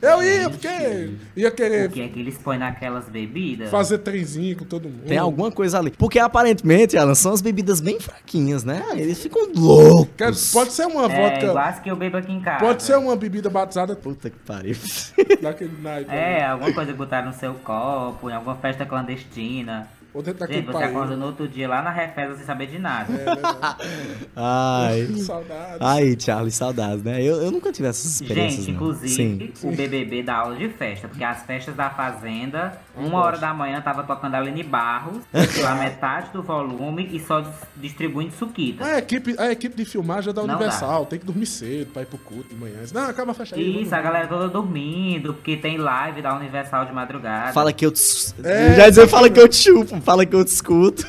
Eu 0.00 0.22
ia, 0.22 0.50
porque 0.50 1.10
ia 1.36 1.48
O 1.48 1.52
querer 1.52 1.90
que 1.90 2.00
é 2.00 2.08
que 2.08 2.20
eles 2.20 2.38
põem 2.38 2.58
naquelas 2.58 3.08
bebidas? 3.08 3.70
fazer 3.70 3.98
trenzinho 3.98 4.56
com 4.56 4.64
todo 4.64 4.88
mundo. 4.88 5.04
Tem 5.06 5.18
alguma 5.18 5.50
coisa 5.50 5.78
ali. 5.78 5.90
Porque 5.90 6.18
aparentemente, 6.18 6.96
Alan, 6.96 7.14
são 7.14 7.32
as 7.32 7.40
bebidas 7.42 7.80
bem 7.80 8.00
fraquinhas, 8.00 8.64
né? 8.64 8.82
Eles 8.96 9.20
ficam 9.22 9.52
loucos. 9.62 10.52
Pode 10.52 10.72
ser 10.72 10.86
uma 10.86 11.10
É, 11.10 11.40
vodka. 11.52 11.80
que 11.82 11.90
eu 11.90 11.96
bebo 11.96 12.16
aqui 12.16 12.32
em 12.32 12.40
casa. 12.40 12.58
Pode 12.64 12.82
ser 12.82 12.96
uma 12.96 13.16
bebida 13.16 13.48
batizada 13.48 13.94
Puta 13.96 14.28
que 14.30 14.38
pariu. 14.38 14.76
daquele 15.40 15.80
naipe. 15.80 16.10
É, 16.10 16.44
alguma 16.44 16.72
coisa 16.72 16.92
que 16.92 16.98
botaram 16.98 17.28
no 17.28 17.34
seu 17.34 17.54
copo, 17.54 18.28
em 18.28 18.34
alguma 18.34 18.56
festa 18.56 18.84
clandestina. 18.84 19.88
Ou 20.14 20.22
dentro 20.22 20.40
daquele 20.40 20.60
Gente, 20.60 20.72
você 20.72 20.84
acorda 20.84 21.08
país. 21.08 21.18
no 21.18 21.26
outro 21.26 21.48
dia 21.48 21.66
lá 21.68 21.80
na 21.82 21.90
Refesa 21.90 22.36
sem 22.36 22.44
saber 22.44 22.66
de 22.66 22.78
nada. 22.78 23.08
Ai. 24.36 25.06
Saudades. 25.24 25.76
Aí, 25.80 26.16
Charlie, 26.20 26.50
saudades, 26.50 27.02
né? 27.02 27.22
Eu, 27.22 27.42
eu 27.42 27.50
nunca 27.50 27.72
tive 27.72 27.88
essas 27.88 28.04
experiências. 28.20 28.64
Gente, 28.64 28.68
não. 28.68 28.74
inclusive, 28.74 29.52
Sim. 29.54 29.68
o 29.68 29.74
BBB 29.74 30.22
dá 30.22 30.36
aula 30.36 30.56
de 30.56 30.68
festa, 30.68 31.08
porque 31.08 31.24
as 31.24 31.42
festas 31.44 31.74
da 31.74 31.90
Fazenda, 31.90 32.78
uma 32.96 33.20
hora 33.20 33.38
da 33.38 33.54
manhã 33.54 33.80
tava 33.80 34.02
tocando 34.02 34.34
Aline 34.34 34.62
Barros, 34.62 35.22
pela 35.54 35.74
metade 35.76 36.30
do 36.32 36.42
volume 36.42 37.08
e 37.12 37.20
só 37.20 37.40
dis- 37.40 37.50
distribuindo 37.76 38.32
suquita. 38.34 38.84
A 38.84 38.98
equipe, 38.98 39.34
a 39.38 39.50
equipe 39.50 39.76
de 39.76 39.84
filmagem 39.84 40.30
é 40.30 40.32
da 40.32 40.42
Não 40.42 40.54
Universal, 40.54 41.06
tem 41.06 41.18
que 41.18 41.24
dormir 41.26 41.46
cedo 41.46 41.90
pra 41.92 42.02
ir 42.02 42.06
pro 42.06 42.18
culto 42.18 42.48
de 42.50 42.54
manhã. 42.56 42.76
Não, 42.92 43.02
acaba 43.08 43.30
a 43.32 43.34
festa 43.34 43.56
aí. 43.56 43.82
Isso, 43.82 43.94
a 43.94 44.00
galera 44.00 44.26
toda 44.26 44.48
dormindo, 44.48 45.34
porque 45.34 45.56
tem 45.56 45.78
live 45.78 46.20
da 46.22 46.34
Universal 46.36 46.84
de 46.86 46.92
madrugada. 46.92 47.52
Fala 47.52 47.72
que 47.72 47.86
eu 47.86 47.90
te... 47.90 48.02
É, 48.44 48.74
já 48.74 48.82
ia 48.84 48.90
dizer, 48.90 49.08
fala 49.08 49.30
que 49.30 49.40
eu 49.40 49.48
te 49.48 49.56
chupo, 49.56 50.00
fala 50.02 50.26
que 50.26 50.34
eu 50.34 50.44
te 50.44 50.48
escuto. 50.48 51.06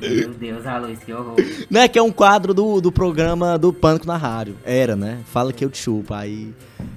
Meu 0.00 0.34
Deus, 0.34 0.66
a 0.66 0.78
luz, 0.78 0.98
que 1.02 1.12
horror. 1.12 1.36
Não 1.70 1.80
é 1.80 1.88
que 1.88 1.98
é 1.98 2.02
um 2.02 2.12
quadro 2.12 2.52
do, 2.52 2.80
do 2.80 2.92
programa 2.92 3.58
do 3.58 3.72
Pânico 3.72 4.06
na 4.06 4.16
rádio. 4.16 4.56
Era, 4.64 4.94
né? 4.94 5.20
Fala 5.26 5.52
que 5.52 5.64
eu 5.64 5.70
te 5.70 5.78
chupo. 5.78 6.12
Aí 6.12 6.54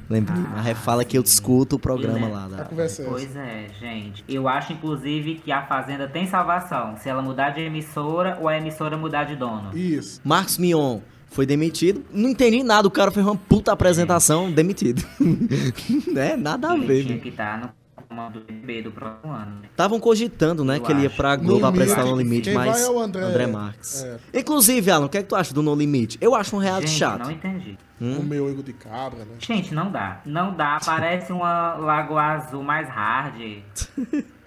lembrei. 0.10 0.41
Mas 0.54 0.67
é 0.67 0.76
fala 0.76 1.06
que 1.06 1.17
eu 1.17 1.24
te 1.24 1.28
escuto 1.28 1.78
o 1.78 1.80
programa 1.80 2.28
lá. 2.28 2.48
Da... 2.48 2.84
essa. 2.84 3.04
Pois 3.04 3.36
é, 3.36 3.67
gente. 3.80 4.24
Eu 4.28 4.48
acho, 4.48 4.74
inclusive, 4.74 5.36
que 5.36 5.52
a 5.52 5.65
Fazenda 5.65 6.08
tem 6.08 6.28
salvação. 6.28 6.95
Se 6.98 7.10
ela 7.10 7.22
mudar 7.22 7.52
de 7.52 7.62
emissora 7.62 8.38
ou 8.41 8.48
a 8.48 8.58
emissora 8.58 8.98
mudar 8.98 9.24
de 9.24 9.36
dono. 9.36 9.76
Isso. 9.76 10.19
Marcos 10.24 10.58
Mion 10.58 11.00
foi 11.28 11.45
demitido. 11.45 12.04
Não 12.12 12.30
entendi 12.30 12.63
nada. 12.63 12.88
O 12.88 12.91
cara 12.91 13.12
fez 13.12 13.26
uma 13.26 13.36
puta 13.36 13.72
apresentação 13.72 14.52
demitido. 14.52 15.04
né? 16.12 16.36
Nada 16.36 16.72
a 16.72 16.76
Ele 16.76 16.86
ver. 16.86 17.04
tinha 17.04 17.13
viu? 17.13 17.24
que 17.24 17.30
estar 17.30 17.60
no 17.60 17.69
comando 18.10 18.39
do 18.39 18.82
do 18.84 18.91
próximo 18.91 19.32
ano. 19.32 19.52
né? 19.62 19.67
Estavam 19.69 20.00
cogitando, 20.00 20.65
né, 20.65 20.78
Eu 20.78 20.82
que 20.82 20.91
ele 20.91 21.04
ia 21.04 21.10
pra 21.10 21.36
Globo 21.36 21.65
apresentar 21.65 22.06
no 22.06 22.17
limite, 22.17 22.52
mas 22.52 22.82
é 22.82 22.89
o 22.89 23.00
André- 23.00 23.45
Marques. 23.48 24.04
é. 24.04 24.17
Inclusive, 24.39 24.89
Alan, 24.89 25.06
o 25.06 25.10
que 25.10 25.17
é 25.19 25.24
que 25.24 25.30
tu 25.30 25.36
acha 25.36 25.54
do 25.54 25.62
No 25.62 25.76
Limite? 25.76 26.17
Eu 26.19 26.34
acho 26.36 26.56
um 26.56 26.60
reality 26.60 26.88
Gente, 26.88 26.98
chato. 26.98 27.24
não 27.24 27.32
entendi. 27.32 27.78
O 28.02 28.24
meu 28.24 28.50
ego 28.50 28.63
de 28.63 28.74
cabra, 28.74 29.19
né? 29.19 29.36
Gente, 29.39 29.74
não 29.74 29.91
dá. 29.91 30.22
Não 30.26 30.54
dá. 30.56 30.80
Parece 30.86 31.32
uma 31.32 31.74
Lagoa 31.76 32.24
Azul 32.24 32.63
mais 32.63 32.88
hard. 32.89 33.36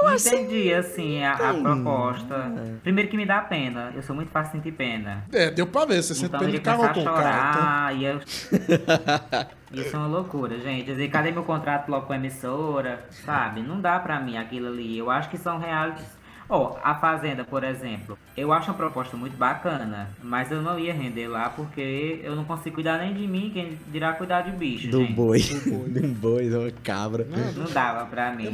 Não 0.00 0.14
entendi, 0.14 0.72
assim, 0.74 1.22
a, 1.22 1.32
a 1.34 1.54
proposta. 1.54 2.52
Primeiro 2.82 3.08
que 3.08 3.16
me 3.16 3.24
dá 3.24 3.40
pena. 3.40 3.92
Eu 3.94 4.02
sou 4.02 4.14
muito 4.14 4.30
fácil 4.30 4.52
de 4.52 4.58
sentir 4.58 4.72
pena. 4.76 5.24
É, 5.32 5.50
deu 5.50 5.66
pra 5.66 5.84
ver, 5.84 6.02
você 6.02 6.14
sente 6.14 6.26
Então 6.26 6.40
pena 6.40 6.52
de 6.52 6.60
carro 6.60 6.92
com 6.92 7.00
o 7.00 7.04
cara. 7.04 7.50
então. 7.50 7.62
chorar 7.62 7.96
e 7.96 8.04
eu... 8.04 8.20
Isso 9.72 9.96
é 9.96 9.98
uma 9.98 10.08
loucura, 10.08 10.58
gente. 10.58 10.84
Dizer, 10.84 11.08
cadê 11.08 11.30
meu 11.30 11.44
contrato 11.44 11.88
logo 11.88 12.06
com 12.06 12.12
a 12.12 12.16
emissora? 12.16 13.06
Sabe? 13.24 13.62
Não 13.62 13.80
dá 13.80 13.98
pra 13.98 14.20
mim 14.20 14.36
aquilo 14.36 14.68
ali. 14.68 14.98
Eu 14.98 15.10
acho 15.10 15.30
que 15.30 15.38
são 15.38 15.58
realities... 15.58 16.21
Ó, 16.54 16.76
a 16.84 16.94
Fazenda, 16.96 17.44
por 17.44 17.64
exemplo. 17.64 18.18
Eu 18.36 18.52
acho 18.52 18.68
uma 18.70 18.76
proposta 18.76 19.16
muito 19.16 19.38
bacana. 19.38 20.10
Mas 20.22 20.50
eu 20.50 20.60
não 20.60 20.78
ia 20.78 20.92
render 20.92 21.26
lá 21.26 21.48
porque 21.48 22.20
eu 22.22 22.36
não 22.36 22.44
consigo 22.44 22.74
cuidar 22.74 22.98
nem 22.98 23.14
de 23.14 23.26
mim. 23.26 23.50
Quem 23.54 23.78
dirá 23.88 24.12
cuidar 24.12 24.42
de 24.42 24.50
bicho, 24.50 24.88
Do 24.90 24.98
gente. 25.00 25.14
boi. 25.14 25.38
De 25.40 26.04
um 26.04 26.12
boi, 26.12 26.44
de 26.50 26.54
uma 26.54 26.70
cabra. 26.84 27.26
Não 27.56 27.64
dava 27.72 28.04
pra 28.04 28.32
mim. 28.32 28.52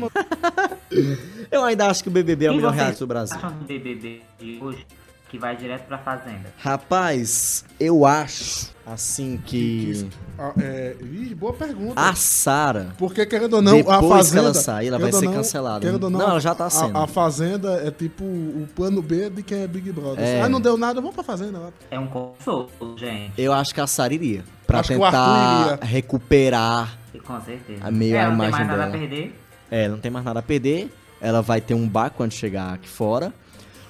Eu 1.50 1.64
ainda 1.66 1.88
acho 1.88 2.04
que 2.04 2.08
o 2.08 2.12
BBB 2.12 2.44
é 2.46 2.50
o 2.52 2.54
melhor 2.54 2.72
reality 2.72 3.00
do 3.00 3.06
Brasil. 3.08 3.36
acham 3.36 3.50
do 3.50 3.64
BBB 3.64 4.22
de 4.38 4.58
hoje 4.62 4.86
que 5.28 5.36
vai 5.36 5.56
direto 5.56 5.86
pra 5.88 5.98
Fazenda? 5.98 6.54
Rapaz, 6.58 7.64
eu 7.80 8.06
acho, 8.06 8.72
assim, 8.92 9.40
que 9.44 10.08
Ah, 10.38 10.52
é, 10.60 10.96
ih, 11.00 11.34
boa 11.34 11.52
pergunta. 11.52 12.00
a 12.00 12.14
Sara... 12.14 12.88
Porque, 12.98 13.24
querendo 13.26 13.54
ou 13.54 13.62
não, 13.62 13.76
Depois 13.76 13.96
a 13.96 14.00
que 14.00 14.08
Fazenda... 14.08 14.40
ela 14.46 14.54
sair, 14.54 14.88
ela 14.88 14.98
vai 14.98 15.10
querendo 15.10 15.14
ou 15.14 15.20
ser 15.20 15.26
não- 15.26 15.32
cancelada. 15.34 15.80
querendo 15.86 16.04
ou 16.04 16.10
Não, 16.10 16.20
ela 16.22 16.40
já 16.40 16.54
tá 16.54 16.66
a- 16.66 16.70
sendo. 16.70 16.96
A, 16.96 17.06
Fazenda 17.06 17.72
é 17.86 17.90
tipo 17.90 18.24
o 18.24 18.66
plano 18.74 19.02
B 19.02 19.30
de 19.30 19.42
quem 19.42 19.62
é 19.62 19.66
Big 19.66 19.90
Brother. 19.92 20.24
É. 20.24 20.42
Ah, 20.42 20.48
não 20.48 20.60
deu 20.60 20.76
nada, 20.76 21.00
vamos 21.00 21.14
pra 21.14 21.24
Fazenda 21.24 21.58
lá. 21.58 21.70
É 21.90 21.98
um 21.98 22.06
consolo, 22.06 22.70
gente. 22.96 23.32
Eu 23.36 23.52
acho 23.52 23.74
que 23.74 23.80
a 23.80 23.86
Sara 23.86 24.12
iria. 24.14 24.44
Pra 24.66 24.80
Acho 24.80 24.88
que 24.88 24.94
tentar 24.98 25.62
iria. 25.66 25.78
recuperar. 25.82 26.98
Com 27.26 27.40
certeza. 27.40 27.80
A 27.82 27.90
meio 27.90 28.16
é, 28.16 28.20
a 28.22 28.30
não 28.30 28.38
tem 28.38 28.48
imagem 28.48 28.66
mais 28.66 28.68
nada 28.68 28.90
dela. 28.90 28.94
a 28.94 28.98
perder. 29.08 29.40
É, 29.70 29.88
não 29.88 29.98
tem 29.98 30.10
mais 30.10 30.24
nada 30.24 30.38
a 30.40 30.42
perder. 30.42 30.90
Ela 31.20 31.42
vai 31.42 31.60
ter 31.60 31.74
um 31.74 31.86
bar 31.88 32.10
quando 32.10 32.32
chegar 32.32 32.74
aqui 32.74 32.88
fora. 32.88 33.32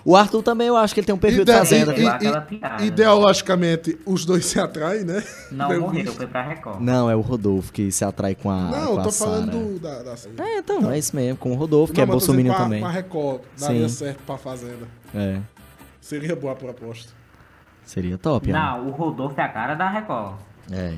O 0.04 0.16
Arthur 0.16 0.42
também, 0.42 0.68
eu 0.68 0.76
acho 0.76 0.94
que 0.94 1.00
ele 1.00 1.06
tem 1.06 1.14
um 1.14 1.18
perfil 1.18 1.44
de 1.44 1.52
fazenda. 1.52 1.92
e- 1.92 1.96
viu? 1.96 2.04
viu? 2.04 2.08
Aquela 2.12 2.40
piada. 2.40 2.84
ideologicamente, 2.84 3.98
os 4.06 4.24
dois 4.24 4.46
se 4.46 4.58
atraem, 4.61 5.04
né? 5.04 5.22
Não 5.50 5.68
Pelo 5.68 5.82
morreu, 5.82 6.12
foi 6.12 6.26
pra 6.26 6.42
Record. 6.42 6.80
Não, 6.80 7.11
é 7.11 7.16
o 7.16 7.20
Rodolfo 7.20 7.72
que 7.72 7.90
se 7.92 8.04
atrai 8.04 8.34
com 8.34 8.50
a, 8.50 8.56
Não, 8.62 8.70
com 8.87 8.92
eu 8.94 9.00
a 9.00 9.02
tô 9.02 9.12
falando 9.12 9.50
do, 9.50 9.78
da, 9.78 10.02
da... 10.02 10.14
É, 10.44 10.58
então, 10.58 10.90
é 10.90 10.98
isso 10.98 11.14
mesmo, 11.14 11.37
com 11.37 11.52
o 11.52 11.54
Rodolfo, 11.54 11.92
que 11.92 11.98
Não, 12.00 12.04
é 12.04 12.06
bolsominion 12.06 12.54
pra- 12.54 12.64
também. 12.64 12.80
Com 12.80 12.87
a 12.87 12.90
Record, 12.90 13.40
daria 13.58 13.88
Sim. 13.88 13.94
certo 13.94 14.22
pra 14.24 14.37
Fazenda. 14.38 14.87
É, 15.14 15.38
Seria 16.00 16.34
boa 16.34 16.52
a 16.52 16.56
proposta. 16.56 17.12
seria 17.84 18.16
top, 18.16 18.50
né? 18.52 18.58
Não, 18.58 18.87
o 18.88 18.90
Rodolfo 18.92 19.38
é 19.40 19.44
a 19.44 19.48
cara 19.48 19.74
da 19.74 19.88
Record. 19.90 20.37
É. 20.72 20.94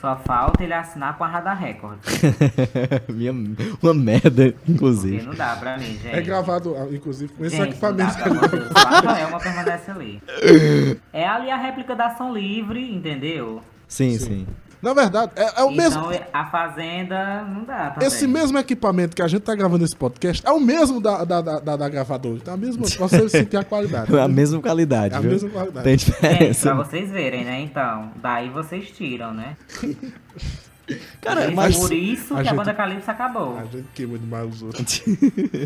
Só 0.00 0.14
falta 0.16 0.62
ele 0.62 0.74
assinar 0.74 1.16
com 1.16 1.24
a 1.24 1.26
Radar 1.26 1.58
Record. 1.58 1.98
Minha, 3.08 3.32
uma 3.82 3.94
merda, 3.94 4.52
Porque 4.52 4.72
inclusive. 4.72 5.22
não 5.26 5.34
dá 5.34 5.56
pra 5.56 5.78
mim, 5.78 5.98
gente. 6.02 6.08
É 6.14 6.20
gravado, 6.20 6.76
inclusive, 6.92 7.32
com 7.32 7.44
esse 7.44 7.56
Gente, 7.56 7.80
não 7.82 7.94
dá, 7.94 8.04
equipamento. 8.04 8.22
pelo 8.22 8.36
amor 8.36 8.48
de 8.50 8.56
Deus. 8.58 8.72
Só 8.72 8.88
a 8.88 9.00
Joelma 9.02 9.38
permanece 9.40 9.90
ali. 9.90 10.22
É 11.12 11.26
ali 11.26 11.50
a 11.50 11.56
réplica 11.56 11.96
da 11.96 12.06
ação 12.08 12.32
livre, 12.32 12.94
entendeu? 12.94 13.62
Sim, 13.88 14.18
sim. 14.18 14.46
Na 14.86 14.94
verdade, 14.94 15.32
é, 15.34 15.60
é 15.60 15.64
o 15.64 15.70
mesmo. 15.72 16.12
Então 16.12 16.26
a 16.32 16.46
Fazenda 16.46 17.42
não 17.42 17.64
dá 17.64 17.90
também. 17.90 18.06
Esse 18.06 18.24
mesmo 18.28 18.56
equipamento 18.56 19.16
que 19.16 19.22
a 19.22 19.26
gente 19.26 19.42
tá 19.42 19.52
gravando 19.52 19.84
esse 19.84 19.96
podcast 19.96 20.46
é 20.46 20.50
o 20.52 20.60
mesmo 20.60 21.00
da, 21.00 21.24
da, 21.24 21.40
da, 21.40 21.58
da, 21.58 21.76
da 21.76 21.88
gravadora. 21.88 22.36
Então, 22.36 22.54
é 22.54 22.56
a 22.56 22.60
mesma, 22.60 22.84
pra 22.86 23.08
você 23.08 23.28
sentir 23.28 23.56
a 23.56 23.64
qualidade. 23.64 24.16
A 24.16 24.28
mesma 24.28 24.60
qualidade, 24.60 25.12
É 25.14 25.16
a 25.16 25.20
viu? 25.20 25.32
mesma 25.32 25.50
qualidade. 25.50 25.84
Tem 25.84 25.96
diferença. 25.96 26.72
pra 26.74 26.84
vocês 26.84 27.10
verem, 27.10 27.44
né? 27.44 27.60
Então, 27.62 28.12
daí 28.22 28.48
vocês 28.48 28.88
tiram, 28.90 29.34
né? 29.34 29.56
Cara, 31.20 31.50
E 31.50 31.54
mas, 31.54 31.76
por 31.76 31.92
isso 31.92 32.32
a 32.32 32.36
que 32.36 32.40
a, 32.42 32.44
gente- 32.44 32.56
banda 32.56 32.74
Calypso 32.74 33.10
acabou. 33.10 33.56
A 33.58 33.64
gente 33.64 33.86
queima 33.94 34.16
demais 34.18 34.54
os 34.54 34.62
outros. 34.62 35.02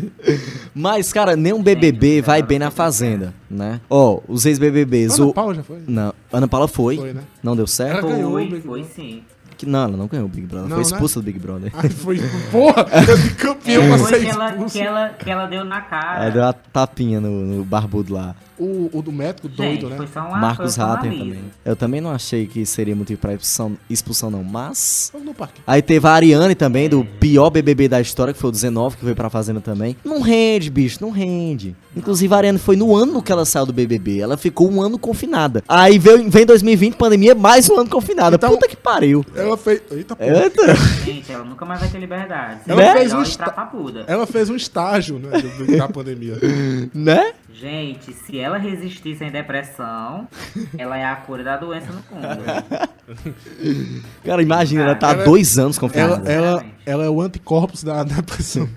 mas, 0.73 1.13
cara, 1.13 1.35
nem 1.35 1.53
um 1.53 1.61
BBB 1.61 2.21
vai 2.21 2.41
bem 2.41 2.57
na 2.59 2.71
Fazenda, 2.71 3.33
né? 3.49 3.79
Ó, 3.89 4.19
os 4.27 4.45
ex-BBBs. 4.45 5.19
Ana 5.19 5.27
O... 5.27 5.33
Paula 5.33 5.53
já 5.53 5.63
foi? 5.63 5.79
Não, 5.87 6.13
Ana 6.31 6.47
Paula 6.47 6.67
foi. 6.67 6.97
Foi, 6.97 7.13
né? 7.13 7.21
Não 7.43 7.55
deu 7.55 7.67
certo. 7.67 7.99
Ela 8.05 8.15
ganhou 8.15 8.31
Foi, 8.31 8.61
foi 8.61 8.83
sim. 8.83 9.23
Que- 9.57 9.65
Não, 9.67 9.83
ela 9.83 9.95
não 9.95 10.07
ganhou 10.07 10.25
o 10.25 10.29
Big 10.29 10.47
Brother. 10.47 10.69
Não, 10.69 10.77
foi 10.77 10.85
né? 10.85 10.91
expulsa 10.91 11.19
do 11.19 11.23
Big 11.25 11.37
Brother. 11.37 11.71
Aí 11.75 11.89
foi, 11.89 12.17
porra, 12.51 12.83
eu 13.07 13.17
de 13.17 13.29
campeão 13.35 13.87
pra 13.89 13.97
Foi 13.99 14.09
ser 14.09 14.19
que 14.21 14.27
ela, 14.31 14.51
que, 14.53 14.79
ela, 14.81 15.09
que 15.09 15.29
ela 15.29 15.45
deu 15.45 15.63
na 15.63 15.81
cara. 15.81 16.23
Aí 16.23 16.31
deu 16.31 16.41
uma 16.41 16.53
tapinha 16.53 17.21
no, 17.21 17.29
no 17.29 17.63
barbudo 17.63 18.11
lá. 18.13 18.35
O, 18.61 18.89
o 18.93 19.01
do 19.01 19.11
médico 19.11 19.47
doido, 19.49 19.81
Gente, 19.81 19.85
né? 19.89 19.97
foi 19.97 20.07
só 20.07 20.19
uma 20.21 20.37
Marcos 20.37 20.77
aviso. 20.77 21.17
também. 21.17 21.39
Eu 21.65 21.75
também 21.75 21.99
não 21.99 22.11
achei 22.11 22.45
que 22.45 22.63
seria 22.65 22.95
motivo 22.95 23.19
pra 23.19 23.33
expulsão, 23.33 23.77
expulsão, 23.89 24.29
não, 24.29 24.43
mas. 24.43 25.09
Foi 25.11 25.21
no 25.21 25.33
parque. 25.33 25.61
Aí 25.65 25.81
teve 25.81 26.07
a 26.07 26.11
Ariane 26.11 26.53
também, 26.53 26.87
do 26.87 27.03
pior 27.03 27.49
BBB 27.49 27.87
da 27.87 27.99
história, 27.99 28.33
que 28.33 28.39
foi 28.39 28.49
o 28.49 28.51
19, 28.51 28.97
que 28.97 29.03
veio 29.03 29.15
pra 29.15 29.29
Fazenda 29.31 29.59
também. 29.61 29.95
Não 30.05 30.21
rende, 30.21 30.69
bicho, 30.69 30.99
não 31.01 31.09
rende. 31.09 31.75
Inclusive, 31.95 32.33
a 32.33 32.37
Ariane 32.37 32.59
foi 32.59 32.75
no 32.75 32.95
ano 32.95 33.21
que 33.21 33.31
ela 33.31 33.45
saiu 33.45 33.65
do 33.65 33.73
BBB. 33.73 34.19
Ela 34.19 34.37
ficou 34.37 34.71
um 34.71 34.81
ano 34.81 34.99
confinada. 34.99 35.63
Aí 35.67 35.97
veio, 35.97 36.29
vem 36.29 36.45
2020, 36.45 36.95
pandemia, 36.95 37.33
mais 37.33 37.69
um 37.69 37.79
ano 37.79 37.89
confinada. 37.89 38.35
Então- 38.35 38.51
Puta 38.51 38.67
que 38.67 38.75
pariu. 38.77 39.25
Ela 39.35 39.57
fez. 39.57 39.81
Eita, 39.91 40.15
porra. 40.15 40.43
Eita. 40.43 40.75
Gente, 41.05 41.31
ela 41.31 41.43
nunca 41.43 41.65
mais 41.65 41.79
vai 41.79 41.89
ter 41.89 41.97
liberdade. 41.99 42.61
Ela 42.67 42.77
Seria 42.81 42.93
fez 42.93 43.13
um 43.13 43.21
esta-. 43.21 43.71
Ela 44.07 44.27
fez 44.27 44.49
um 44.49 44.55
estágio, 44.55 45.17
né? 45.19 45.29
da 45.77 45.87
pandemia. 45.87 46.37
né? 46.93 47.33
Gente, 47.53 48.13
se 48.13 48.39
ela 48.39 48.57
resistir 48.57 49.15
sem 49.15 49.29
depressão, 49.31 50.27
ela 50.77 50.97
é 50.97 51.03
a 51.05 51.15
cura 51.15 51.43
da 51.43 51.57
doença 51.57 51.91
no 51.91 52.01
fundo. 52.03 52.27
Cara, 54.23 54.41
imagina, 54.41 54.83
ela 54.83 54.95
tá 54.95 55.09
há 55.09 55.13
Ela- 55.13 55.23
dois 55.25 55.59
anos 55.59 55.77
Ela, 55.77 55.81
confinada. 55.87 56.31
ela, 56.31 56.47
Exatamente. 56.51 56.75
ela 56.85 57.03
é 57.05 57.09
o 57.09 57.21
anticorpos 57.21 57.83
da 57.83 58.03
depressão. 58.05 58.69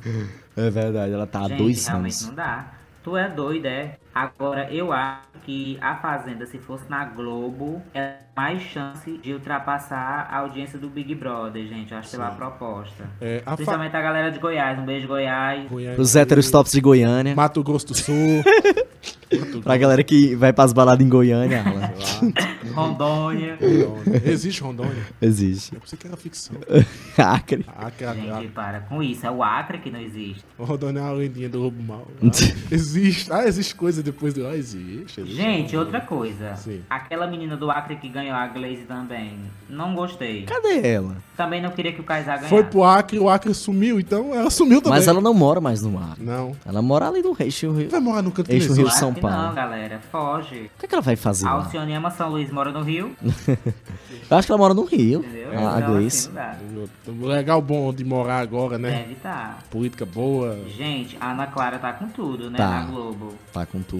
É 0.56 0.70
verdade, 0.70 1.12
ela 1.12 1.26
tá 1.26 1.40
há 1.40 1.48
Gente, 1.48 1.58
dois 1.58 1.86
realmente 1.86 2.12
anos. 2.14 2.26
não 2.28 2.34
dá. 2.34 2.72
Tu 3.02 3.16
é 3.16 3.28
doida, 3.28 3.68
é? 3.68 3.96
Agora, 4.14 4.72
eu 4.72 4.92
acho 4.92 5.22
que 5.44 5.76
a 5.80 5.96
Fazenda, 5.96 6.46
se 6.46 6.58
fosse 6.58 6.88
na 6.88 7.04
Globo, 7.04 7.82
é 7.92 8.14
mais 8.36 8.62
chance 8.62 9.18
de 9.18 9.32
ultrapassar 9.32 10.28
a 10.30 10.38
audiência 10.38 10.78
do 10.78 10.88
Big 10.88 11.14
Brother, 11.14 11.66
gente. 11.66 11.92
Eu 11.92 11.98
acho 11.98 12.10
pela 12.12 12.30
proposta. 12.30 13.04
É, 13.20 13.42
a 13.44 13.50
fa... 13.50 13.56
Principalmente 13.56 13.96
a 13.96 14.00
galera 14.00 14.30
de 14.30 14.38
Goiás. 14.38 14.78
Um 14.78 14.84
beijo, 14.84 15.08
Goiás. 15.08 15.68
Goiânia, 15.68 16.00
Os 16.00 16.14
héteros 16.14 16.50
tops 16.50 16.72
de 16.72 16.80
Goiânia. 16.80 17.34
Mato 17.34 17.62
Grosso 17.62 17.88
do 17.88 17.94
Sul. 17.94 18.14
Pra 19.62 19.76
galera 19.76 20.02
que 20.04 20.34
vai 20.36 20.52
pras 20.52 20.72
baladas 20.72 21.04
em 21.04 21.08
Goiânia. 21.08 21.62
Rondônia. 22.72 23.58
Rondônia. 23.60 24.22
Existe 24.24 24.62
Rondônia? 24.62 25.02
Existe. 25.20 25.74
Eu 25.74 25.80
pensei 25.80 25.98
que 25.98 26.06
era 26.06 26.16
ficção. 26.16 26.56
Acre. 27.18 27.64
Ah, 27.68 27.90
que 27.90 28.04
a, 28.04 28.14
Gente, 28.14 28.48
para 28.48 28.80
com 28.80 29.02
isso. 29.02 29.26
É 29.26 29.30
o 29.30 29.42
Acre 29.42 29.78
que 29.78 29.90
não 29.90 30.00
existe. 30.00 30.44
a 30.58 30.64
Rondônia 30.64 31.00
é 31.00 31.02
uma 31.02 31.12
lendinha 31.12 31.48
do 31.48 31.60
roubo 31.60 31.82
mal. 31.82 32.06
Ah, 32.22 32.26
existe. 32.70 33.32
Ah, 33.32 33.44
existe 33.46 33.74
coisa 33.74 34.02
depois 34.04 34.32
do. 34.34 34.44
Existe. 34.54 35.20
existe. 35.20 35.36
Gente, 35.36 35.76
outra 35.76 36.00
coisa. 36.00 36.54
Sim. 36.56 36.82
Aquela 36.88 37.26
menina 37.26 37.56
do 37.56 37.70
Acre 37.70 37.96
que 37.96 38.08
ganhou 38.08 38.36
a 38.36 38.46
Glaze 38.46 38.84
também. 38.86 39.38
Não 39.68 39.94
gostei. 39.94 40.42
Cadê 40.44 40.86
ela? 40.86 41.16
Também 41.36 41.60
não 41.60 41.70
queria 41.70 41.92
que 41.92 42.00
o 42.00 42.04
Kaysar 42.04 42.36
ganhasse. 42.36 42.48
Foi 42.48 42.62
pro 42.62 42.84
Acre, 42.84 43.18
o 43.18 43.28
Acre 43.28 43.52
sumiu, 43.54 43.98
então 43.98 44.32
ela 44.34 44.50
sumiu 44.50 44.80
também. 44.80 44.98
Mas 44.98 45.08
ela 45.08 45.20
não 45.20 45.34
mora 45.34 45.60
mais 45.60 45.82
no 45.82 45.98
Acre. 45.98 46.22
Não. 46.24 46.54
Ela 46.64 46.80
mora 46.80 47.08
ali 47.08 47.22
no 47.22 47.34
Eixo 47.38 47.72
Rio. 47.72 47.90
Vai 47.90 48.00
morar 48.00 48.22
no 48.22 48.30
canto 48.30 48.50
Eixo 48.52 48.72
Rio. 48.74 48.88
São 48.90 49.12
Paulo. 49.12 49.36
Não, 49.36 49.54
galera. 49.54 50.00
Foge. 50.12 50.70
O 50.76 50.78
que, 50.78 50.86
é 50.86 50.88
que 50.88 50.94
ela 50.94 51.02
vai 51.02 51.16
fazer 51.16 51.46
A? 51.46 51.50
Alcione 51.50 51.94
ama 51.94 52.10
São 52.10 52.28
Luís, 52.30 52.50
mora 52.50 52.70
no 52.70 52.82
Rio. 52.82 53.16
Eu 54.30 54.36
acho 54.38 54.46
que 54.46 54.52
ela 54.52 54.58
mora 54.58 54.74
no 54.74 54.84
Rio. 54.84 55.20
Entendeu? 55.20 55.58
A, 55.58 55.74
a 55.74 55.78
Então, 55.80 55.92
Gleice. 55.94 56.26
assim, 56.28 56.34
dá. 56.34 56.56
O 57.06 57.26
legal 57.26 57.60
bom 57.60 57.92
de 57.92 58.04
morar 58.04 58.38
agora, 58.38 58.78
né? 58.78 58.90
Deve 58.90 59.12
estar. 59.12 59.62
Política 59.70 60.04
boa. 60.06 60.58
Gente, 60.76 61.16
a 61.20 61.32
Ana 61.32 61.46
Clara 61.46 61.78
tá 61.78 61.92
com 61.92 62.08
tudo, 62.08 62.50
né? 62.50 62.56
Tá. 62.58 62.70
Na 62.70 62.86
Globo. 62.86 63.34
Tá 63.52 63.66
com 63.66 63.80
tudo. 63.82 63.93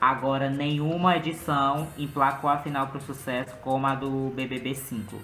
Agora, 0.00 0.50
nenhuma 0.50 1.16
edição 1.16 1.86
emplacou 1.96 2.50
a 2.50 2.58
final 2.58 2.88
pro 2.88 3.00
sucesso 3.00 3.54
como 3.62 3.86
a 3.86 3.94
do 3.94 4.32
BBB 4.34 4.74
5. 4.74 5.16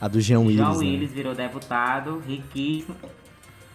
A 0.00 0.08
do 0.08 0.20
Jean 0.20 0.40
Willis. 0.40 0.56
João 0.56 0.72
né? 0.72 0.78
Willis 0.78 1.12
virou 1.12 1.34
deputado, 1.34 2.22
riquíssimo. 2.26 2.96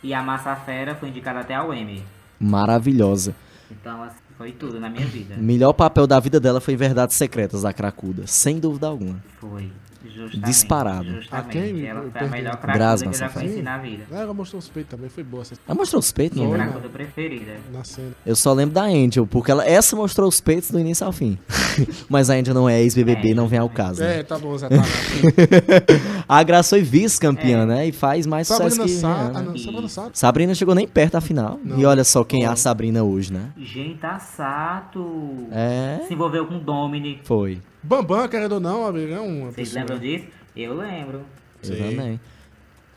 E 0.02 0.14
a 0.14 0.24
Massa 0.24 0.56
Fera 0.56 0.96
foi 0.96 1.10
indicada 1.10 1.42
até 1.42 1.54
ao 1.54 1.74
Emmy. 1.74 2.04
Maravilhosa. 2.40 3.36
Então, 3.70 4.04
assim, 4.04 4.18
foi 4.38 4.52
tudo 4.52 4.80
na 4.80 4.90
minha 4.90 5.06
vida. 5.06 5.36
Melhor 5.38 5.74
papel 5.74 6.08
da 6.08 6.20
vida 6.20 6.40
dela 6.40 6.60
foi 6.60 6.74
em 6.74 6.78
Verdades 6.78 7.16
Secretas 7.16 7.62
da 7.62 7.72
Cracuda. 7.72 8.26
Sem 8.26 8.60
dúvida 8.60 8.88
alguma. 8.88 9.24
Foi. 9.40 9.72
Justamente, 10.10 10.40
Disparado. 10.46 11.06
Justamente. 11.06 11.32
A 11.34 11.44
quem? 11.52 11.86
Ela 11.86 12.10
foi 12.12 12.22
a 12.22 12.30
melhor 12.30 12.58
cracuda 12.58 12.98
que 12.98 13.08
eu 13.08 13.14
já 13.14 13.30
conheci 13.30 13.62
na 13.62 13.78
vida. 13.78 14.04
Ela 14.12 14.34
mostrou 14.34 14.60
os 14.60 14.70
peitos 14.70 14.92
também, 14.92 15.10
foi 15.10 15.24
boa 15.24 15.42
essa 15.42 15.56
Ela 15.68 15.76
mostrou 15.78 16.00
os 16.00 16.12
peitos, 16.12 16.40
né? 16.42 16.56
Cracuda 16.56 16.90
preferida. 16.90 17.52
na 17.74 17.84
cena. 17.84 18.12
Eu 18.26 18.36
só 18.36 18.54
lembro 18.54 18.76
da 18.76 18.84
Angel, 18.84 19.26
porque 19.28 19.52
ela, 19.52 19.66
essa 19.68 19.96
mostrou 19.96 20.28
os 20.30 20.40
peitos 20.40 20.72
do 20.72 20.80
início 20.80 21.06
ao 21.06 21.12
fim. 21.12 21.38
Mas 22.10 22.30
a 22.30 22.36
Angel 22.36 22.54
não 22.54 22.68
é 22.70 22.82
ex-BBB, 22.82 23.32
É, 23.32 23.34
não 23.34 23.48
vem 23.48 23.60
ao 23.60 23.70
caso. 23.70 24.02
né? 24.02 24.20
É, 24.20 24.24
tá 24.24 24.38
bom, 24.38 24.58
Zé, 24.58 24.70
tá. 24.70 24.76
A 26.28 26.42
Graça 26.44 26.72
foi 26.72 26.82
vice-campeã, 26.82 27.64
É. 27.64 27.66
né? 27.66 27.88
E 27.88 27.92
faz 27.92 28.26
mais 28.26 28.48
sucesso 28.48 28.76
Sabrina 28.78 28.86
que 28.96 29.00
Sá. 29.02 29.14
Rihanna. 29.14 29.40
Ah, 29.40 29.42
não. 29.44 29.58
Sabrina 29.58 29.88
Sá. 29.88 30.10
Sabrina 30.14 30.56
chegou 30.56 30.74
nem 30.76 30.88
perto 30.88 31.14
da 31.14 31.22
final. 31.22 31.60
Não. 31.64 31.80
E 31.80 31.86
olha 31.86 32.04
só 32.04 32.24
quem 32.24 32.44
é 32.44 32.48
a. 32.48 32.56
Sabrina 32.56 33.04
hoje, 33.04 33.32
né? 33.32 33.50
Gente, 33.58 34.04
a 34.06 34.18
Sato 34.18 35.48
É. 35.52 36.00
se 36.08 36.14
envolveu 36.14 36.46
com 36.48 36.58
Dominic. 36.60 37.22
Foi. 37.24 37.60
Bambam, 37.84 38.28
querendo 38.28 38.54
ou 38.54 38.60
não, 38.60 38.86
amigo, 38.88 39.14
é 39.14 39.18
Vocês 39.18 39.56
pessoa. 39.56 39.80
lembram 39.82 40.00
disso? 40.00 40.26
Eu 40.56 40.76
lembro. 40.76 41.22
Eu 41.64 41.78
também. 41.78 42.20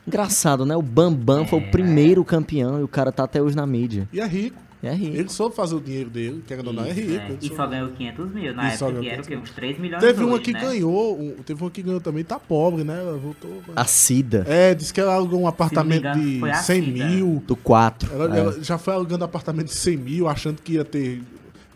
Engraçado, 0.06 0.64
né? 0.64 0.74
O 0.74 0.80
Bambam 0.82 1.46
foi 1.46 1.58
o 1.58 1.62
É. 1.62 1.66
primeiro 1.70 2.24
campeão 2.24 2.80
e 2.80 2.82
o 2.82 2.88
cara 2.88 3.12
tá 3.12 3.24
até 3.24 3.42
hoje 3.42 3.54
na 3.54 3.66
mídia. 3.66 4.08
E 4.12 4.20
é 4.20 4.26
rico. 4.26 4.56
É 4.80 4.92
rico. 4.94 5.16
Ele 5.16 5.28
soube 5.28 5.56
fazer 5.56 5.74
o 5.74 5.80
dinheiro 5.80 6.08
dele, 6.08 6.40
querendo 6.46 6.68
ou 6.68 6.72
não, 6.72 6.84
é 6.84 6.92
rico. 6.92 7.12
é. 7.12 7.36
E 7.42 7.48
só 7.48 7.66
ganhou 7.66 7.88
500 7.88 8.32
mil. 8.32 8.54
Na 8.54 8.70
E 8.70 8.74
época 8.74 9.00
que 9.00 9.08
era 9.08 9.20
o 9.20 9.24
quê? 9.24 9.28
500 9.30 9.50
Uns 9.50 9.54
3 9.56 9.78
milhões 9.78 10.00
Teve 10.00 10.20
hoje, 10.20 10.30
uma 10.30 10.38
que 10.38 10.52
né? 10.52 10.60
ganhou, 10.60 11.20
um- 11.20 11.34
teve 11.44 11.60
uma 11.62 11.70
que 11.70 11.82
ganhou 11.82 12.00
também, 12.00 12.22
tá 12.22 12.38
pobre, 12.38 12.84
né? 12.84 12.96
Ela 13.00 13.16
voltou. 13.18 13.50
A 13.74 13.84
Cida, 13.84 14.44
É, 14.48 14.74
disse 14.74 14.94
que 14.94 15.00
ela 15.00 15.14
alugou 15.14 15.40
um 15.40 15.48
apartamento 15.48 15.98
engano, 16.06 16.22
de 16.22 16.38
foi 16.38 16.50
a 16.50 16.54
100 16.54 16.84
Cida. 16.84 17.06
mil. 17.08 17.42
do 17.46 17.56
4. 17.56 18.08
Ela, 18.14 18.36
É. 18.36 18.40
ela 18.40 18.62
já 18.62 18.78
foi 18.78 18.94
alugando 18.94 19.24
apartamento 19.24 19.66
de 19.66 19.74
100 19.74 19.96
mil, 19.96 20.28
achando 20.28 20.62
que 20.62 20.74
ia 20.74 20.84
ter 20.84 21.22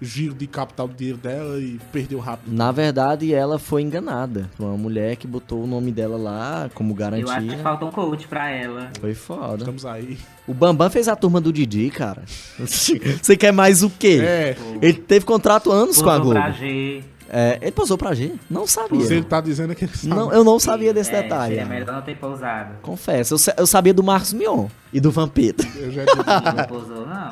giro 0.02 0.34
de 0.34 0.46
capital 0.46 0.88
do 0.88 0.94
dinheiro 0.94 1.18
dela 1.18 1.58
e 1.58 1.78
perdeu 1.92 2.18
rápido. 2.18 2.52
Na 2.54 2.72
verdade, 2.72 3.32
ela 3.32 3.58
foi 3.58 3.82
enganada. 3.82 4.50
Foi 4.56 4.66
Uma 4.66 4.76
mulher 4.76 5.16
que 5.16 5.26
botou 5.26 5.62
o 5.62 5.66
nome 5.66 5.92
dela 5.92 6.16
lá 6.16 6.70
como 6.74 6.90
Eu 6.98 7.06
acho 7.06 7.16
que 7.16 7.24
garantia. 7.24 7.58
falta 7.58 7.84
um 7.84 7.90
coach 7.90 8.26
pra 8.26 8.50
ela. 8.50 8.90
Foi 9.00 9.14
foda. 9.14 9.58
Estamos 9.58 9.86
aí. 9.86 10.18
O 10.46 10.52
Bambam 10.52 10.90
fez 10.90 11.06
a 11.08 11.14
turma 11.16 11.40
do 11.40 11.52
Didi, 11.52 11.88
cara. 11.90 12.22
Você 12.58 13.36
quer 13.36 13.52
mais 13.52 13.82
o 13.82 13.90
quê? 13.90 14.20
É, 14.22 14.56
Ele 14.80 14.94
teve 14.94 15.24
contrato 15.24 15.70
anos 15.70 16.02
com 16.02 16.10
a 16.10 16.18
Globo. 16.18 16.32
pra 16.34 16.50
G. 16.50 17.02
É, 17.34 17.56
ele 17.62 17.72
posou 17.72 17.96
pra 17.96 18.12
G? 18.12 18.34
Não 18.50 18.66
sabia. 18.66 19.00
se 19.06 19.14
ele 19.14 19.24
tá 19.24 19.40
dizendo 19.40 19.74
que 19.74 19.86
ele 19.86 19.96
sabe. 19.96 20.08
Não, 20.14 20.30
eu 20.30 20.44
não 20.44 20.58
sabia 20.58 20.92
desse 20.92 21.14
é, 21.14 21.22
detalhe. 21.22 21.54
Seria 21.54 21.66
melhor 21.66 21.94
não 21.94 22.02
ter 22.02 22.14
pousado. 22.14 22.74
Confesso, 22.82 23.34
eu, 23.36 23.54
eu 23.56 23.66
sabia 23.66 23.94
do 23.94 24.02
Marcos 24.02 24.34
Mion 24.34 24.66
e 24.92 25.00
do 25.00 25.10
Vampeta. 25.10 25.66
Eu 25.76 25.90
já 25.90 26.04
digo. 26.04 26.16
Não 26.56 26.64
pousou, 26.66 27.06
não. 27.06 27.30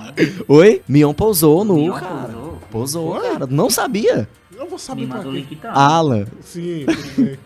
Oi? 0.56 0.80
Mion 0.88 1.12
pousou 1.12 1.64
no, 1.66 1.74
Mion 1.74 1.92
cara. 1.92 2.29
Pousou? 2.70 3.18
Foi? 3.20 3.30
cara. 3.32 3.46
Não 3.46 3.68
sabia. 3.70 4.28
Eu 4.56 4.68
vou 4.68 4.78
saber 4.78 5.02
Me 5.02 5.06
pra 5.06 5.16
manda 5.18 5.28
o 5.28 5.32
quê. 5.32 5.38
link 5.38 5.52
então. 5.54 5.70
Alan. 5.74 6.26
Sim, 6.42 6.84
tudo 6.86 7.16
bem. 7.24 7.38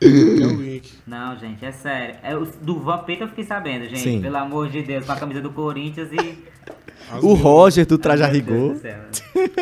é 0.00 0.46
o 0.46 0.60
link. 0.60 0.92
Não, 1.06 1.38
gente, 1.38 1.64
é 1.64 1.72
sério. 1.72 2.16
É, 2.22 2.36
o- 2.36 2.46
do 2.60 2.78
Vampeta 2.80 3.24
eu 3.24 3.28
fiquei 3.28 3.44
sabendo, 3.44 3.84
gente. 3.84 4.00
Sim. 4.00 4.20
Pelo 4.20 4.36
amor 4.36 4.68
de 4.68 4.82
Deus, 4.82 5.06
com 5.06 5.12
a 5.12 5.16
camisa 5.16 5.40
do 5.40 5.50
Corinthians 5.50 6.08
e. 6.12 6.38
As 7.10 7.22
O 7.22 7.34
Roger 7.34 7.86
do 7.86 7.98
Traje 7.98 8.22
a 8.22 8.30
Meu 8.30 8.40
Deus 8.42 8.58
Rigor. 8.58 8.74
do 8.74 8.80
céu. 8.80 8.98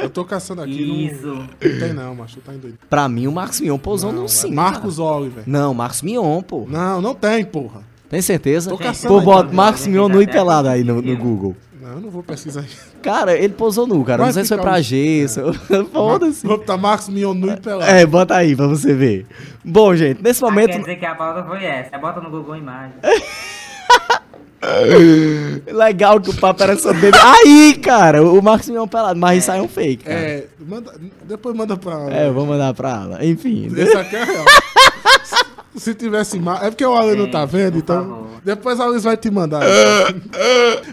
Eu 0.02 0.10
tô 0.10 0.24
caçando 0.24 0.62
aqui. 0.62 1.06
Isso. 1.06 1.26
Não, 1.26 1.36
não 1.36 1.48
tem 1.80 1.92
não, 1.92 2.14
macho. 2.14 2.40
Tá 2.40 2.54
indo. 2.54 2.72
Pra 2.88 3.08
mim, 3.08 3.26
o 3.26 3.32
Marcos 3.32 3.60
Mion 3.60 3.78
pousou 3.78 4.12
Não, 4.12 4.20
no 4.20 4.24
é 4.26 4.28
sim. 4.28 4.52
Marcos 4.52 4.96
cara. 4.96 5.08
Oliver. 5.08 5.44
Não, 5.46 5.74
Marcos 5.74 6.02
Mion, 6.02 6.40
pô. 6.42 6.66
Não, 6.68 7.00
não 7.00 7.14
tem, 7.14 7.44
porra. 7.44 7.82
Tem 8.08 8.20
certeza? 8.22 8.70
Tô 8.70 8.76
caçando 8.78 9.14
Pô, 9.14 9.20
aí, 9.20 9.24
bota 9.24 9.52
Marcos 9.52 9.86
Mion 9.86 10.08
nu 10.08 10.20
e 10.20 10.24
até 10.24 10.32
pelado 10.32 10.68
aí 10.68 10.84
no, 10.84 11.00
no. 11.02 11.16
Google. 11.16 11.56
Eu 11.92 12.00
não 12.00 12.10
vou 12.10 12.22
pesquisar 12.22 12.62
isso. 12.62 12.76
Cara, 13.02 13.36
ele 13.36 13.52
pousou 13.52 13.86
nu, 13.86 14.02
cara. 14.04 14.18
Vai 14.18 14.26
não 14.28 14.32
sei 14.34 14.42
se 14.44 14.48
foi 14.48 14.58
pra 14.58 14.78
um- 14.78 14.82
G. 14.82 15.26
se- 15.28 15.40
Foda-se. 15.92 16.46
Vou 16.46 16.58
botar 16.58 16.76
Marcos 16.76 17.08
Mion 17.08 17.34
nu 17.34 17.52
e 17.52 17.56
pelado. 17.60 17.90
É, 17.90 18.04
bota 18.06 18.36
aí 18.36 18.56
pra 18.56 18.66
você 18.66 18.94
ver. 18.94 19.26
Bom, 19.64 19.94
gente, 19.94 20.22
nesse 20.22 20.42
Ah, 20.44 20.48
momento. 20.48 20.70
quer 20.72 20.78
dizer 20.80 20.96
que 20.96 21.06
a 21.06 21.14
pauta 21.14 21.44
foi 21.44 21.64
essa. 21.64 21.98
Bota 21.98 22.20
no 22.20 22.30
Google 22.30 22.56
Imagem. 22.56 22.94
Legal 25.72 26.20
que 26.20 26.30
o 26.30 26.34
papo 26.36 26.62
era 26.62 26.76
sobre 26.76 27.08
ele. 27.08 27.16
Aí, 27.18 27.74
cara, 27.82 28.22
o 28.22 28.40
Marcos 28.40 28.68
Mion 28.68 28.86
pelado, 28.86 29.18
mas 29.18 29.38
isso 29.42 29.50
aí 29.50 29.58
é 29.58 29.62
um 29.62 29.68
fake. 29.68 30.04
Cara. 30.04 30.16
É, 30.18 30.46
manda, 30.60 30.92
depois 31.24 31.56
manda 31.56 31.76
pra. 31.76 32.06
É, 32.10 32.28
eu 32.28 32.32
vou 32.32 32.46
mandar 32.46 32.72
pra 32.74 32.90
ela. 32.90 33.24
Enfim. 33.24 33.68
Esse 33.76 33.96
aqui 33.96 34.16
é 34.16 34.24
real. 34.24 34.44
Se 35.76 35.94
tivesse 35.94 36.38
mais. 36.38 36.62
É 36.64 36.70
porque 36.70 36.84
o 36.84 36.92
Alan 36.94 37.14
não 37.16 37.30
tá 37.30 37.44
vendo, 37.46 37.78
então. 37.78 38.02
favor. 38.04 38.28
Depois 38.44 38.78
a 38.80 38.84
Alice 38.84 39.04
vai 39.04 39.16
te 39.16 39.30
mandar. 39.30 39.62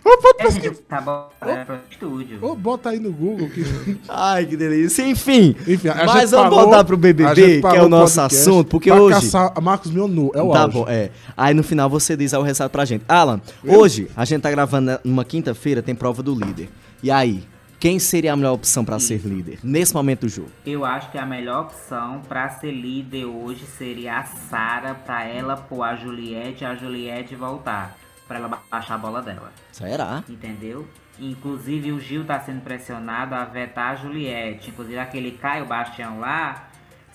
Ô, 0.05 0.17
pode 0.21 0.37
É, 0.39 0.43
pesquisar. 0.43 0.61
gente, 0.69 0.81
tá 0.81 1.01
bom. 1.01 1.29
É 1.41 1.65
pro 1.65 1.75
estúdio. 1.89 2.37
Ô, 2.41 2.55
bota 2.55 2.89
aí 2.89 2.99
no 2.99 3.11
Google. 3.11 3.49
Que... 3.49 3.65
Ai, 4.07 4.45
que 4.45 4.55
delícia. 4.55 5.03
Enfim. 5.05 5.55
Enfim, 5.67 5.89
mas 6.05 6.31
vamos 6.31 6.49
parou- 6.49 6.61
voltar 6.61 6.83
pro 6.83 6.95
BBB, 6.97 7.61
que 7.61 7.67
é 7.75 7.81
o 7.83 7.89
nosso 7.89 8.15
podcast 8.15 8.35
assunto, 8.49 8.67
porque 8.69 8.89
pra 8.91 9.01
hoje. 9.01 9.15
caçar 9.21 9.51
a 9.55 9.61
Marcos 9.61 9.91
Mion 9.91 10.07
nu. 10.07 10.31
É 10.33 10.41
o 10.41 10.51
Tá 10.51 10.61
auge. 10.61 10.73
bom, 10.73 10.85
é. 10.87 11.09
Aí 11.35 11.53
no 11.53 11.63
final 11.63 11.89
você 11.89 12.15
diz 12.15 12.33
aí 12.33 12.39
o 12.39 12.43
resultado 12.43 12.69
pra 12.71 12.85
gente. 12.85 13.03
Alan, 13.07 13.41
hoje 13.65 14.07
a 14.15 14.23
gente 14.25 14.41
tá 14.41 14.51
gravando 14.51 14.99
numa 15.03 15.25
quinta-feira, 15.25 15.81
tem 15.81 15.95
prova 15.95 16.21
do 16.23 16.33
líder. 16.33 16.69
E 17.03 17.09
aí, 17.11 17.43
quem 17.79 17.97
seria 17.97 18.33
a 18.33 18.35
melhor 18.35 18.53
opção 18.53 18.83
pra 18.83 18.99
ser 18.99 19.21
líder 19.21 19.59
nesse 19.63 19.93
momento 19.93 20.21
do 20.21 20.29
jogo? 20.29 20.51
Eu 20.65 20.83
acho 20.83 21.09
que 21.11 21.17
a 21.17 21.25
melhor 21.25 21.61
opção 21.61 22.21
pra 22.27 22.49
ser 22.49 22.71
líder 22.71 23.25
hoje 23.25 23.65
seria 23.65 24.19
a 24.19 24.23
Sara, 24.25 24.93
pra 24.93 25.23
ela 25.23 25.55
pôr 25.55 25.83
a 25.83 25.95
Juliette 25.95 26.63
e 26.63 26.67
a 26.67 26.75
Juliette 26.75 27.35
voltar. 27.35 27.97
Pra 28.27 28.37
ela 28.37 28.61
baixar 28.69 28.95
a 28.95 28.97
bola 28.97 29.21
dela. 29.21 29.51
Será? 29.71 30.23
Entendeu? 30.29 30.87
Inclusive 31.17 31.91
o 31.91 31.99
Gil 31.99 32.25
tá 32.25 32.39
sendo 32.39 32.61
pressionado 32.61 33.33
a 33.33 33.43
vetar 33.43 33.93
a 33.93 33.95
Juliette. 33.95 34.69
Inclusive 34.69 34.99
aquele 34.99 35.31
Caio 35.31 35.65
Bastião 35.65 36.19
lá. 36.19 36.68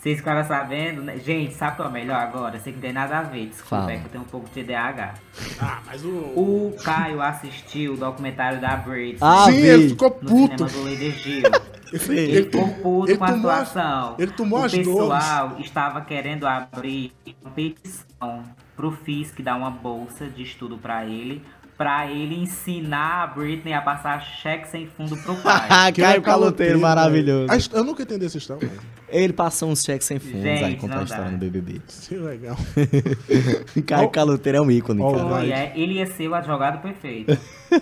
Vocês 0.05 0.19
ficaram 0.19 0.47
sabendo, 0.47 1.01
né? 1.01 1.17
Gente, 1.17 1.55
sabe 1.55 1.73
o 1.73 1.77
que 1.77 1.83
é 1.83 1.87
o 1.87 1.91
melhor 1.91 2.17
agora? 2.21 2.59
Sei 2.61 2.75
que 2.75 2.77
não 2.77 2.83
tem 2.83 2.93
nada 2.93 3.21
a 3.21 3.23
ver. 3.23 3.47
Desculpa, 3.47 3.77
Fala. 3.85 3.93
é 3.93 3.97
que 3.97 4.05
eu 4.05 4.11
tenho 4.11 4.23
um 4.25 4.27
pouco 4.27 4.47
de 4.51 4.63
TDAH. 4.63 5.15
Ah, 5.59 5.81
mas 5.87 6.05
o. 6.05 6.09
O 6.11 6.77
Caio 6.85 7.23
assistiu 7.23 7.95
o 7.95 7.97
documentário 7.97 8.61
da 8.61 8.77
Britney 8.77 9.17
Ah, 9.23 9.47
Sim, 9.47 9.57
ele 9.63 9.89
ficou 9.89 10.19
no 10.21 10.29
puto. 10.29 10.69
cinema 10.69 10.85
do 10.85 10.85
Lady 10.91 11.11
Gil. 11.11 11.43
Sim. 11.99 12.13
Ele 12.13 12.43
ficou 12.45 12.69
puto 12.69 13.11
ele 13.13 13.17
com 13.19 13.25
a 13.25 13.33
situação. 13.35 14.15
ele 14.19 14.31
tomou 14.33 14.61
o 14.61 14.65
as 14.67 14.73
pessoal 14.75 15.57
estava 15.59 16.03
querendo 16.03 16.47
abrir 16.47 17.11
uma 17.43 17.51
petição 17.53 18.43
pro 18.77 18.91
FISC 18.93 19.43
dar 19.43 19.57
uma 19.57 19.71
bolsa 19.71 20.27
de 20.27 20.43
estudo 20.43 20.77
pra 20.77 21.07
ele, 21.07 21.43
pra 21.79 22.07
ele 22.07 22.35
ensinar 22.43 23.23
a 23.23 23.27
Britney 23.29 23.73
a 23.73 23.81
passar 23.81 24.21
cheque 24.21 24.69
sem 24.69 24.87
fundo 24.87 25.17
pro 25.17 25.35
pai. 25.37 25.67
Que 25.95 26.03
Caio 26.03 26.19
é 26.19 26.21
Caloteiro, 26.21 26.79
maravilhoso. 26.79 27.51
A 27.51 27.57
hist- 27.57 27.73
Eu 27.73 27.85
nunca 27.85 28.03
entendi 28.03 28.27
essa 28.27 28.37
história. 28.37 28.69
Ele 29.15 29.33
passou 29.33 29.71
uns 29.71 29.85
cheques 29.85 30.07
sem 30.07 30.19
fundos 30.19 30.45
aí 30.45 30.57
Gente, 30.59 30.81
contar 30.81 30.95
a 30.95 30.97
não 30.99 31.05
história 31.05 31.25
dá. 31.27 31.31
no 31.31 31.39
BBB. 31.39 31.81
Que 32.09 32.17
legal. 32.17 32.57
Caio 33.87 34.07
Ó. 34.07 34.09
Caloteiro 34.09 34.59
é 34.59 34.61
um 34.61 34.71
ícone, 34.71 35.01
Ó, 35.01 35.13
cara. 35.13 35.25
vai. 35.25 35.53
É, 35.53 35.73
ele 35.77 35.95
ia 35.95 36.07
ser 36.07 36.27
o 36.29 36.35
advogado 36.35 36.83
perfeito. 36.83 37.39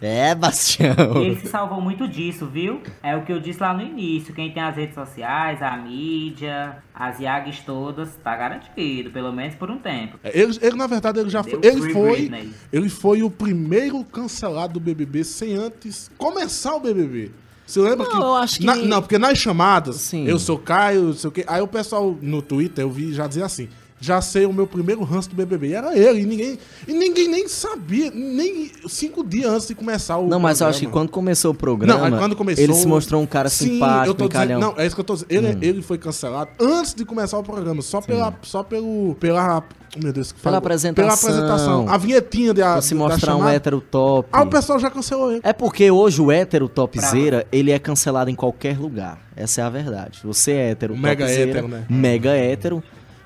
É, 0.00 0.34
Bastião. 0.34 0.94
E 1.22 1.26
ele 1.26 1.36
se 1.40 1.46
salvou 1.46 1.80
muito 1.80 2.06
disso, 2.08 2.46
viu? 2.46 2.80
É 3.02 3.16
o 3.16 3.22
que 3.22 3.32
eu 3.32 3.40
disse 3.40 3.60
lá 3.60 3.72
no 3.72 3.82
início. 3.82 4.34
Quem 4.34 4.52
tem 4.52 4.62
as 4.62 4.76
redes 4.76 4.94
sociais, 4.94 5.62
a 5.62 5.76
mídia, 5.76 6.76
as 6.94 7.20
IAGs 7.20 7.60
todas, 7.60 8.14
tá 8.22 8.36
garantido, 8.36 9.10
pelo 9.10 9.32
menos 9.32 9.54
por 9.54 9.70
um 9.70 9.78
tempo. 9.78 10.18
É, 10.22 10.38
Ele, 10.38 10.56
ele, 10.60 10.76
na 10.76 10.86
verdade, 10.86 11.20
ele 11.20 11.30
já 11.30 11.42
foi. 11.42 11.58
Ele 11.62 11.92
foi, 11.92 12.50
ele 12.72 12.88
foi 12.88 13.22
o 13.22 13.30
primeiro 13.30 14.02
cancelado 14.04 14.74
do 14.74 14.80
BBB 14.80 15.24
sem 15.24 15.54
antes 15.54 16.10
começar 16.18 16.74
o 16.74 16.80
BBB. 16.80 17.30
Você 17.66 17.80
lembra 17.80 18.04
Não, 18.06 18.10
que. 18.10 18.16
eu 18.16 18.34
acho 18.34 18.58
que- 18.58 18.64
Na- 18.66 18.76
não, 18.76 19.00
porque 19.00 19.18
nas 19.18 19.38
chamadas, 19.38 19.96
Sim. 19.96 20.26
eu 20.26 20.38
sou 20.38 20.58
Caio, 20.58 21.02
não 21.04 21.14
sei 21.14 21.28
o 21.28 21.32
quê. 21.32 21.44
Aí 21.46 21.62
o 21.62 21.66
pessoal 21.66 22.16
no 22.20 22.42
Twitter, 22.42 22.84
eu 22.84 22.90
vi 22.90 23.12
já 23.12 23.26
dizer 23.26 23.42
assim. 23.42 23.68
Já 24.04 24.20
sei 24.20 24.44
o 24.44 24.52
meu 24.52 24.66
primeiro 24.66 25.02
ranço 25.02 25.30
do 25.30 25.34
BBB. 25.34 25.68
E 25.68 25.74
era 25.74 25.96
ele. 25.96 26.20
E 26.20 26.26
ninguém, 26.26 26.58
e 26.86 26.92
ninguém 26.92 27.26
nem 27.26 27.48
sabia. 27.48 28.10
Nem 28.10 28.70
cinco 28.86 29.24
dias 29.24 29.50
antes 29.50 29.66
de 29.68 29.74
começar 29.74 30.18
o. 30.18 30.26
Não, 30.26 30.38
mas 30.38 30.60
eu 30.60 30.66
acho 30.66 30.80
que 30.80 30.84
programa. 30.84 31.06
quando 31.06 31.10
começou 31.10 31.52
o 31.52 31.54
programa, 31.54 32.10
Não, 32.10 32.18
quando 32.18 32.36
começou. 32.36 32.62
ele 32.62 32.74
se 32.74 32.86
mostrou 32.86 33.22
um 33.22 33.26
cara 33.26 33.48
Sim, 33.48 33.66
simpático, 33.74 34.10
eu 34.10 34.14
tô 34.14 34.28
dizendo. 34.28 34.56
Hum. 34.56 34.60
Não, 34.60 34.74
é 34.76 34.86
isso 34.86 34.94
que 34.94 35.00
eu 35.00 35.04
tô 35.04 35.14
dizendo. 35.14 35.30
Ele, 35.30 35.66
ele 35.66 35.82
foi 35.82 35.96
cancelado 35.96 36.50
antes 36.60 36.92
de 36.92 37.04
começar 37.06 37.38
o 37.38 37.42
programa. 37.42 37.80
Só, 37.80 38.02
pela, 38.02 38.34
só 38.42 38.62
pelo. 38.62 39.14
Pela. 39.18 39.62
oh, 39.96 39.98
Meu 40.02 40.12
Deus, 40.12 40.32
que 40.32 40.40
Pela 40.40 40.58
apresentação. 40.58 41.02
Pela 41.08 41.14
apresentação. 41.14 41.88
A 41.88 41.96
vinhetinha 41.96 42.52
de, 42.52 42.60
Pra 42.60 42.82
se 42.82 42.94
mostrar 42.94 43.34
um 43.34 43.38
chamada. 43.38 43.56
hétero 43.56 43.80
top. 43.80 44.28
Ah, 44.30 44.42
o 44.42 44.46
pessoal 44.48 44.78
já 44.78 44.90
cancelou 44.90 45.32
ele. 45.32 45.40
É 45.42 45.54
porque 45.54 45.90
hoje 45.90 46.20
o 46.20 46.30
hétero 46.30 46.68
topzera, 46.68 47.46
ele 47.50 47.70
é 47.70 47.78
cancelado 47.78 48.28
em 48.30 48.34
qualquer 48.34 48.78
lugar. 48.78 49.18
Essa 49.34 49.62
é 49.62 49.64
a 49.64 49.70
verdade. 49.70 50.20
Você 50.24 50.52
é 50.52 50.70
hétero, 50.72 50.94
Mega 50.94 51.24
topzera, 51.24 51.50
hétero, 51.50 51.68
né? 51.68 51.86
Mega 51.88 52.30
hétero. 52.36 52.82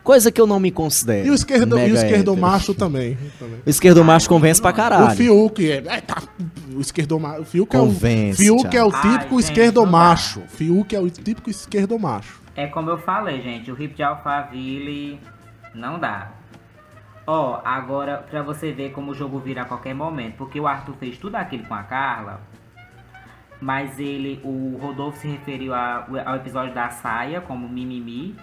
Coisa 0.09 0.33
que 0.33 0.41
eu 0.41 0.47
não 0.47 0.59
me 0.59 0.71
considero. 0.71 1.27
E 1.27 1.31
o 1.31 1.35
esquerdo, 1.35 1.79
e 1.79 1.93
o 1.93 1.95
esquerdo 1.95 2.35
macho 2.35 2.73
também. 2.73 3.19
também. 3.39 3.59
O 3.67 3.69
esquerdo 3.69 4.03
macho 4.03 4.27
convence 4.27 4.59
pra 4.59 4.73
caralho. 4.73 5.09
O 5.09 5.11
Fiuk 5.11 5.71
é. 5.71 5.83
é, 5.87 6.01
tá, 6.01 6.23
o 6.75 6.81
esquerdo 6.81 7.21
macho. 7.21 7.43
O 7.43 7.45
Fiuk 7.45 7.77
é 7.77 7.79
o. 7.79 7.83
Convence, 7.83 8.43
Fiuk 8.43 8.75
é 8.75 8.83
o 8.83 8.91
Thiago. 8.91 9.03
típico 9.03 9.35
Ai, 9.37 9.43
gente, 9.43 9.51
esquerdo 9.51 9.87
macho. 9.87 10.41
Fiuk 10.49 10.97
é 10.97 10.99
o 10.99 11.11
típico 11.11 11.51
esquerdo 11.51 11.99
macho. 11.99 12.41
É 12.57 12.67
como 12.67 12.89
eu 12.89 12.97
falei, 12.97 13.43
gente, 13.43 13.71
o 13.71 13.79
hip 13.83 13.95
de 13.95 14.03
Alphaville 14.03 15.21
não 15.75 15.99
dá. 15.99 16.31
Ó, 17.27 17.61
agora 17.63 18.25
pra 18.31 18.41
você 18.43 18.73
ver 18.73 18.93
como 18.93 19.11
o 19.11 19.15
jogo 19.15 19.39
vira 19.39 19.61
a 19.61 19.65
qualquer 19.67 19.95
momento, 19.95 20.37
porque 20.39 20.59
o 20.59 20.67
Arthur 20.67 20.95
fez 20.99 21.19
tudo 21.19 21.35
aquilo 21.35 21.65
com 21.65 21.75
a 21.75 21.83
Carla, 21.83 22.41
mas 23.61 23.99
ele, 24.01 24.41
o 24.43 24.79
Rodolfo 24.81 25.19
se 25.19 25.29
referiu 25.29 25.75
a- 25.75 26.07
ao 26.25 26.37
episódio 26.37 26.75
da 26.75 26.89
saia 26.89 27.43
como 27.43 27.69
mimimi, 27.69 28.35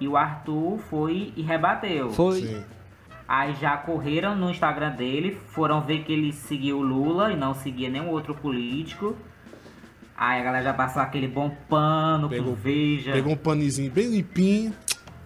e 0.00 0.08
o 0.08 0.16
Arthur 0.16 0.78
foi 0.90 1.32
e 1.36 1.42
rebateu. 1.42 2.10
Foi. 2.10 2.40
Sim. 2.40 2.64
Aí 3.26 3.54
já 3.54 3.76
correram 3.76 4.36
no 4.36 4.50
Instagram 4.50 4.90
dele, 4.90 5.38
foram 5.48 5.80
ver 5.80 6.04
que 6.04 6.12
ele 6.12 6.32
seguiu 6.32 6.78
o 6.78 6.82
Lula 6.82 7.32
e 7.32 7.36
não 7.36 7.54
seguia 7.54 7.88
nenhum 7.88 8.10
outro 8.10 8.34
político. 8.34 9.16
Aí 10.16 10.40
a 10.40 10.44
galera 10.44 10.64
já 10.64 10.74
passou 10.74 11.00
aquele 11.02 11.26
bom 11.26 11.50
pano 11.68 12.28
Pegou- 12.28 12.50
com 12.50 12.54
veja. 12.54 13.12
Pegou 13.12 13.32
um 13.32 13.36
panizinho 13.36 13.90
bem 13.90 14.08
limpinho 14.08 14.72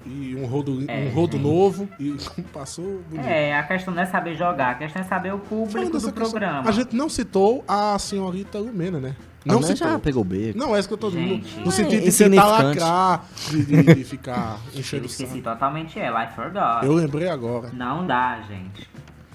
e 0.07 0.35
um 0.37 0.47
rodo, 0.47 0.85
É, 0.89 1.07
um 1.07 1.11
rodo 1.11 1.39
novo 1.39 1.89
e 1.99 2.15
passou 2.53 3.03
bonito. 3.11 3.27
É, 3.27 3.59
a 3.59 3.63
questão 3.65 3.93
não 3.93 4.03
é 4.03 4.07
saber 4.07 4.35
jogar, 4.37 4.71
a 4.71 4.75
questão 4.77 5.03
é 5.03 5.05
saber 5.05 5.35
o 5.35 5.39
público 5.41 5.85
do 5.87 5.91
questão, 5.91 6.13
programa. 6.13 6.69
A 6.69 6.73
gente 6.73 6.95
não 6.97 7.09
citou 7.09 7.65
a 7.69 7.99
senhorita 7.99 8.59
Lumena, 8.59 9.01
né? 9.01 9.17
Não, 9.45 9.63
já 9.63 9.99
pegou 9.99 10.25
beco. 10.25 10.59
Não, 10.59 10.75
é 10.75 10.79
isso 10.79 10.89
que 10.89 10.95
eu 10.95 10.99
tô 10.99 11.11
dizendo. 11.11 11.43
No 11.65 11.71
sentido 11.71 12.03
É 12.07 12.11
de 12.11 12.17
tentar 12.17 12.45
lacrar, 12.47 13.25
de, 13.51 13.65
de- 13.65 13.95
de 13.95 14.05
ficar 14.05 14.59
Eu 14.75 14.81
enchendo 14.81 15.05
o 15.05 15.07
esqueci 15.07 15.41
totalmente 15.41 15.99
ela, 15.99 16.25
I 16.25 16.29
forgot. 16.35 16.83
Eu 16.85 16.93
lembrei 16.93 17.29
agora. 17.29 17.71
Não 17.73 18.07
dá, 18.07 18.41
gente. 18.49 18.89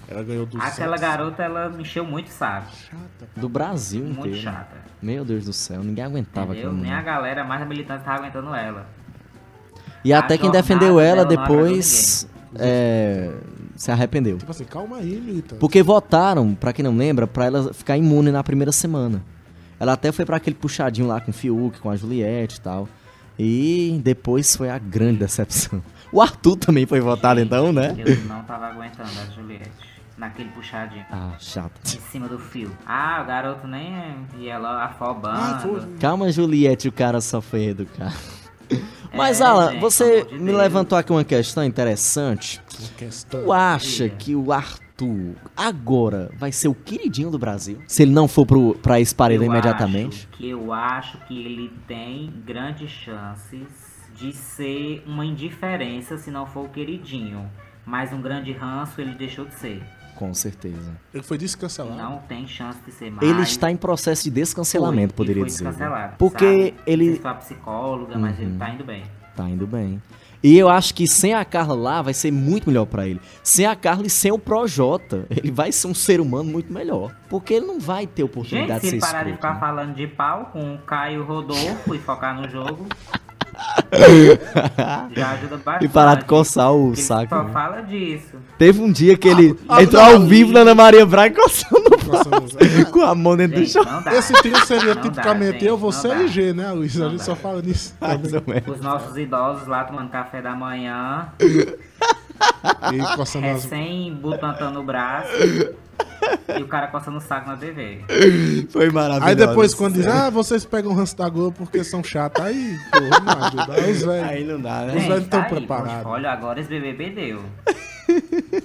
Ela 0.06 0.22
ganhou 0.22 0.44
do 0.46 0.60
Aquela 0.60 0.98
garota, 0.98 1.42
ela 1.42 1.70
me 1.70 1.82
encheu 1.82 2.04
muito 2.04 2.28
saco. 2.28 2.70
Chata. 2.76 3.28
Do 3.36 3.48
Brasil 3.48 4.04
Muito 4.04 4.18
inteiro. 4.20 4.36
chata. 4.38 4.76
Meu 5.02 5.24
Deus 5.24 5.46
do 5.46 5.52
céu, 5.52 5.82
ninguém 5.82 6.04
aguentava 6.04 6.52
Entendeu? 6.52 6.70
aquilo. 6.70 6.82
Nem 6.82 6.92
a 6.92 7.02
galera 7.02 7.42
mais 7.42 7.66
militante 7.66 8.04
tava 8.04 8.18
aguentando 8.18 8.54
ela. 8.54 8.86
E 10.04 10.12
A 10.12 10.18
até 10.18 10.36
quem 10.36 10.50
defendeu 10.50 11.00
ela 11.00 11.24
depois 11.24 12.28
é, 12.56 13.32
se 13.74 13.90
arrependeu. 13.90 14.36
Tipo 14.36 14.50
assim, 14.50 14.64
calma 14.64 14.98
aí, 14.98 15.18
militante. 15.18 15.58
Porque 15.58 15.82
votaram, 15.82 16.54
pra 16.54 16.72
quem 16.74 16.84
não 16.84 16.94
lembra, 16.96 17.26
pra 17.26 17.46
ela 17.46 17.72
ficar 17.72 17.96
imune 17.96 18.30
na 18.30 18.44
primeira 18.44 18.70
semana. 18.70 19.22
Ela 19.78 19.92
até 19.94 20.12
foi 20.12 20.24
pra 20.24 20.36
aquele 20.36 20.56
puxadinho 20.56 21.06
lá 21.08 21.20
com 21.20 21.30
o 21.30 21.34
Fiuk, 21.34 21.78
com 21.80 21.90
a 21.90 21.96
Juliette 21.96 22.58
e 22.58 22.60
tal. 22.60 22.88
E 23.38 24.00
depois 24.04 24.54
foi 24.56 24.70
a 24.70 24.78
grande 24.78 25.18
decepção. 25.18 25.82
O 26.12 26.20
Arthur 26.22 26.56
também 26.56 26.86
foi 26.86 27.00
votado 27.00 27.40
então, 27.40 27.72
né? 27.72 27.94
Eu 27.98 28.16
não 28.26 28.42
tava 28.44 28.66
aguentando 28.66 29.08
a 29.20 29.34
Juliette. 29.34 29.70
Naquele 30.16 30.48
puxadinho. 30.50 31.04
Ah, 31.10 31.32
chato. 31.40 31.72
Em 31.84 32.00
cima 32.12 32.28
do 32.28 32.38
fio. 32.38 32.70
Ah, 32.86 33.20
o 33.24 33.26
garoto 33.26 33.66
nem 33.66 33.92
é. 33.96 34.14
E 34.38 34.48
ela 34.48 34.84
afobando. 34.84 35.36
Ah. 35.82 35.88
Calma, 35.98 36.30
Juliette, 36.30 36.86
o 36.86 36.92
cara 36.92 37.20
só 37.20 37.40
foi 37.40 37.64
educar. 37.64 38.14
Mas, 39.12 39.40
É, 39.40 39.44
Alan, 39.44 39.72
gente, 39.72 39.80
você 39.80 40.24
de 40.24 40.34
me 40.34 40.46
Deus. 40.46 40.58
levantou 40.58 40.96
aqui 40.96 41.10
uma 41.10 41.24
questão 41.24 41.64
interessante. 41.64 42.60
Uma 42.78 42.88
questão. 42.90 43.42
Tu 43.42 43.52
acha 43.52 44.08
que 44.08 44.36
o 44.36 44.52
Arthur 44.52 44.83
agora 45.56 46.30
vai 46.36 46.52
ser 46.52 46.68
o 46.68 46.74
queridinho 46.74 47.30
do 47.30 47.38
Brasil? 47.38 47.78
Se 47.86 48.02
ele 48.02 48.12
não 48.12 48.28
for 48.28 48.46
pro, 48.46 48.74
pra 48.76 49.00
esse 49.00 49.14
paredão 49.14 49.46
imediatamente? 49.46 50.16
acho 50.16 50.28
que 50.38 50.48
eu 50.48 50.72
acho 50.72 51.18
que 51.26 51.38
ele 51.44 51.72
tem 51.86 52.32
grandes 52.44 52.90
chances 52.90 53.66
de 54.14 54.32
ser 54.32 55.02
uma 55.06 55.24
indiferença 55.24 56.16
se 56.16 56.30
não 56.30 56.46
for 56.46 56.66
o 56.66 56.68
queridinho. 56.68 57.50
Mas 57.84 58.12
um 58.12 58.20
grande 58.22 58.52
ranço 58.52 59.00
ele 59.00 59.14
deixou 59.14 59.44
de 59.44 59.54
ser. 59.54 59.82
Com 60.14 60.32
certeza. 60.32 60.92
Ele 61.12 61.22
foi 61.24 61.36
descancelado. 61.36 61.96
Não 61.96 62.18
tem 62.18 62.46
chance 62.46 62.78
de 62.86 62.92
ser 62.92 63.10
mais. 63.10 63.28
Ele 63.28 63.42
está 63.42 63.70
em 63.70 63.76
processo 63.76 64.22
de 64.24 64.30
descancelamento, 64.30 65.12
Foi, 65.12 65.24
poderia 65.26 65.42
foi 65.42 65.48
dizer. 65.50 65.64
descancelado, 65.64 66.14
Porque 66.16 66.68
sabe? 66.70 66.74
Ele- 66.86 67.16
se 67.16 67.20
foi 67.20 67.34
psicóloga, 67.34 68.16
mas 68.16 68.38
ele 68.38 68.56
tá 68.56 68.70
indo 68.70 68.84
bem. 68.84 69.02
Tá 69.34 69.50
indo 69.50 69.66
bem. 69.66 70.00
E 70.44 70.58
eu 70.58 70.68
acho 70.68 70.94
que 70.94 71.06
sem 71.08 71.32
a 71.32 71.42
Carla 71.44 71.74
lá 71.74 72.02
vai 72.02 72.12
ser 72.12 72.30
muito 72.30 72.68
melhor 72.68 72.84
pra 72.84 73.08
ele. 73.08 73.18
Sem 73.42 73.64
a 73.64 73.74
Carla 73.74 74.06
e 74.06 74.10
sem 74.10 74.30
o 74.30 74.38
Projota, 74.38 75.24
ele 75.34 75.50
vai 75.50 75.72
ser 75.72 75.86
um 75.86 75.94
ser 75.94 76.20
humano 76.20 76.44
muito 76.44 76.70
melhor. 76.70 77.12
Porque 77.30 77.54
ele 77.54 77.64
não 77.66 77.80
vai 77.80 78.06
ter 78.06 78.20
Gente, 78.22 78.30
oportunidade 78.30 78.80
se 78.86 78.92
de 78.94 79.00
ser 79.00 79.06
parar 79.06 79.24
de 79.24 79.32
ficar 79.32 79.54
né? 79.54 79.60
falando 79.60 79.94
de 79.94 80.06
pau 80.06 80.50
com 80.52 80.74
o 80.74 80.78
Caio 80.78 81.24
Rodolfo 81.24 81.94
e 81.94 81.98
focar 81.98 82.38
no 82.38 82.46
jogo, 82.48 82.86
já 85.16 85.30
ajuda 85.30 85.56
bastante. 85.56 85.84
E 85.84 85.88
parar 85.88 86.16
de 86.16 86.24
coçar 86.24 86.72
o 86.72 86.88
Ele 86.88 86.96
saco. 86.96 87.28
só 87.34 87.42
né? 87.44 87.52
fala 87.52 87.80
disso. 87.82 88.36
Teve 88.58 88.80
um 88.82 88.90
dia 88.92 89.16
que 89.16 89.28
ele 89.28 89.56
Ah, 89.68 89.82
entrou 89.82 90.02
não, 90.02 90.12
ao 90.14 90.20
vivo 90.20 90.52
na 90.52 90.60
Ana 90.60 90.74
Maria 90.74 91.06
Braga 91.06 91.34
coçando 91.40 91.93
mas- 92.06 92.84
com 92.90 93.00
a 93.02 93.14
mão 93.14 93.36
dentro 93.36 93.56
do 93.56 93.60
Gente, 93.64 93.72
chão. 93.72 93.84
não 93.84 94.02
dá. 94.02 94.14
Esse 94.14 94.32
trio 94.34 94.56
seria 94.66 94.94
Não 94.94 95.02
tipicamente 95.02 95.60
dá, 95.60 95.66
eu, 95.66 95.76
você 95.76 96.08
e. 96.14 96.28
G, 96.28 96.52
né, 96.52 96.70
Luiz? 96.72 97.00
A 97.00 97.08
gente 97.08 97.18
dá. 97.18 97.24
só 97.24 97.36
fala 97.36 97.60
nisso. 97.62 97.94
Mais 98.00 98.32
ou 98.32 98.42
menos. 98.46 98.68
Os 98.68 98.80
nossos 98.80 99.16
idosos 99.16 99.66
lá 99.66 99.84
tomando 99.84 100.10
café 100.10 100.40
da 100.42 100.54
manhã, 100.54 101.28
E 101.40 103.16
coçando 103.16 103.46
as... 103.46 103.64
recém 103.64 104.14
botando 104.14 104.76
o 104.76 104.82
braço 104.82 105.28
e 106.58 106.62
o 106.62 106.66
cara 106.66 106.88
coçando 106.88 107.18
o 107.18 107.20
saco 107.20 107.48
na 107.48 107.56
TV. 107.56 108.04
Foi 108.70 108.90
maravilhoso. 108.90 109.26
Aí 109.28 109.34
depois 109.34 109.74
quando 109.74 109.94
diz, 109.94 110.06
ah, 110.06 110.30
vocês 110.30 110.64
pegam 110.64 110.90
o 110.92 110.94
ranço 110.94 111.16
da 111.16 111.28
Globo 111.28 111.54
porque 111.56 111.84
são 111.84 112.02
chatos. 112.02 112.42
Aí, 112.44 112.76
porra, 112.90 113.20
não 113.20 113.44
ajuda. 113.46 113.72
Aí 113.74 113.92
os 113.92 114.02
velhos. 114.02 114.28
Aí 114.28 114.44
não 114.44 114.60
dá, 114.60 114.80
né? 114.82 114.96
Os 114.96 115.04
velhos 115.04 115.28
tão 115.28 115.42
tá 115.42 115.48
preparados. 115.48 116.06
Olha, 116.06 116.30
agora 116.32 116.60
esse 116.60 116.68
BBB 116.68 117.10
deu. 117.10 117.42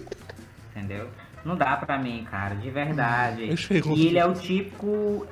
Entendeu? 0.76 1.08
Não 1.50 1.56
dá 1.58 1.76
pra 1.78 1.98
mim, 1.98 2.24
cara, 2.30 2.54
de 2.54 2.70
verdade. 2.70 3.50
Eu 3.50 3.58
chego- 3.58 3.96
E 3.96 4.06
ele 4.08 4.20
é 4.20 4.26
o 4.26 4.34
típico 4.34 5.26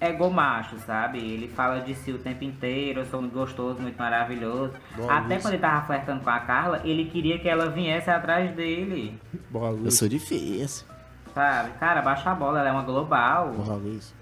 egomacho, 0.00 0.76
sabe? 0.86 1.18
Ele 1.18 1.46
fala 1.48 1.80
de 1.80 1.94
si 1.94 2.10
o 2.10 2.18
tempo 2.18 2.42
inteiro, 2.42 3.00
eu 3.00 3.06
sou 3.06 3.20
muito 3.20 3.32
gostoso, 3.34 3.80
muito 3.80 3.96
maravilhoso. 3.96 4.72
Boa, 4.96 5.12
Até 5.18 5.34
Luiz. 5.34 5.42
quando 5.42 5.54
ele 5.54 5.62
tava 5.62 5.86
flertando 5.86 6.22
com 6.24 6.30
a 6.30 6.40
Carla, 6.40 6.80
ele 6.84 7.04
queria 7.04 7.38
que 7.38 7.48
ela 7.48 7.68
viesse 7.70 8.10
atrás 8.10 8.50
dele. 8.56 9.16
Bora, 9.50 9.72
Eu 9.72 9.76
Luiz. 9.82 9.94
sou 9.96 10.08
difícil. 10.08 10.84
Sabe? 11.32 11.70
Cara, 11.78 12.02
baixa 12.02 12.30
a 12.30 12.34
bola, 12.34 12.58
ela 12.58 12.70
é 12.70 12.72
uma 12.72 12.82
global. 12.82 13.50
Bora, 13.52 13.74
Luiz. 13.76 14.12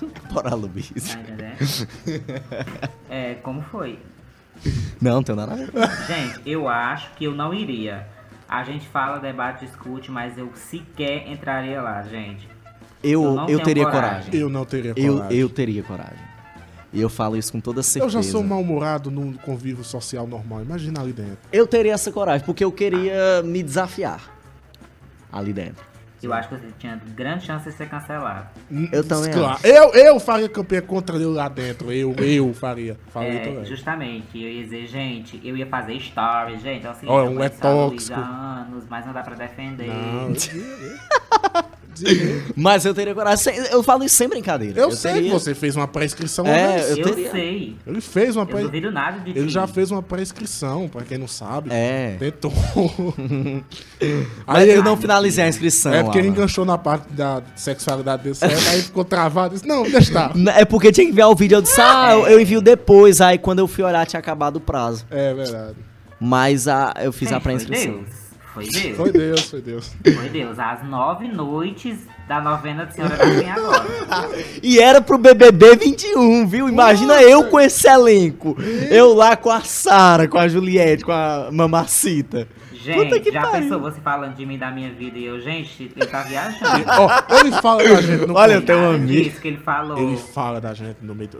Bora, 0.32 0.54
Luiz. 0.56 0.90
Tá 1.14 1.20
entendendo? 1.20 1.58
É, 3.08 3.34
como 3.34 3.62
foi? 3.62 3.98
Não, 5.00 5.22
tem 5.22 5.36
nada 5.36 5.52
a 5.52 5.56
ver. 5.56 5.70
Gente, 6.08 6.40
eu 6.44 6.68
acho 6.68 7.10
que 7.14 7.24
eu 7.24 7.32
não 7.34 7.54
iria. 7.54 8.08
A 8.54 8.62
gente 8.62 8.86
fala, 8.86 9.18
debate, 9.18 9.66
discute, 9.66 10.12
mas 10.12 10.38
eu 10.38 10.48
sequer 10.54 11.28
entraria 11.28 11.82
lá, 11.82 12.00
gente. 12.02 12.48
Eu 13.02 13.22
Eu, 13.36 13.48
eu 13.48 13.60
teria 13.60 13.84
coragem. 13.84 14.10
coragem. 14.20 14.40
Eu 14.40 14.48
não 14.48 14.64
teria 14.64 14.92
Eu, 14.96 15.14
coragem. 15.16 15.38
eu 15.38 15.48
teria 15.48 15.82
coragem. 15.82 16.24
E 16.92 17.00
eu 17.00 17.08
falo 17.08 17.36
isso 17.36 17.50
com 17.50 17.58
toda 17.60 17.80
Eu 17.80 17.82
certeza. 17.82 18.12
já 18.12 18.22
sou 18.22 18.44
mal-humorado 18.44 19.10
num 19.10 19.32
convívio 19.32 19.82
social 19.82 20.24
normal. 20.28 20.62
Imagina 20.62 21.00
ali 21.00 21.12
dentro. 21.12 21.38
Eu 21.52 21.66
teria 21.66 21.92
essa 21.94 22.12
coragem, 22.12 22.46
porque 22.46 22.62
eu 22.64 22.70
queria 22.70 23.42
me 23.44 23.60
desafiar 23.60 24.20
ali 25.32 25.52
dentro. 25.52 25.84
Eu 26.26 26.32
acho 26.32 26.48
que 26.48 26.54
você 26.56 26.66
tinha 26.78 27.00
grande 27.14 27.44
chance 27.44 27.68
de 27.68 27.74
ser 27.76 27.88
cancelado. 27.88 28.48
Eu 28.92 29.06
também 29.06 29.32
Claro. 29.32 29.54
acho. 29.54 29.66
Eu, 29.66 29.90
eu 29.94 30.20
faria 30.20 30.48
campanha 30.48 30.82
contra 30.82 31.16
ele 31.16 31.26
lá 31.26 31.48
dentro. 31.48 31.92
Eu, 31.92 32.14
eu 32.14 32.52
faria. 32.54 32.96
Faria 33.08 33.34
É, 33.34 33.38
também. 33.40 33.64
justamente, 33.64 34.26
eu 34.42 34.48
ia 34.48 34.62
dizer, 34.64 34.86
gente, 34.86 35.40
eu 35.44 35.56
ia 35.56 35.66
fazer 35.66 35.98
stories, 36.00 36.62
gente. 36.62 36.86
Assim, 36.86 37.06
um 37.08 37.42
é 37.42 37.48
tóxico. 37.48 38.18
há 38.18 38.64
anos, 38.66 38.84
mas 38.88 39.04
não 39.06 39.12
dá 39.12 39.22
pra 39.22 39.34
defender. 39.34 39.88
Não. 39.88 40.32
Mas 42.56 42.84
eu 42.84 42.94
teria 42.94 43.14
coragem. 43.14 43.54
Eu 43.70 43.82
falo 43.82 44.04
isso 44.04 44.16
sem 44.16 44.28
brincadeira. 44.28 44.78
Eu, 44.80 44.90
sei 44.92 45.12
teria- 45.14 45.30
que 45.30 45.34
você 45.38 45.54
fez 45.54 45.76
uma 45.76 45.86
pré-inscrição. 45.88 46.46
É, 46.46 46.92
eu 46.92 46.96
Eu, 46.98 47.04
teria- 47.04 47.30
sei. 47.30 47.76
Ele 47.86 48.00
fez 48.00 48.36
uma 48.36 48.42
Eu 48.42 48.46
pré 48.46 48.80
nada 48.90 49.20
de 49.20 49.30
Ele 49.30 49.48
já 49.48 49.66
fez 49.66 49.90
uma 49.90 50.02
pré-inscrição, 50.02 50.88
pra 50.88 51.02
quem 51.02 51.18
não 51.18 51.28
sabe. 51.28 51.70
É. 51.72 52.16
Tentou. 52.18 52.52
Mas 54.46 54.56
Aí 54.56 54.70
eu 54.70 54.82
não 54.82 54.96
finalizei 54.96 55.44
a 55.44 55.48
inscrição. 55.48 55.92
É 55.92 56.02
porque 56.02 56.18
ele 56.18 56.28
enganchou 56.28 56.64
na 56.64 56.76
parte 56.78 57.12
da 57.12 57.42
sexualidade 57.56 58.22
dele, 58.22 58.34
certo? 58.34 58.68
aí 58.68 58.82
ficou 58.82 59.04
travado. 59.04 59.54
Disse, 59.54 59.66
não, 59.66 59.82
deixa 59.82 59.98
estar. 59.98 60.34
N- 60.36 60.50
É 60.50 60.64
porque 60.64 60.92
tinha 60.92 61.06
que 61.06 61.12
enviar 61.12 61.28
o 61.30 61.34
vídeo. 61.34 61.56
Eu 61.56 61.62
disse, 61.62 61.80
ah, 61.80 62.12
eu, 62.12 62.26
eu 62.28 62.40
envio 62.40 62.60
depois. 62.60 63.20
Aí 63.20 63.38
quando 63.38 63.58
eu 63.60 63.66
fui 63.68 63.84
olhar, 63.84 64.04
tinha 64.06 64.20
acabado 64.20 64.56
o 64.56 64.60
prazo. 64.60 65.04
É 65.10 65.32
verdade. 65.34 65.76
Mas 66.20 66.68
a, 66.68 66.94
eu 67.02 67.12
fiz 67.12 67.28
Gente, 67.28 67.36
a 67.36 67.40
pré-inscrição. 67.40 68.00
Foi 68.54 68.68
Deus. 68.68 68.96
Foi 68.96 69.10
Deus. 69.10 69.40
Foi 69.48 69.60
Deus, 69.60 69.94
foi 70.14 70.28
Deus. 70.28 70.58
Às 70.60 70.84
nove 70.88 71.26
noites 71.26 71.98
da 72.28 72.40
novena 72.40 72.86
de 72.86 72.94
Senhora 72.94 73.16
da 73.16 73.24
Penha 73.24 73.54
agora. 73.54 73.84
E 74.62 74.78
era 74.78 75.00
pro 75.00 75.18
BBB 75.18 75.74
21, 75.74 76.46
viu? 76.46 76.68
Imagina 76.68 77.20
eu 77.20 77.44
com 77.48 77.58
esse 77.60 77.88
elenco. 77.88 78.56
Eu 78.90 79.12
lá 79.12 79.36
com 79.36 79.50
a 79.50 79.60
Sara, 79.60 80.28
com 80.28 80.38
a 80.38 80.46
Juliette, 80.46 81.04
com 81.04 81.10
a 81.10 81.48
Mamacita. 81.50 82.46
Gente, 82.84 83.32
já 83.32 83.42
pariu. 83.42 83.60
pensou 83.62 83.80
você 83.80 84.00
falando 84.00 84.34
de 84.34 84.44
mim, 84.46 84.58
da 84.58 84.70
minha 84.70 84.92
vida 84.92 85.18
e 85.18 85.24
eu, 85.24 85.40
gente, 85.40 85.90
ele 85.96 86.06
tá 86.06 86.22
viajando. 86.22 86.84
Ó, 86.98 87.36
ele 87.40 87.52
fala 87.52 87.82
da 87.84 88.00
gente 88.02 88.26
no 88.26 88.34
Olha, 88.34 88.52
eu 88.54 88.62
tenho 88.62 88.78
um 88.78 88.90
amigo. 88.94 89.24
disso 89.24 89.40
que 89.40 89.48
ele 89.48 89.56
falou. 89.58 89.98
Ele 89.98 90.16
fala 90.16 90.60
da 90.60 90.74
gente 90.74 90.96
no 91.02 91.14
meio 91.14 91.30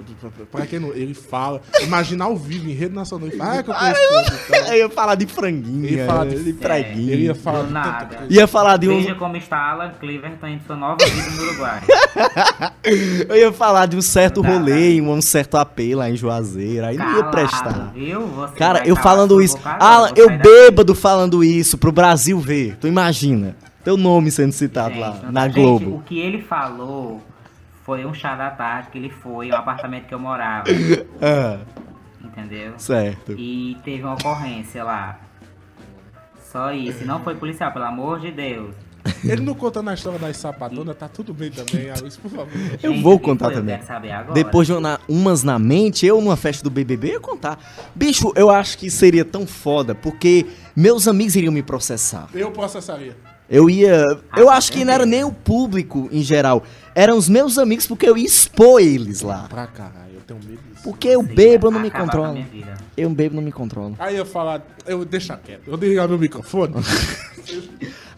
Pra 0.50 0.66
quem 0.66 0.78
não. 0.78 0.88
Ele 0.92 1.14
fala. 1.14 1.60
Imagina 1.82 2.24
ao 2.24 2.36
vivo, 2.36 2.68
em 2.68 2.72
rede 2.72 2.94
nacional. 2.94 3.28
Ele 3.28 3.36
fala, 3.36 3.58
ah, 3.58 3.62
que 3.62 3.70
eu 3.70 3.74
conheço 3.74 4.00
e. 4.00 4.74
Eu 4.74 4.78
ia 4.78 4.88
falar 4.88 5.14
de 5.14 5.26
franguinho, 5.26 5.84
Ele 5.86 6.04
fala 6.06 6.26
de- 6.26 6.42
de 6.44 6.52
preguinho. 6.54 7.10
Ele 7.12 7.22
ia 7.24 7.34
falar 7.34 7.60
Do 7.60 7.66
de 7.68 7.72
nada. 7.72 8.18
Ia 8.28 8.46
falar 8.46 8.76
de 8.76 8.88
um. 8.88 8.96
Veja 9.00 9.14
como 9.14 9.36
está 9.36 9.56
Alan 9.70 9.90
Cleverton 10.00 10.46
em 10.46 10.60
sua 10.66 10.76
nova 10.76 10.96
vida 11.04 11.30
no 11.30 11.42
Uruguai. 11.42 11.80
Eu 13.28 13.36
ia 13.36 13.52
falar 13.52 13.86
de 13.86 13.96
um 13.96 14.02
certo 14.02 14.42
Não 14.42 14.50
rolê, 14.58 15.00
um 15.00 15.20
certo 15.22 15.56
AP 15.56 15.78
lá 15.94 16.10
em 16.10 16.16
Juazeiro. 16.16 16.84
Aí 16.86 16.96
não 16.96 17.06
ia 17.06 17.12
Calado, 17.14 17.30
prestar. 17.30 17.92
Viu? 17.94 18.26
Você 18.26 18.54
Cara, 18.56 18.86
eu 18.86 18.94
falando 18.96 19.40
isso. 19.40 19.58
Alan, 19.64 20.10
eu 20.16 20.28
bêbado 20.38 20.94
falando 20.94 21.33
isso 21.42 21.78
pro 21.78 21.90
Brasil 21.90 22.38
ver. 22.38 22.76
Tu 22.76 22.86
imagina. 22.86 23.56
Teu 23.82 23.96
nome 23.96 24.30
sendo 24.30 24.52
citado 24.52 24.90
Gente, 24.94 25.00
lá 25.00 25.10
não 25.22 25.32
na 25.32 25.40
dá. 25.42 25.46
Gente, 25.48 25.54
Globo. 25.60 25.96
o 25.96 26.02
que 26.02 26.18
ele 26.18 26.40
falou 26.42 27.20
foi 27.84 28.06
um 28.06 28.14
chá 28.14 28.34
da 28.34 28.50
tarde 28.50 28.88
que 28.92 28.98
ele 28.98 29.10
foi, 29.10 29.50
um 29.50 29.54
apartamento 29.56 30.06
que 30.06 30.14
eu 30.14 30.18
morava. 30.18 30.64
Ah, 31.20 31.58
entendeu? 32.24 32.72
Certo. 32.78 33.32
E 33.36 33.76
teve 33.84 34.02
uma 34.02 34.14
ocorrência 34.14 34.82
lá. 34.84 35.18
Só 36.50 36.72
isso. 36.72 37.02
E 37.02 37.06
não 37.06 37.20
foi 37.20 37.34
policial, 37.34 37.72
pelo 37.72 37.84
amor 37.84 38.20
de 38.20 38.30
Deus. 38.30 38.74
Ele 39.22 39.42
não 39.42 39.54
contando 39.54 39.90
a 39.90 39.94
história 39.94 40.18
das 40.18 40.36
sapatonas, 40.38 40.96
tá 40.96 41.08
tudo 41.08 41.34
bem 41.34 41.50
também, 41.50 41.90
Alice, 41.90 42.18
por 42.18 42.30
favor. 42.30 42.48
Eu 42.82 42.92
Gente, 42.92 43.02
vou 43.02 43.18
contar 43.20 43.50
também. 43.50 43.74
quero 43.76 43.86
saber 43.86 44.10
agora. 44.12 44.32
Depois 44.32 44.66
de 44.66 44.72
uma- 44.72 44.98
umas 45.06 45.42
na 45.42 45.58
mente, 45.58 46.06
eu 46.06 46.18
numa 46.22 46.36
festa 46.36 46.64
do 46.64 46.70
BBB 46.70 47.08
ia 47.08 47.20
contar. 47.20 47.58
Bicho, 47.94 48.32
eu 48.34 48.48
acho 48.48 48.78
que 48.78 48.90
seria 48.90 49.22
tão 49.22 49.46
foda, 49.46 49.94
porque 49.94 50.46
meus 50.74 51.06
amigos 51.06 51.36
iriam 51.36 51.52
me 51.52 51.62
processar. 51.62 52.28
Eu 52.34 52.50
processaria. 52.50 53.16
Eu 53.48 53.68
ia. 53.68 54.02
Eu 54.36 54.48
acho 54.48 54.72
que 54.72 54.84
não 54.84 54.92
era 54.92 55.04
nem 55.04 55.22
o 55.22 55.32
público 55.32 56.08
em 56.10 56.22
geral. 56.22 56.62
Eram 56.94 57.18
os 57.18 57.28
meus 57.28 57.58
amigos, 57.58 57.86
porque 57.86 58.08
eu 58.08 58.16
ia 58.16 58.24
expor 58.24 58.80
eles 58.80 59.20
lá. 59.20 59.46
Pra 59.48 59.66
caralho, 59.66 60.14
eu 60.14 60.20
tenho 60.20 60.40
medo 60.40 60.60
disso. 60.70 60.82
Porque 60.82 61.08
eu 61.08 61.22
bebo, 61.22 61.66
eu 61.66 61.70
não 61.70 61.80
me 61.80 61.90
controlo. 61.90 62.32
minha 62.32 62.46
vida. 62.46 62.76
Eu 62.96 63.10
bebo, 63.10 63.36
não 63.36 63.42
me 63.42 63.52
controlo. 63.52 63.96
Aí 63.98 64.16
eu 64.16 64.24
falar, 64.24 64.62
eu 64.86 65.04
deixa 65.04 65.36
quieto, 65.36 65.62
eu 65.66 65.76
desligar 65.76 66.08
meu 66.08 66.18
microfone. 66.18 66.74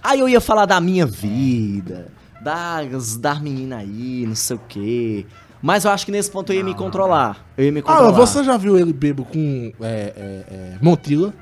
Aí 0.03 0.21
eu 0.21 0.29
ia 0.29 0.41
falar 0.41 0.67
da 0.67 0.81
minha 0.81 1.05
vida, 1.05 2.07
das, 2.41 3.17
das 3.17 3.41
meninas 3.41 3.81
aí, 3.81 4.25
não 4.25 4.37
sei 4.37 4.55
o 4.55 4.61
quê. 4.69 5.27
Mas 5.61 5.85
eu 5.85 5.91
acho 5.91 6.07
que 6.07 6.13
nesse 6.13 6.31
ponto 6.31 6.53
eu 6.53 6.57
ia 6.59 6.63
me 6.63 6.77
controlar. 6.77 7.45
Eu 7.57 7.65
ia 7.65 7.73
me 7.73 7.83
controlar. 7.83 8.09
ah, 8.09 8.13
você 8.13 8.45
já 8.45 8.57
viu 8.57 8.79
ele 8.79 8.93
bebo 8.93 9.25
com 9.25 9.73
é, 9.81 10.13
é, 10.17 10.45
é, 10.49 10.79
Montila? 10.81 11.35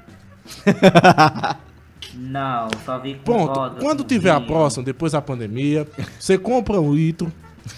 Não, 2.14 2.68
só 2.84 2.98
vi 2.98 3.14
com 3.14 3.20
Pronto, 3.24 3.76
quando 3.80 4.04
tiver 4.04 4.30
a 4.30 4.40
próxima, 4.40 4.84
depois 4.84 5.12
da 5.12 5.20
pandemia, 5.20 5.86
você 6.18 6.38
compra 6.38 6.80
um 6.80 6.94
litro 6.94 7.32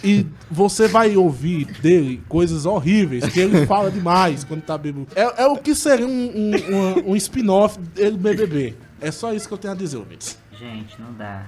e 0.05 0.27
você 0.51 0.89
vai 0.89 1.17
ouvir 1.17 1.65
dele 1.81 2.21
coisas 2.29 2.67
horríveis, 2.67 3.25
que 3.33 3.41
ele 3.41 3.65
fala 3.67 3.91
demais 3.91 4.45
quando 4.45 4.63
tá 4.63 4.77
bebendo. 4.77 5.07
É, 5.15 5.43
é 5.45 5.47
o 5.47 5.57
que 5.57 5.75
seria 5.75 6.07
um, 6.07 6.11
um, 6.11 6.51
uma- 6.69 6.99
um 7.13 7.17
spin-off 7.17 7.79
dele 7.79 8.17
BBB. 8.19 8.75
É 9.01 9.11
só 9.11 9.33
isso 9.33 9.47
que 9.49 9.55
eu 9.55 9.59
tenho 9.59 9.73
a 9.73 9.77
dizer, 9.77 9.97
ouvintes. 9.97 10.37
Gente, 10.59 11.01
não 11.01 11.13
dá. 11.13 11.43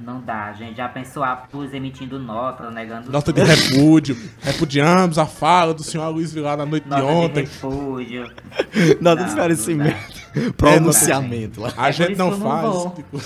Não 0.00 0.20
dá, 0.22 0.52
gente. 0.54 0.76
Já 0.76 0.88
pensou 0.88 1.22
a 1.22 1.36
Plus 1.36 1.74
emitindo 1.74 2.18
nota, 2.18 2.70
negando 2.70 3.10
Nota 3.12 3.30
de 3.32 3.42
repúdio. 3.42 4.16
Repudiamos 4.40 5.18
a 5.18 5.26
fala 5.26 5.74
do 5.74 5.82
senhor 5.82 6.08
Luiz 6.08 6.32
Vilar 6.32 6.56
na 6.56 6.64
noite 6.64 6.84
de 6.84 6.88
nota 6.90 7.02
de 7.02 7.08
ontem. 7.12 7.40
refúgio. 7.40 8.30
Nada 9.02 9.16
de 9.16 9.22
Não, 9.22 9.28
esclarecimento. 9.28 10.54
Pronunciamento 10.56 11.60
lá. 11.60 11.72
A 11.76 11.88
É 11.88 11.92
gente 11.92 12.12
isso 12.12 12.18
não 12.18 12.40
faz. 12.40 12.94
tipo, 12.94 13.20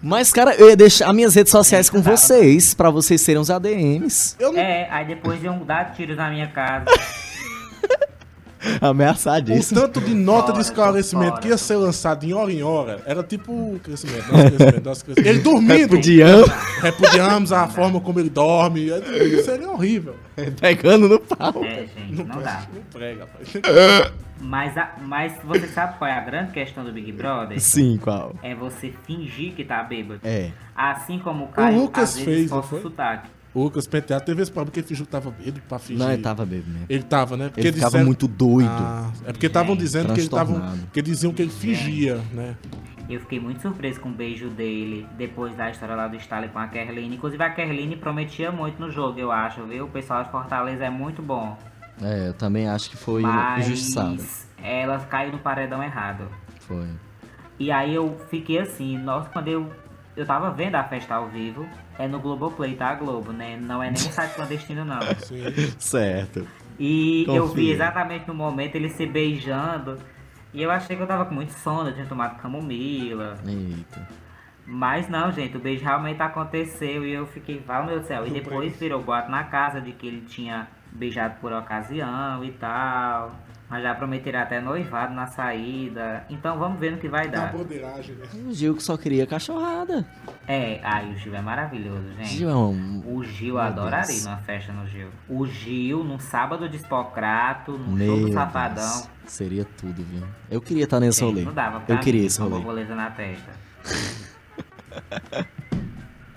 Mas, 0.00 0.32
cara, 0.32 0.54
eu 0.54 0.68
ia 0.68 0.76
deixar 0.76 1.08
as 1.08 1.14
minhas 1.14 1.34
redes 1.34 1.50
sociais 1.50 1.90
com 1.90 2.00
Tá. 2.00 2.10
vocês, 2.12 2.72
pra 2.74 2.90
vocês 2.90 3.20
serem 3.20 3.40
os 3.40 3.50
ADMs. 3.50 4.36
eu 4.38 4.52
não 4.52 4.60
É, 4.60 4.88
aí 4.90 5.06
depois 5.06 5.42
iam 5.42 5.58
dar 5.64 5.92
tiros 5.94 6.16
na 6.16 6.30
minha 6.30 6.46
casa. 6.48 6.84
O 8.82 8.86
Ameaçadíssimo. 8.86 9.80
tanto 9.80 10.00
de 10.00 10.14
nota 10.14 10.52
de 10.52 10.60
esclarecimento 10.60 11.40
que 11.40 11.48
ia 11.48 11.56
ser 11.58 11.76
lançado 11.76 12.24
em 12.24 12.32
hora 12.32 12.52
em 12.52 12.62
hora 12.62 13.00
era 13.06 13.22
tipo 13.22 13.78
crescimento, 13.82 14.30
nosso 14.32 14.46
crescimento, 14.50 14.84
nosso 14.84 15.04
crescimento. 15.04 15.28
Ele 15.30 15.38
dormindo. 15.40 15.72
Repudiando, 15.96 16.52
Repudiamos 16.82 17.52
a 17.52 17.66
forma 17.68 18.00
como 18.00 18.18
ele 18.20 18.30
dorme. 18.30 18.90
é- 18.90 19.42
Seria 19.42 19.70
horrível. 19.70 20.16
pegando 20.60 21.08
no 21.08 21.18
pau. 21.20 21.64
É, 21.64 21.86
gente, 21.86 22.14
não 22.24 22.40
dá. 22.40 22.62
Não 22.72 22.82
prega. 22.92 23.26
Mas, 24.40 24.76
a- 24.76 24.92
mas 25.04 25.32
você 25.44 25.66
sabe 25.66 25.98
qual 25.98 26.08
é 26.08 26.14
a 26.16 26.20
grande 26.20 26.52
questão 26.52 26.84
do 26.84 26.92
Big 26.92 27.10
Brother? 27.12 27.60
Sim, 27.60 27.98
qual? 28.00 28.34
É 28.42 28.54
você 28.54 28.92
fingir 29.06 29.52
que 29.54 29.64
tá 29.64 29.82
bêbado. 29.82 30.20
É. 30.22 30.50
Assim 30.76 31.18
como 31.18 31.46
o 31.46 31.48
Caio, 31.48 31.80
Lucas 31.80 32.10
às 32.10 32.14
vezes, 32.16 32.24
fez, 32.34 32.50
não 32.50 32.62
foi? 32.62 32.78
o 32.78 32.82
sotaque. 32.82 33.28
O 33.58 33.64
Lucas 33.64 33.86
Penteado 33.86 34.24
teve 34.24 34.40
esse 34.42 34.50
problema 34.50 34.66
porque 34.66 34.80
ele 34.80 34.86
fingiu 34.86 35.04
que 35.06 35.10
tava 35.12 35.30
bêbado 35.30 35.60
pra 35.68 35.78
fingir. 35.78 35.98
Não, 36.04 36.12
ele 36.12 36.22
tava 36.22 36.46
bêbado 36.46 36.70
mesmo. 36.70 36.86
Ele 36.88 37.02
tava, 37.02 37.36
né? 37.36 37.48
Porque 37.48 37.60
Ele 37.60 37.72
ficava 37.72 37.86
disseram- 37.90 38.06
muito 38.06 38.28
doido. 38.28 38.68
Ah, 38.70 39.10
é 39.26 39.32
porque 39.32 39.46
estavam 39.46 39.72
Gente, 39.74 39.80
dizendo 39.80 40.14
que 40.14 40.20
ele 40.20 40.28
tava, 40.28 40.74
que 40.92 41.02
diziam 41.02 41.32
que 41.32 41.42
ele 41.42 41.50
fingia, 41.50 42.20
né? 42.32 42.56
Eu 43.08 43.20
fiquei 43.20 43.40
muito 43.40 43.62
surpreso 43.62 44.00
com 44.00 44.10
o 44.10 44.12
beijo 44.12 44.50
dele 44.50 45.06
depois 45.16 45.54
da 45.56 45.70
história 45.70 45.94
lá 45.94 46.06
do 46.08 46.16
Stalin 46.16 46.48
com 46.48 46.58
a 46.58 46.66
Kerline. 46.68 47.16
Inclusive 47.16 47.42
a 47.42 47.48
Kerline 47.50 47.96
prometia 47.96 48.52
muito 48.52 48.78
no 48.78 48.90
jogo, 48.90 49.18
eu 49.18 49.32
acho, 49.32 49.64
viu? 49.64 49.86
O 49.86 49.88
pessoal 49.88 50.24
de 50.24 50.30
Fortaleza 50.30 50.84
é 50.84 50.90
muito 50.90 51.22
bom. 51.22 51.56
É, 52.02 52.28
eu 52.28 52.34
também 52.34 52.68
acho 52.68 52.90
que 52.90 52.96
foi 52.98 53.22
mas 53.22 53.66
injustiçado. 53.66 54.22
ela 54.62 54.98
caiu 55.00 55.32
no 55.32 55.38
paredão 55.38 55.82
errado. 55.82 56.24
Foi. 56.60 56.86
E 57.58 57.72
aí 57.72 57.94
eu 57.94 58.20
fiquei 58.30 58.58
assim, 58.60 58.96
nossa, 58.98 59.28
quando 59.30 59.48
eu, 59.48 59.72
eu 60.14 60.26
tava 60.26 60.50
vendo 60.50 60.74
a 60.76 60.84
festa 60.84 61.14
ao 61.14 61.28
vivo, 61.28 61.66
é 61.98 62.06
no 62.06 62.20
Globoplay, 62.20 62.76
tá, 62.76 62.94
Globo, 62.94 63.32
né? 63.32 63.58
Não 63.60 63.82
é 63.82 63.90
nem 63.90 64.00
um 64.00 64.12
site 64.12 64.34
clandestino, 64.34 64.84
não. 64.84 65.00
Sim. 65.18 65.42
Certo. 65.78 66.46
E 66.78 67.24
eu 67.26 67.46
vi 67.46 67.50
Confia. 67.50 67.74
exatamente 67.74 68.28
no 68.28 68.34
momento 68.34 68.76
ele 68.76 68.88
se 68.88 69.04
beijando. 69.04 69.98
E 70.54 70.62
eu 70.62 70.70
achei 70.70 70.96
que 70.96 71.02
eu 71.02 71.06
tava 71.06 71.24
com 71.26 71.34
muito 71.34 71.52
sono, 71.52 71.90
eu 71.90 71.94
tinha 71.94 72.06
tomado 72.06 72.40
camomila. 72.40 73.36
Eita. 73.44 74.08
Mas 74.64 75.08
não, 75.08 75.32
gente, 75.32 75.56
o 75.56 75.60
beijo 75.60 75.82
realmente 75.82 76.22
aconteceu 76.22 77.04
e 77.04 77.12
eu 77.12 77.26
fiquei, 77.26 77.58
vai 77.58 77.78
meu 77.78 77.94
Deus 77.94 78.02
do 78.02 78.06
céu. 78.06 78.26
E 78.26 78.30
depois 78.30 78.78
virou 78.78 79.02
boato 79.02 79.30
na 79.30 79.44
casa 79.44 79.80
de 79.80 79.92
que 79.92 80.06
ele 80.06 80.20
tinha 80.22 80.68
beijado 80.92 81.36
por 81.40 81.52
ocasião 81.52 82.44
e 82.44 82.52
tal. 82.52 83.34
Mas 83.70 83.82
já 83.82 83.94
prometeram 83.94 84.40
até 84.40 84.62
noivado 84.62 85.12
na 85.12 85.26
saída. 85.26 86.24
Então 86.30 86.58
vamos 86.58 86.80
ver 86.80 86.92
no 86.92 86.96
que 86.98 87.06
vai 87.08 87.28
Da 87.28 87.46
dar. 87.46 87.54
né? 87.54 87.64
O 88.46 88.52
Gil 88.54 88.74
que 88.74 88.82
só 88.82 88.96
queria 88.96 89.26
cachorrada. 89.26 90.06
É, 90.46 90.80
ai, 90.82 91.10
o 91.12 91.16
Gil 91.18 91.34
é 91.34 91.42
maravilhoso, 91.42 92.08
gente. 92.16 92.28
Gil 92.30 92.48
é 92.48 92.56
um... 92.56 93.02
O 93.04 93.22
Gil 93.22 93.54
Meu 93.56 93.62
adoraria 93.62 94.06
Deus. 94.06 94.22
ir 94.22 94.24
numa 94.24 94.38
festa 94.38 94.72
no 94.72 94.86
Gil. 94.86 95.08
O 95.28 95.46
Gil, 95.46 96.02
num 96.02 96.18
sábado 96.18 96.66
de 96.66 96.76
Espocrato, 96.76 97.72
num 97.72 97.92
Meu 97.92 98.06
show 98.06 98.16
do 98.16 98.22
Deus. 98.24 98.34
Safadão. 98.34 99.02
Seria 99.26 99.66
tudo, 99.76 100.02
viu? 100.02 100.22
Eu 100.50 100.62
queria 100.62 100.84
estar 100.84 100.98
nesse 100.98 101.20
Gente, 101.20 101.28
rolê. 101.30 101.44
Não 101.44 101.52
dava 101.52 101.80
pra 101.80 101.94
Eu 101.94 102.00
queria 102.00 102.22
mim, 102.22 102.26
esse 102.26 102.38
com 102.38 102.44
uma 102.46 102.50
rolê. 102.52 102.64
borboleta 102.64 102.94
na 102.94 103.10
testa. 103.10 103.52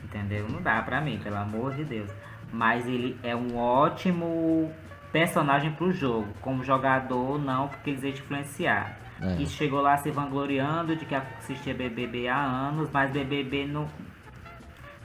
Entendeu? 0.03 0.47
Não 0.49 0.61
dá 0.61 0.81
pra 0.81 0.99
mim, 1.01 1.17
pelo 1.23 1.37
amor 1.37 1.73
de 1.75 1.85
Deus. 1.85 2.09
Mas 2.51 2.85
ele 2.85 3.17
é 3.23 3.33
um 3.33 3.55
ótimo 3.57 4.69
personagem 5.11 5.71
pro 5.71 5.91
jogo. 5.91 6.27
Como 6.41 6.63
jogador, 6.63 7.39
não, 7.39 7.67
porque 7.67 7.89
eles 7.89 8.03
iam 8.03 8.13
te 8.13 8.21
influenciar. 8.21 8.97
É. 9.21 9.41
E 9.41 9.45
chegou 9.45 9.81
lá 9.81 9.97
se 9.97 10.09
vangloriando 10.09 10.95
de 10.95 11.05
que 11.05 11.13
assistia 11.13 11.73
BBB 11.73 12.27
há 12.27 12.41
anos, 12.41 12.89
mas 12.91 13.11
BBB 13.11 13.67
não, 13.67 13.87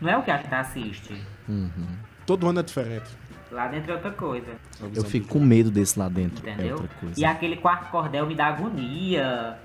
não 0.01 0.09
é 0.11 0.17
o 0.17 0.23
que 0.23 0.31
a 0.31 0.39
gente 0.39 0.55
assiste. 0.55 1.15
Uhum. 1.47 1.89
Todo 2.25 2.49
ano 2.49 2.61
é 2.61 2.63
diferente. 2.63 3.11
Lá 3.51 3.69
dentro 3.69 3.93
é 3.93 3.95
outra 3.95 4.11
coisa. 4.11 4.47
Eu 4.95 5.05
fico 5.05 5.29
com 5.29 5.39
medo 5.39 5.71
desse 5.71 5.99
lá 5.99 6.09
dentro. 6.09 6.47
É 6.49 6.53
Entendeu? 6.53 6.77
outra 6.77 6.89
coisa. 6.99 7.21
e 7.21 7.25
aquele 7.25 7.57
quarto 7.57 7.91
cordel 7.91 8.27
me 8.27 8.35
dá 8.35 8.47
agonia. 8.47 9.59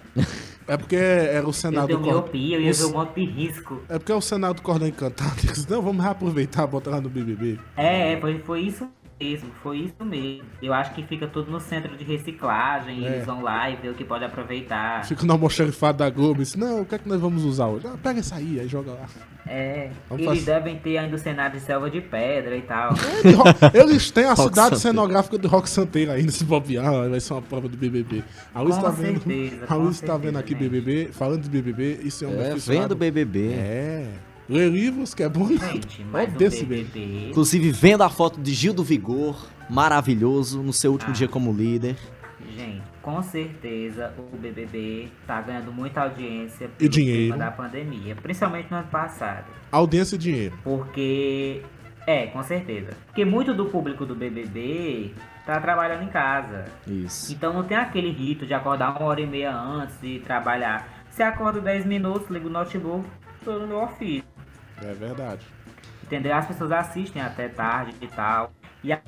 É 0.68 0.78
porque 0.78 0.96
era 0.96 1.46
o 1.46 1.50
Eu 1.50 1.54
Senado 1.54 1.88
tenho 1.88 2.00
do 2.00 2.04
Cordão. 2.04 2.22
miopia, 2.22 2.58
eu 2.58 2.62
ia 2.62 2.74
ver 2.74 2.86
um 2.86 2.92
monte 2.92 3.16
de 3.16 3.26
risco. 3.26 3.82
É 3.90 3.98
porque 3.98 4.12
é 4.12 4.16
o 4.16 4.22
Senado 4.22 4.58
do 4.58 4.62
Cordão 4.62 4.88
Encantado. 4.88 5.36
Não, 5.68 5.82
vamos 5.82 6.04
reaproveitar 6.04 6.66
e 6.66 6.68
botar 6.68 6.92
lá 6.92 7.02
no 7.02 7.10
BBB. 7.10 7.60
É, 7.76 8.18
foi, 8.22 8.38
foi 8.40 8.62
isso 8.62 8.88
mesmo, 9.22 9.50
foi 9.62 9.78
isso 9.80 10.04
mesmo. 10.06 10.44
Eu 10.62 10.74
acho 10.74 10.94
que 10.94 11.04
fica 11.04 11.28
tudo 11.28 11.52
no 11.52 11.60
centro 11.60 11.96
de 11.96 12.04
reciclagem, 12.04 13.06
É. 13.06 13.08
eles 13.10 13.26
vão 13.26 13.42
lá 13.42 13.70
e 13.70 13.76
vê 13.76 13.90
o 13.90 13.94
que 13.94 14.04
pode 14.04 14.24
aproveitar. 14.24 15.06
Fica 15.06 15.26
no 15.26 15.34
almoxerifado 15.34 16.00
da 16.00 16.10
Globo 16.10 16.42
e 16.42 16.44
disse, 16.44 16.58
não, 16.58 16.82
o 16.82 16.86
que 16.86 16.96
é 16.96 16.98
que 16.98 17.08
nós 17.08 17.20
vamos 17.22 17.44
usar 17.44 17.68
hoje? 17.68 17.88
Ah, 17.88 17.96
pega 18.02 18.20
essa 18.20 18.36
aí, 18.36 18.60
aí 18.60 18.68
joga 18.68 18.92
lá. 18.92 19.06
É, 19.48 19.90
Vamos 20.08 20.24
eles 20.26 20.40
fazer- 20.40 20.54
devem 20.60 20.78
ter 20.78 20.98
ainda 20.98 21.16
o 21.16 21.20
cenário 21.20 21.60
de 21.60 21.66
selva 21.66 21.90
de 21.90 22.00
pedra 22.00 22.56
e 22.56 22.62
tal. 22.62 22.92
Ro- 22.94 23.70
Eles 23.74 24.10
têm 24.12 24.26
a 24.26 24.30
Rock 24.34 24.42
cidade 24.44 24.56
Santeiro. 24.76 24.80
cenográfica 24.80 25.38
do 25.38 25.48
Rock 25.48 25.70
Santeiro 25.70 26.12
ainda, 26.12 26.32
se 26.32 26.44
bobear, 26.46 27.10
vai 27.10 27.20
ser 27.20 27.34
uma 27.34 27.42
prova 27.42 27.68
do 27.68 27.76
BBB. 27.76 28.24
A 28.54 28.62
Luiz 28.62 28.76
Com 28.76 28.82
tá 28.84 28.90
vendo, 28.90 29.22
certeza, 29.24 29.66
a 29.68 29.76
Luiz 29.76 30.00
tá 30.00 30.14
vendo 30.14 30.22
certeza, 30.36 30.40
aqui 30.40 30.50
gente. 30.54 30.60
BBB, 30.70 31.10
falando 31.12 31.42
de 31.42 31.50
BBB, 31.50 32.00
isso 32.04 32.24
é 32.24 32.28
um 32.28 32.40
É, 32.42 32.56
vendo 32.56 32.96
BBB. 32.96 33.54
É. 33.54 34.08
Lê 34.52 34.68
livros, 34.70 35.14
que 35.14 35.24
é 35.24 35.30
bom. 35.30 35.48
Gente, 35.48 36.04
mas 36.12 36.32
desse 36.34 36.66
BBB... 36.66 37.30
Inclusive, 37.30 37.72
vendo 37.72 38.04
a 38.04 38.10
foto 38.10 38.42
de 38.42 38.52
Gil 38.54 38.74
do 38.74 38.84
Vigor, 38.84 39.48
maravilhoso, 39.70 40.62
no 40.62 40.74
seu 40.74 40.92
último 40.92 41.12
Ah. 41.12 41.14
dia 41.14 41.28
como 41.30 41.54
líder. 41.54 41.96
Gente, 42.54 42.82
com 43.02 43.22
certeza 43.24 44.14
o 44.18 44.36
BBB 44.36 45.08
tá 45.26 45.42
ganhando 45.42 45.72
muita 45.72 46.02
audiência 46.02 46.66
E 46.66 46.68
pelo 46.68 46.90
dinheiro. 46.90 47.34
tema 47.34 47.46
da 47.46 47.52
pandemia, 47.52 48.14
principalmente 48.16 48.70
no 48.70 48.78
ano 48.78 48.88
passado. 48.90 49.46
Audiência 49.72 50.16
e 50.16 50.20
dinheiro. 50.20 50.58
Porque. 50.64 51.62
É, 52.06 52.26
com 52.28 52.44
certeza. 52.44 52.90
Porque 53.06 53.24
muito 53.24 53.54
do 53.54 53.66
público 53.68 54.06
do 54.06 54.16
BBB 54.16 55.14
tá 55.46 55.62
trabalhando 55.62 56.04
em 56.04 56.10
casa. 56.10 56.66
Isso. 56.86 57.32
Então 57.32 57.54
não 57.54 57.64
tem 57.64 57.78
aquele 57.78 58.12
rito 58.12 58.46
de 58.46 58.54
acordar 58.54 58.90
uma 58.98 59.04
hora 59.06 59.22
e 59.22 59.26
meia 59.28 59.56
antes 59.56 59.96
de 60.02 60.20
trabalhar. 60.20 61.06
Você 61.10 61.24
acorda 61.24 61.62
10 61.62 61.86
minutos, 61.86 62.30
liga 62.30 62.48
o 62.48 62.50
notebook, 62.50 63.06
tô 63.46 63.60
no 63.60 63.68
meu 63.68 63.84
ofício. 63.84 64.24
É 64.84 64.94
verdade. 64.94 65.46
Entendeu? 66.04 66.36
As 66.36 66.46
pessoas 66.46 66.72
assistem 66.72 67.22
até 67.22 67.48
tarde 67.48 67.94
e 68.02 68.08
tal. 68.08 68.52
E 68.84 68.92
a 68.92 69.00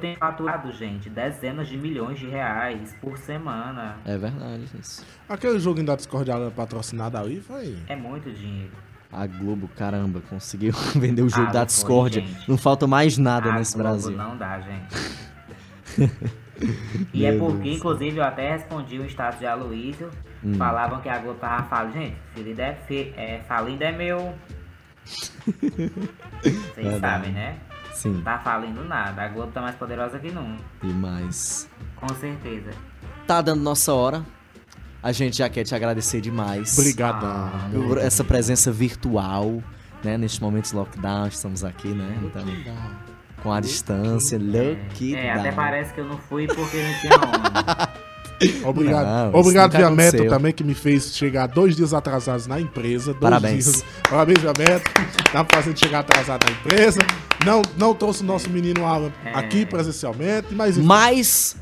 tem 0.00 0.16
faturado, 0.16 0.70
gente, 0.70 1.08
dezenas 1.08 1.66
de 1.66 1.78
milhões 1.78 2.18
de 2.18 2.28
reais 2.28 2.94
por 3.00 3.16
semana. 3.16 3.96
É 4.04 4.18
verdade 4.18 4.64
isso. 4.78 5.04
Aquele 5.26 5.58
joguinho 5.58 5.86
da 5.86 5.96
Discord 5.96 6.30
patrocinado 6.54 7.16
ali 7.16 7.40
foi. 7.40 7.78
É 7.88 7.96
muito 7.96 8.30
dinheiro. 8.30 8.72
A 9.10 9.26
Globo, 9.26 9.68
caramba, 9.68 10.20
conseguiu 10.28 10.72
vender 10.94 11.22
o 11.22 11.28
jogo 11.28 11.48
Ah, 11.48 11.52
da 11.52 11.66
gente. 11.66 12.48
Não 12.48 12.58
falta 12.58 12.86
mais 12.86 13.16
nada 13.16 13.50
A 13.50 13.58
nesse 13.58 13.74
Globo 13.74 13.88
Brasil. 13.88 14.16
Não 14.16 14.36
dá, 14.36 14.60
gente. 14.60 15.22
E 17.12 17.26
é 17.26 17.36
porque, 17.36 17.64
Deus. 17.64 17.76
inclusive, 17.76 18.18
eu 18.18 18.24
até 18.24 18.52
respondi 18.52 18.98
o 18.98 19.04
status 19.06 19.40
de 19.40 19.46
Aloysio. 19.46 20.10
Hum. 20.44 20.54
Falavam 20.54 21.00
que 21.00 21.08
a 21.08 21.18
Globo 21.18 21.40
tava 21.40 21.64
falando. 21.64 21.92
Gente, 21.92 22.16
falido 22.34 22.60
é, 22.60 22.78
é, 23.16 23.40
falido 23.48 23.82
é 23.82 23.90
meu. 23.90 24.32
Vocês 26.74 27.00
sabem, 27.00 27.32
né? 27.32 27.56
Sim, 27.92 28.20
Tá 28.24 28.38
falindo 28.38 28.84
nada. 28.84 29.22
A 29.22 29.28
Globo 29.28 29.52
tá 29.52 29.60
mais 29.60 29.76
poderosa 29.76 30.18
que 30.18 30.30
nunca. 30.30 30.62
demais. 30.82 31.68
Com 31.96 32.08
certeza. 32.14 32.70
Tá 33.26 33.40
dando 33.42 33.60
nossa 33.62 33.92
hora. 33.92 34.24
A 35.02 35.12
gente 35.12 35.36
já 35.36 35.48
quer 35.48 35.64
te 35.64 35.74
agradecer 35.74 36.20
demais. 36.20 36.78
Obrigadão. 36.78 37.50
Por 37.88 37.98
essa 37.98 38.22
presença 38.24 38.70
virtual, 38.72 39.62
né? 40.02 40.16
Neste 40.16 40.40
momento 40.40 40.68
de 40.70 40.76
lockdown, 40.76 41.26
estamos 41.26 41.64
aqui, 41.64 41.88
né? 41.88 42.18
Então, 42.22 42.44
com 43.42 43.52
a 43.52 43.60
distância, 43.60 44.38
lockdown. 44.38 45.18
É, 45.18 45.32
até 45.32 45.52
parece 45.52 45.92
que 45.92 46.00
eu 46.00 46.04
não 46.06 46.18
fui 46.18 46.46
porque 46.46 46.82
não 46.82 47.00
tinha 47.00 47.14
onda. 47.18 47.92
Obrigado. 48.64 49.32
Não, 49.32 49.40
Obrigado, 49.40 49.76
Viameto, 49.76 50.28
também, 50.28 50.52
que 50.52 50.62
me 50.64 50.74
fez 50.74 51.14
chegar 51.16 51.46
dois 51.48 51.76
dias 51.76 51.92
atrasados 51.94 52.46
na 52.46 52.60
empresa. 52.60 53.12
Dois 53.12 53.20
Parabéns. 53.20 53.64
Dias. 53.64 53.84
Parabéns, 54.08 54.38
Viameto. 54.40 54.90
Tá 55.32 55.46
fazendo 55.50 55.78
chegar 55.78 56.00
atrasado 56.00 56.44
na 56.46 56.52
empresa. 56.52 57.00
Não, 57.44 57.62
não 57.76 57.94
trouxe 57.94 58.22
o 58.22 58.26
nosso 58.26 58.48
menino 58.50 58.86
Alan 58.86 59.12
aqui 59.34 59.64
presencialmente, 59.66 60.48
mas... 60.54 60.76
enfim. 60.78 60.86
Mas 60.86 61.56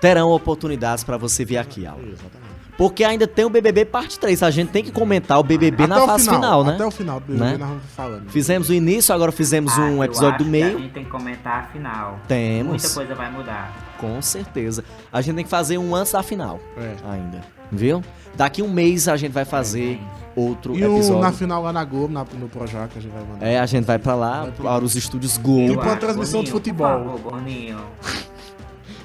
terão 0.00 0.30
oportunidades 0.30 1.04
pra 1.04 1.16
você 1.16 1.44
vir 1.44 1.58
aqui, 1.58 1.86
Alan. 1.86 1.98
Exatamente. 2.02 2.42
Porque 2.76 3.04
ainda 3.04 3.26
tem 3.26 3.44
o 3.44 3.50
BBB 3.50 3.84
parte 3.84 4.18
3. 4.18 4.42
A 4.42 4.50
gente 4.50 4.70
tem 4.70 4.82
que 4.82 4.90
comentar 4.90 5.38
o 5.38 5.42
BBB 5.44 5.86
na 5.86 5.96
Até 5.96 6.04
o 6.04 6.06
fase 6.06 6.24
final, 6.28 6.64
né? 6.64 6.74
Até 6.74 6.86
o 6.86 6.90
final 6.90 7.20
do 7.20 7.26
BBB 7.26 7.44
Né? 7.44 7.56
nós 7.58 7.68
vamos 7.68 7.82
falando. 7.94 8.30
Fizemos 8.30 8.70
o 8.70 8.74
início, 8.74 9.14
agora 9.14 9.30
fizemos 9.30 9.78
Ah, 9.78 9.82
um 9.82 9.96
eu 9.98 10.04
episódio 10.04 10.36
acho 10.36 10.38
do 10.38 10.44
que 10.44 10.48
A 10.48 10.50
meio. 10.66 10.78
gente 10.78 10.92
tem 10.92 11.04
que 11.04 11.10
comentar 11.10 11.64
a 11.64 11.66
final. 11.72 12.18
Temos. 12.26 12.68
Muita 12.82 12.88
coisa 12.88 13.14
vai 13.14 13.30
mudar. 13.30 13.91
Com 14.02 14.20
certeza. 14.20 14.84
A 15.12 15.20
gente 15.22 15.36
tem 15.36 15.44
que 15.44 15.50
fazer 15.50 15.78
um 15.78 15.94
antes 15.94 16.12
da 16.12 16.22
final 16.22 16.60
É. 16.76 16.94
ainda. 17.10 17.40
Viu? 17.70 18.02
Daqui 18.34 18.60
um 18.62 18.68
mês 18.70 19.08
a 19.08 19.16
gente 19.16 19.32
vai 19.32 19.44
fazer 19.44 19.98
outro 20.36 20.74
E 20.76 20.82
episódio. 20.82 21.20
na 21.20 21.32
final 21.32 21.62
lá 21.62 21.72
na 21.72 21.84
Globo, 21.84 22.12
na- 22.12 22.26
no 22.34 22.48
Projac, 22.48 22.90
a 22.96 23.00
gente 23.00 23.12
vai 23.12 23.22
mandar. 23.24 23.46
É, 23.46 23.58
a 23.60 23.64
gente 23.66 23.84
vai 23.84 23.98
pra 23.98 24.14
lá, 24.14 24.48
para 24.60 24.84
os 24.84 24.94
estúdios 24.96 25.36
Globo. 25.38 25.68
Tipo 25.68 25.80
uma 25.82 25.92
acho, 25.92 26.00
transmissão 26.00 26.40
de 26.42 26.50
Boninho, 26.50 26.52
futebol. 26.52 26.98
Por 27.00 27.18
favor, 27.20 27.30
Boninho. 27.32 27.78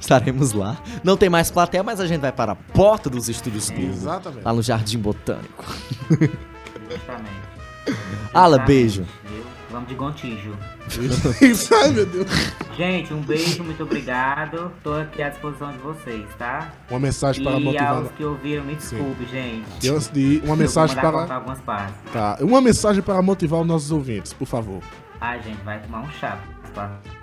Estaremos 0.02 0.54
lá. 0.54 0.78
Não 1.04 1.16
tem 1.18 1.30
mais 1.30 1.52
plateia, 1.52 1.84
mas 1.84 2.00
a 2.00 2.08
gente 2.08 2.22
vai 2.22 2.32
para 2.32 2.54
a 2.54 2.56
porta 2.56 3.10
dos 3.10 3.28
estúdios 3.30 3.70
Globo. 3.70 3.92
Exatamente. 3.92 4.44
Lá 4.44 4.54
no 4.54 4.62
Jardim 4.62 4.98
Botânico. 5.00 5.66
Justamente. 6.10 7.48
Ala, 8.34 8.60
beijo. 8.60 9.06
viu? 9.26 9.44
Vamos 9.70 9.90
de 9.90 9.96
Gontijo. 9.96 10.56
Isso, 11.42 11.76
ai 11.76 11.90
meu 11.92 12.06
Deus. 12.06 12.26
Gente, 12.78 13.14
um 13.14 13.22
beijo, 13.22 13.64
muito 13.64 13.84
obrigado. 13.84 14.72
Tô 14.82 14.94
aqui 14.94 15.22
à 15.22 15.30
disposição 15.30 15.72
de 15.74 15.78
vocês, 15.80 16.26
tá? 16.38 16.72
Uma 16.90 17.00
mensagem 17.02 17.44
para 17.44 17.58
E 17.60 17.64
motivar. 17.64 17.94
aos 17.98 18.12
que 18.12 18.24
ouviram, 18.24 18.64
me 18.64 18.76
desculpe, 18.76 19.26
gente. 19.30 19.66
E 19.86 19.90
antes 19.90 20.08
de 20.10 20.42
uma 20.46 20.56
mensagem 20.56 20.96
Eu 20.96 21.02
para. 21.02 21.34
algumas 21.36 21.60
partes. 21.62 21.96
Tá, 22.14 22.38
uma 22.42 22.62
mensagem 22.62 23.02
para 23.02 23.22
motivar 23.22 23.60
os 23.62 23.68
nossos 23.68 23.92
ouvintes, 23.92 24.32
por 24.32 24.48
favor. 24.48 24.82
Ai, 25.20 25.42
gente, 25.42 25.62
vai 25.64 25.80
tomar 25.80 26.00
um 26.02 26.10
chá. 26.20 26.38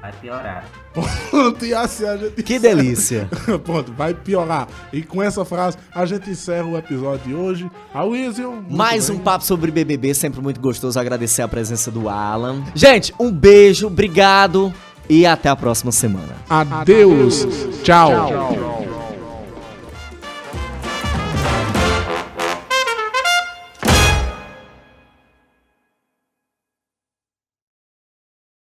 Vai 0.00 0.12
piorar. 0.20 0.64
Pronto, 1.30 1.64
e 1.64 1.72
assim 1.72 2.04
a 2.04 2.16
gente 2.16 2.42
Que 2.42 2.56
encerra. 2.56 2.74
delícia. 2.74 3.28
Pronto, 3.64 3.92
vai 3.92 4.12
piorar. 4.12 4.66
E 4.92 5.00
com 5.02 5.22
essa 5.22 5.44
frase, 5.44 5.76
a 5.94 6.04
gente 6.04 6.28
encerra 6.28 6.64
o 6.64 6.76
episódio 6.76 7.28
de 7.28 7.34
hoje. 7.34 7.70
Aloysio, 7.92 8.50
muito 8.50 8.74
Mais 8.76 9.08
bem. 9.08 9.16
um 9.16 9.20
papo 9.20 9.44
sobre 9.44 9.70
BBB, 9.70 10.12
sempre 10.12 10.40
muito 10.40 10.60
gostoso. 10.60 10.98
Agradecer 10.98 11.42
a 11.42 11.46
presença 11.48 11.88
do 11.90 12.08
Alan. 12.08 12.64
Gente, 12.74 13.14
um 13.20 13.30
beijo, 13.30 13.86
obrigado 13.86 14.74
e 15.08 15.24
até 15.24 15.48
a 15.48 15.54
próxima 15.54 15.92
semana. 15.92 16.34
Adeus. 16.50 17.46
Tchau. 17.84 19.03